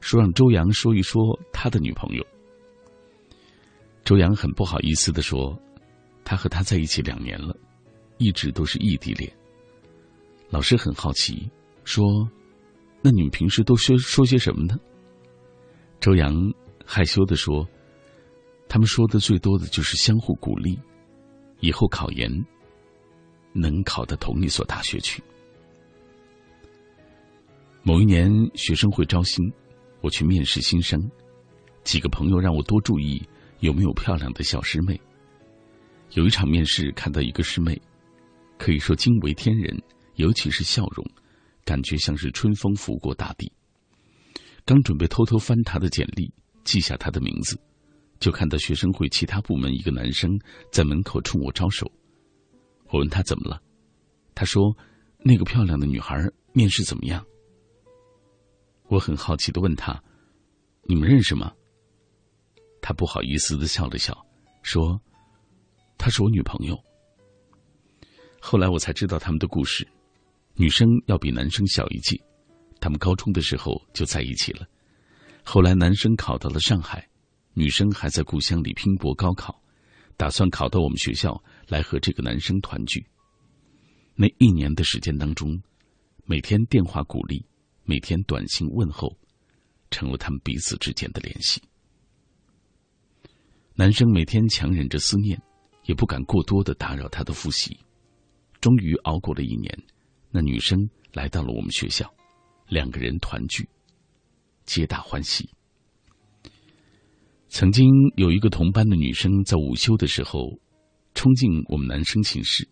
[0.00, 1.22] 说让周阳说一说
[1.52, 2.26] 他的女朋友。
[4.04, 5.56] 周阳很不好意思的说，
[6.24, 7.56] 他和他在一起两年了，
[8.18, 9.30] 一直都是异地恋。
[10.48, 11.48] 老师很好奇，
[11.84, 12.28] 说
[13.02, 14.76] ：“那你们平时都说说些什么呢？”
[16.00, 16.34] 周阳
[16.84, 17.68] 害羞的说
[18.68, 20.76] ：“他们说的最多的就是相互鼓励，
[21.60, 22.28] 以后考研。”
[23.52, 25.22] 能考到同一所大学去。
[27.82, 29.50] 某一年学生会招新，
[30.00, 31.00] 我去面试新生，
[31.82, 33.26] 几个朋友让我多注意
[33.60, 35.00] 有没有漂亮的小师妹。
[36.12, 37.80] 有一场面试看到一个师妹，
[38.58, 39.80] 可以说惊为天人，
[40.16, 41.04] 尤其是笑容，
[41.64, 43.50] 感觉像是春风拂过大地。
[44.66, 46.30] 刚准备偷偷翻她的简历，
[46.64, 47.58] 记下她的名字，
[48.18, 50.30] 就看到学生会其他部门一个男生
[50.70, 51.90] 在门口冲我招手。
[52.90, 53.60] 我问他怎么了，
[54.34, 54.76] 他说
[55.18, 56.16] ：“那个漂亮的女孩
[56.52, 57.24] 面试怎么样？”
[58.88, 60.02] 我很好奇的问他
[60.82, 61.52] ：“你们认识吗？”
[62.82, 64.16] 他不好意思的笑了笑，
[64.62, 65.00] 说
[65.96, 66.76] ：“她是我女朋友。”
[68.40, 69.86] 后来我才知道他们的故事：
[70.54, 72.20] 女生要比男生小一届，
[72.80, 74.66] 他们高中的时候就在一起了。
[75.44, 77.06] 后来男生考到了上海，
[77.54, 79.62] 女生还在故乡里拼搏高考，
[80.20, 81.42] 打算考到我们学校。
[81.70, 83.06] 来和这个男生团聚。
[84.16, 85.62] 那一年的时间当中，
[86.24, 87.46] 每天电话鼓励，
[87.84, 89.16] 每天短信问候，
[89.88, 91.62] 成了他们彼此之间的联系。
[93.76, 95.40] 男生每天强忍着思念，
[95.84, 97.78] 也不敢过多的打扰他的复习。
[98.60, 99.72] 终于熬过了一年，
[100.32, 102.12] 那女生来到了我们学校，
[102.66, 103.64] 两个人团聚，
[104.66, 105.48] 皆大欢喜。
[107.50, 107.86] 曾经
[108.16, 110.58] 有一个同班的女生在午休的时候。
[111.12, 112.66] 冲进我们男生寝室，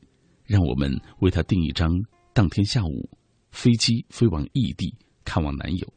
[0.46, 1.90] 让我们为她订一张
[2.32, 3.10] 当天下午
[3.50, 4.94] 飞机飞往异地
[5.24, 5.92] 看望男友。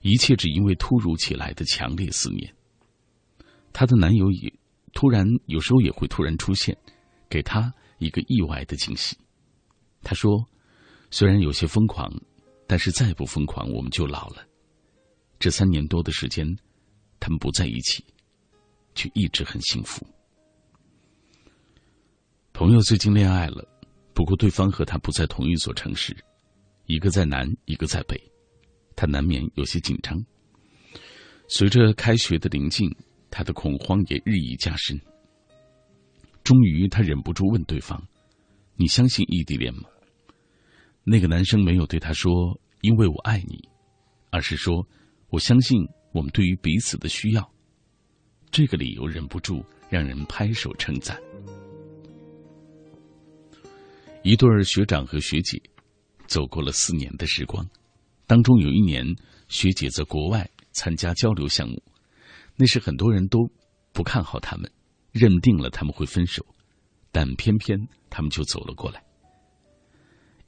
[0.00, 2.54] 一切只因为突如其来的强烈思念。
[3.70, 4.50] 她的男友也
[4.94, 6.76] 突然有时候也会突然出现，
[7.28, 9.14] 给她一个意外的惊喜。
[10.02, 10.42] 她说
[11.12, 12.10] ：“虽然有些疯狂，
[12.66, 14.42] 但是再不疯狂我们就老了。”
[15.38, 16.46] 这三年多的时间，
[17.22, 18.04] 他们不在一起，
[18.96, 20.04] 却一直很幸福。
[22.52, 23.64] 朋友最近恋爱了，
[24.12, 26.16] 不过对方和他不在同一座城市，
[26.86, 28.20] 一个在南，一个在北，
[28.96, 30.20] 他难免有些紧张。
[31.46, 32.90] 随着开学的临近，
[33.30, 35.00] 他的恐慌也日益加深。
[36.42, 38.04] 终于，他忍不住问对方
[38.74, 39.84] ：“你相信异地恋吗？”
[41.06, 43.62] 那个男生没有对他说“因为我爱你”，
[44.30, 44.84] 而是说
[45.30, 47.52] ：“我相信我们对于彼此的需要。”
[48.50, 51.18] 这个理由忍不住让人拍手称赞。
[54.22, 55.60] 一对学长和学姐，
[56.26, 57.66] 走过了四年的时光，
[58.26, 59.04] 当中有一年，
[59.48, 61.82] 学姐在国外参加交流项目，
[62.56, 63.50] 那时很多人都
[63.92, 64.70] 不看好他们，
[65.10, 66.46] 认定了他们会分手，
[67.10, 67.76] 但偏偏
[68.10, 69.02] 他们就走了过来。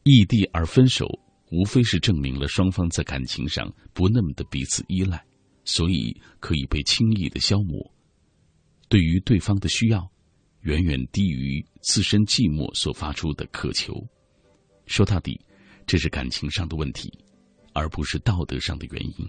[0.04, 1.06] 异地而分手，
[1.50, 5.24] 无非是证明了双方在感情上不那么的彼此依赖，
[5.64, 7.92] 所以可以被轻易的消磨。
[8.88, 10.10] 对于对方的需要，
[10.60, 13.94] 远远低于自身寂寞所发出的渴求。
[14.86, 15.40] 说到底，
[15.86, 17.12] 这是感情上的问题，
[17.72, 19.28] 而不是道德上的原因。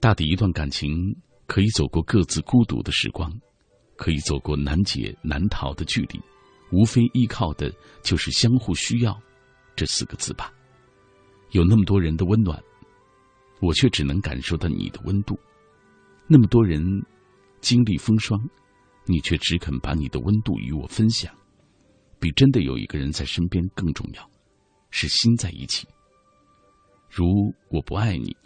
[0.00, 0.90] 大抵一段感情
[1.46, 3.32] 可以走过各自孤独的时光，
[3.96, 6.20] 可以走过难解难逃的距离，
[6.72, 7.72] 无非依靠的
[8.02, 9.20] 就是相互需要
[9.76, 10.52] 这四个字吧。
[11.50, 12.62] 有那么多人的温暖，
[13.60, 15.34] 我却只能感受到你的温度；
[16.26, 16.82] 那么多人
[17.60, 18.40] 经历风霜，
[19.06, 21.34] 你却只肯把你的温度与我分享。
[22.18, 24.30] 比真的有一个人在身边更重要，
[24.90, 25.86] 是心在一起。
[27.08, 27.26] 如
[27.70, 28.36] 我不爱你，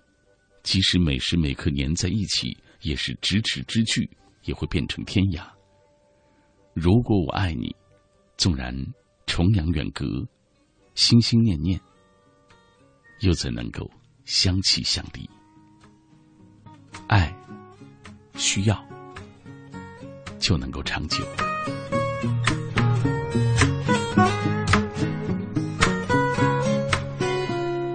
[0.63, 4.09] 即使每时每刻黏在一起，也是咫尺之距，
[4.45, 5.45] 也会变成天涯。
[6.73, 7.75] 如果我爱你，
[8.37, 8.75] 纵然
[9.27, 10.07] 重洋远隔，
[10.95, 11.81] 心心念念，
[13.21, 13.91] 又怎能够
[14.25, 15.29] 相弃相离？
[17.09, 17.35] 爱
[18.37, 18.85] 需要，
[20.39, 21.25] 就能够长久。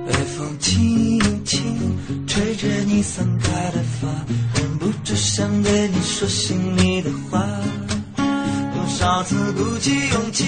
[0.05, 4.07] 北风轻轻吹着你散开的发，
[4.55, 7.43] 忍不住想对你说心里的话。
[8.15, 10.45] 多少次鼓起勇气，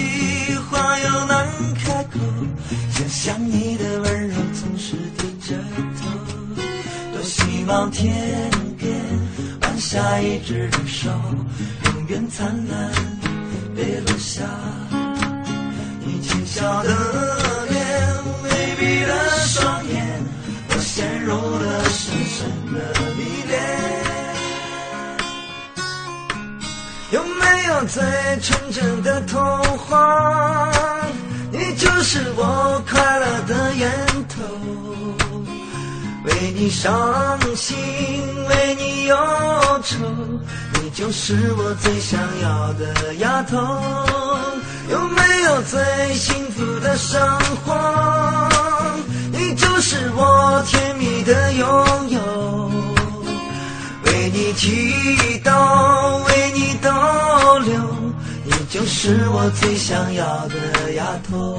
[7.72, 8.12] 望天
[8.76, 8.92] 边
[9.62, 11.08] 弯下一只手，
[11.86, 12.90] 永远灿烂，
[13.74, 14.42] 别落下。
[16.04, 16.90] 你轻笑的
[17.70, 17.80] 脸，
[18.42, 20.22] 微闭的双眼，
[20.68, 22.12] 我陷入了深。
[22.34, 22.78] 深的
[23.16, 23.58] 迷恋，
[27.12, 28.02] 有没有最
[28.42, 29.40] 纯真的童
[29.78, 30.70] 话？
[31.50, 33.90] 你就是我快乐的源
[34.28, 34.42] 头，
[36.24, 37.76] 为你伤心，
[38.48, 39.16] 为你忧
[39.82, 39.96] 愁，
[40.74, 43.58] 你就是我最想要的丫头。
[44.90, 47.20] 有没有最幸福的生
[47.64, 48.48] 活？
[49.32, 52.70] 你就是我甜蜜的拥有，
[54.04, 56.90] 为你祈祷，为你逗
[57.60, 57.80] 留，
[58.44, 61.58] 你就是我最想要的丫头。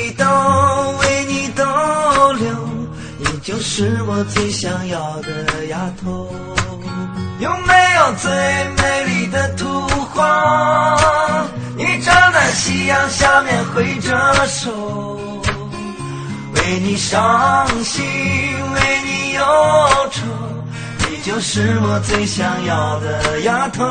[0.21, 1.63] 祷，为你逗
[2.33, 2.47] 留，
[3.17, 6.29] 你就是我最想要的丫头。
[7.39, 8.31] 有没有最
[8.77, 10.95] 美丽的图画？
[11.75, 14.71] 你站在夕阳下面挥着手，
[16.53, 19.43] 为你伤心，为你忧
[20.11, 20.21] 愁。
[21.09, 23.83] 你就是我最想要的丫头，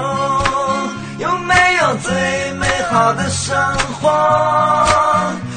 [1.18, 3.56] 有没有最美好的生
[4.00, 4.08] 活？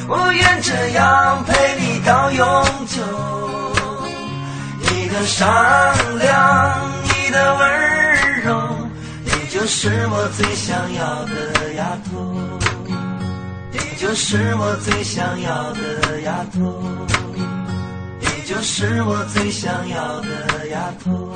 [0.07, 2.45] 我愿这样陪你到永
[2.87, 3.01] 久。
[4.81, 5.47] 你的善
[6.19, 8.61] 良，你的温柔，
[9.23, 12.11] 你就是我最想要的丫头。
[13.71, 16.83] 你就是我最想要的丫头，
[18.19, 21.29] 你就是我最想要的丫头。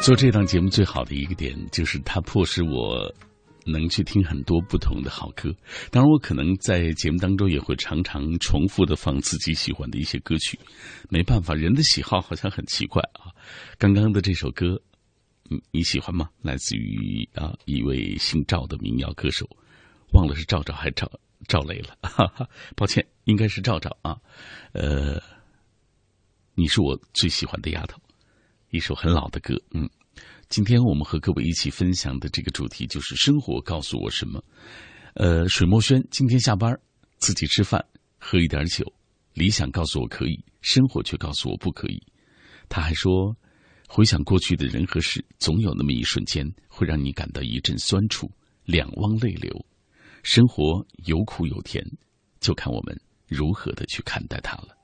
[0.00, 3.14] 做这档节目最好的一个点，就是它迫使我
[3.66, 5.54] 能去听很多不同的好歌。
[5.90, 10.58] 当然，我可能在节目当中也会常常重复的放自己喜欢的一些歌曲。
[11.10, 13.28] 没办法，人的喜好好像很奇怪啊。
[13.76, 14.80] 刚刚的这首歌，
[15.44, 16.30] 你你喜欢吗？
[16.40, 19.46] 来自于啊一位姓赵的民谣歌手，
[20.14, 21.06] 忘了是赵赵还赵
[21.46, 24.16] 赵雷了，哈哈，抱歉，应该是赵赵啊。
[24.72, 25.22] 呃，
[26.54, 28.00] 你是我最喜欢的丫头。
[28.70, 29.90] 一首很老的歌，嗯，
[30.48, 34.42] 今天我们和各位一起分享的这个主题就是生活告诉我什么。
[35.14, 36.72] 呃，水墨轩今天下班
[37.18, 37.84] 自己吃饭，
[38.20, 38.84] 喝一点酒，
[39.34, 42.00] 理想告诉我可以，生活却告诉我不可以。
[42.68, 43.36] 他还说，
[43.88, 48.30] 回想过去的人和事，总有那么一瞬间会让你感到一阵酸楚，
[48.64, 49.66] 两汪泪流。
[50.22, 51.84] 生活有苦有甜，
[52.38, 54.76] 就看我们如何的去看待它了。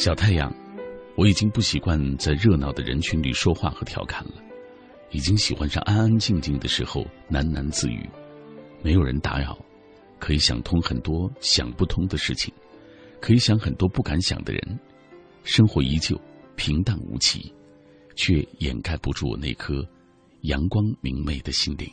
[0.00, 0.50] 小太阳，
[1.14, 4.32] 我已经不习惯在热闹的人群里说话和调侃了，
[5.10, 8.08] 已经喜欢上安安静静的时候喃喃自语，
[8.82, 9.58] 没有人打扰，
[10.18, 12.50] 可以想通很多想不通的事情，
[13.20, 14.80] 可以想很多不敢想的人，
[15.44, 16.18] 生活依旧
[16.56, 17.52] 平淡无奇，
[18.16, 19.86] 却掩盖不住我那颗
[20.44, 21.92] 阳光明媚的心灵。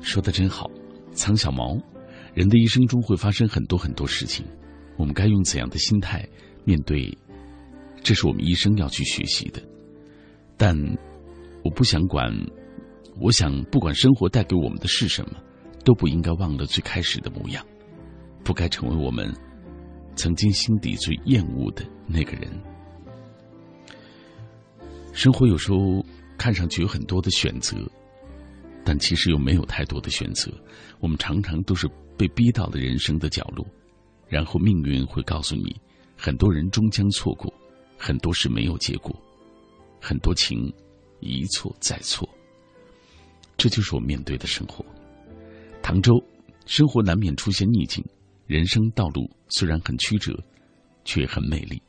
[0.00, 0.70] 说的真好，
[1.12, 1.78] 苍小毛。
[2.34, 4.44] 人的一生中会发生很多很多事情，
[4.96, 6.28] 我们该用怎样的心态
[6.64, 7.16] 面对？
[8.02, 9.62] 这是我们一生要去学习的。
[10.56, 10.76] 但
[11.62, 12.30] 我不想管，
[13.20, 15.38] 我想不管生活带给我们的是什么，
[15.84, 17.64] 都不应该忘了最开始的模样，
[18.42, 19.32] 不该成为我们
[20.16, 22.50] 曾经心底最厌恶的那个人。
[25.12, 26.04] 生活有时候
[26.36, 27.76] 看上去有很多的选择，
[28.84, 30.52] 但其实又没有太多的选择。
[30.98, 31.88] 我们常常都是。
[32.16, 33.66] 被逼到了人生的角落，
[34.28, 35.74] 然后命运会告诉你，
[36.16, 37.52] 很多人终将错过，
[37.98, 39.14] 很多事没有结果，
[40.00, 40.72] 很多情
[41.20, 42.28] 一错再错。
[43.56, 44.84] 这就是我面对的生活。
[45.82, 46.12] 唐州，
[46.66, 48.04] 生活难免出现逆境，
[48.46, 50.36] 人生道路虽然很曲折，
[51.04, 51.80] 却很美丽。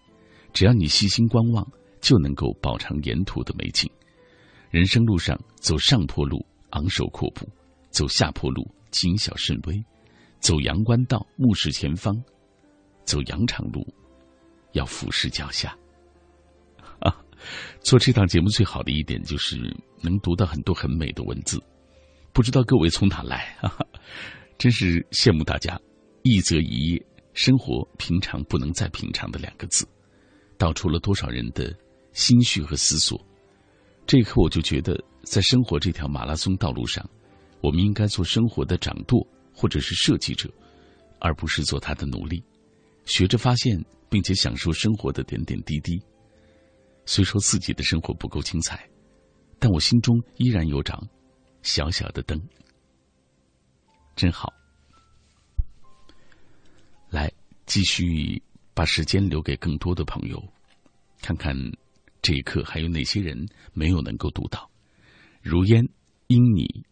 [0.53, 1.68] 只要你细心观望，
[2.02, 3.89] 就能够饱尝沿途的美景。
[4.69, 7.47] 人生路上，走上坡路昂首阔步，
[7.89, 9.84] 走下坡路谨小慎微。
[10.45, 12.13] 走阳关道，目视前方；
[13.03, 13.84] 走羊肠路，
[14.73, 15.76] 要俯视脚下。
[17.01, 17.17] 啊，
[17.81, 19.57] 做这档节目最好的一点就是
[20.03, 21.59] 能读到很多很美的文字。
[22.31, 23.57] 不知道各位从哪来？
[23.59, 23.84] 哈哈，
[24.59, 25.81] 真是羡慕大家。
[26.22, 29.84] 一则一夜，生活平常不能再平常的两个字，
[30.59, 31.76] 道出了多少人的
[32.13, 33.19] 心绪和思索。
[34.05, 37.03] 这一刻，我就觉得，在生活这条马拉松道路上，
[37.61, 39.27] 我们应该做生活的掌舵。
[39.56, 40.52] 或者是设计者，
[41.19, 42.44] 而不是做他的奴隶，
[43.06, 45.99] 学着发现并且享受生活的点点滴滴。
[47.06, 48.88] 虽说自己的生活不够精彩，
[49.57, 50.99] 但我心中依然有盏
[51.61, 52.40] 小小的灯，
[54.15, 54.52] 真好。
[57.10, 57.32] 来，
[57.65, 58.41] 继续
[58.73, 60.44] 把时间留给更多的朋友，
[61.22, 61.56] 看看
[62.22, 64.69] 这一刻还有哪些人没有能够读到。
[65.41, 65.88] 如烟，
[66.27, 66.84] 因你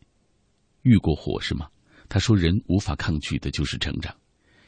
[0.83, 1.67] 遇过火是吗？
[2.13, 4.15] 他说：“人无法抗拒的就是成长。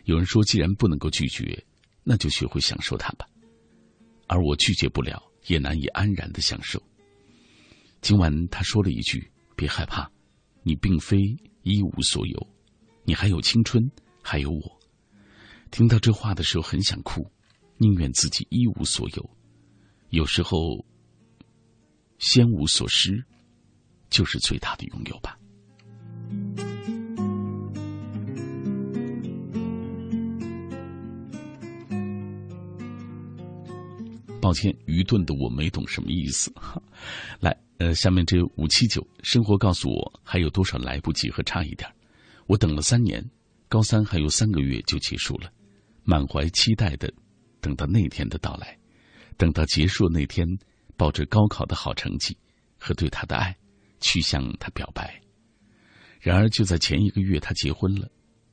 [0.06, 1.64] 有人说，既然不能够拒绝，
[2.04, 3.28] 那就学会享受它吧。
[4.26, 6.82] 而我拒绝不了，也难以安然的享受。
[8.02, 10.12] 今晚他说了一句：‘别害怕，
[10.64, 11.20] 你并非
[11.62, 12.48] 一无所有，
[13.04, 13.92] 你还有青春，
[14.24, 14.80] 还有我。’
[15.70, 17.32] 听到这话的时候，很想哭，
[17.78, 19.30] 宁愿自己一无所有。
[20.10, 20.84] 有时候，
[22.18, 23.24] 先无所失，
[24.10, 25.38] 就是最大的拥有吧。”
[34.46, 36.54] 抱歉，愚钝的我没懂什么意思。
[37.42, 41.92] 来，呃，下面这五七九，生活告诉我还有多少来不及和差一点。
[42.46, 43.28] 我等了三年，
[43.68, 45.52] 高三还有三个月就结束了，
[46.04, 47.12] 满怀期待的
[47.60, 48.78] 等到那天的到来，
[49.36, 50.48] 等到结束那天，
[50.96, 52.38] 抱着高考的好成绩
[52.78, 53.58] 和对他的爱，
[54.00, 55.20] 去向他表白。
[56.20, 58.08] 然而就在前一个月，他结婚了，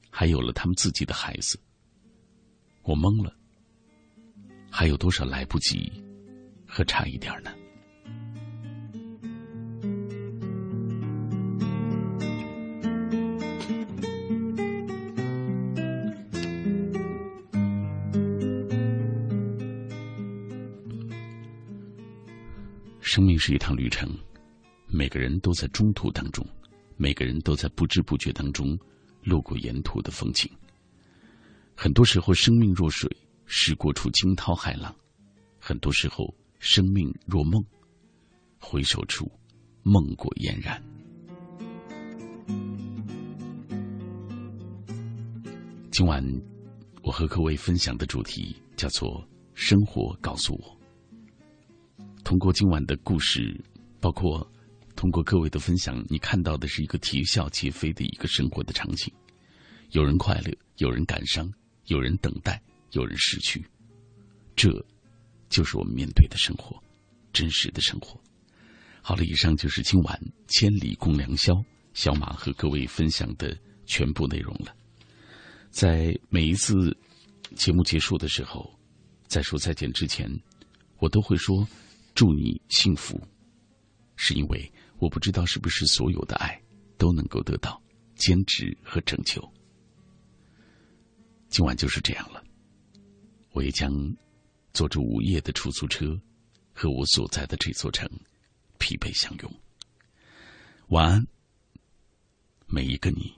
[0.09, 1.61] 还有了他们自己的孩子。
[2.81, 3.37] 我懵了。
[4.75, 5.93] 还有多少来不及
[6.67, 7.53] 和差一点呢？
[23.01, 24.09] 生命是一趟旅程，
[24.89, 26.45] 每个人都在中途当中，
[26.97, 28.77] 每个人都在不知不觉当中
[29.23, 30.51] 路过沿途的风景，
[31.77, 33.15] 很多时候生命若水。
[33.47, 34.93] 时过处惊涛骇浪；
[35.59, 37.63] 很多时候，生命若梦，
[38.59, 39.31] 回首处
[39.83, 40.83] 梦过嫣然。
[45.91, 46.25] 今晚
[47.03, 50.79] 我和各位分享的主题叫做“生活告诉我”。
[52.25, 53.63] 通过今晚的故事，
[54.01, 54.51] 包括
[54.97, 59.13] 通过各位的分享，你看到的是一个啼笑皆非的一个生活的场景。
[59.91, 61.53] 有人快乐，有人感伤，
[61.87, 62.63] 有人等待，
[62.93, 63.63] 有人失去。
[64.57, 64.71] 这，
[65.49, 66.83] 就是我们面对的生活，
[67.33, 68.19] 真实的生活。
[69.03, 71.53] 好了，以上就是今晚《千里共良宵》
[71.93, 73.57] 小马和各位分享的
[73.87, 74.75] 全部内容了。
[75.71, 76.97] 在每一次
[77.57, 78.73] 节目结束的时候，
[79.27, 80.31] 在说再见之前，
[80.99, 81.67] 我都会说。
[82.15, 83.19] 祝你幸福，
[84.17, 86.63] 是因为我不知道是不是所有的爱
[86.99, 87.83] 都能够得到
[88.17, 89.43] 坚持和拯救。
[91.49, 92.45] 今晚就是这样了，
[93.53, 93.93] 我也将
[94.73, 96.19] 坐着午夜的出租车，
[96.73, 98.09] 和我所在的这座城
[98.79, 99.53] 疲惫相拥。
[100.89, 101.27] 晚安，
[102.67, 103.33] 每一个你。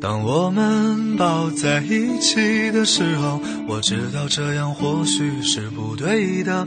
[0.00, 6.66] 当我们抱在一起的时候，我知道这样或许是不对的，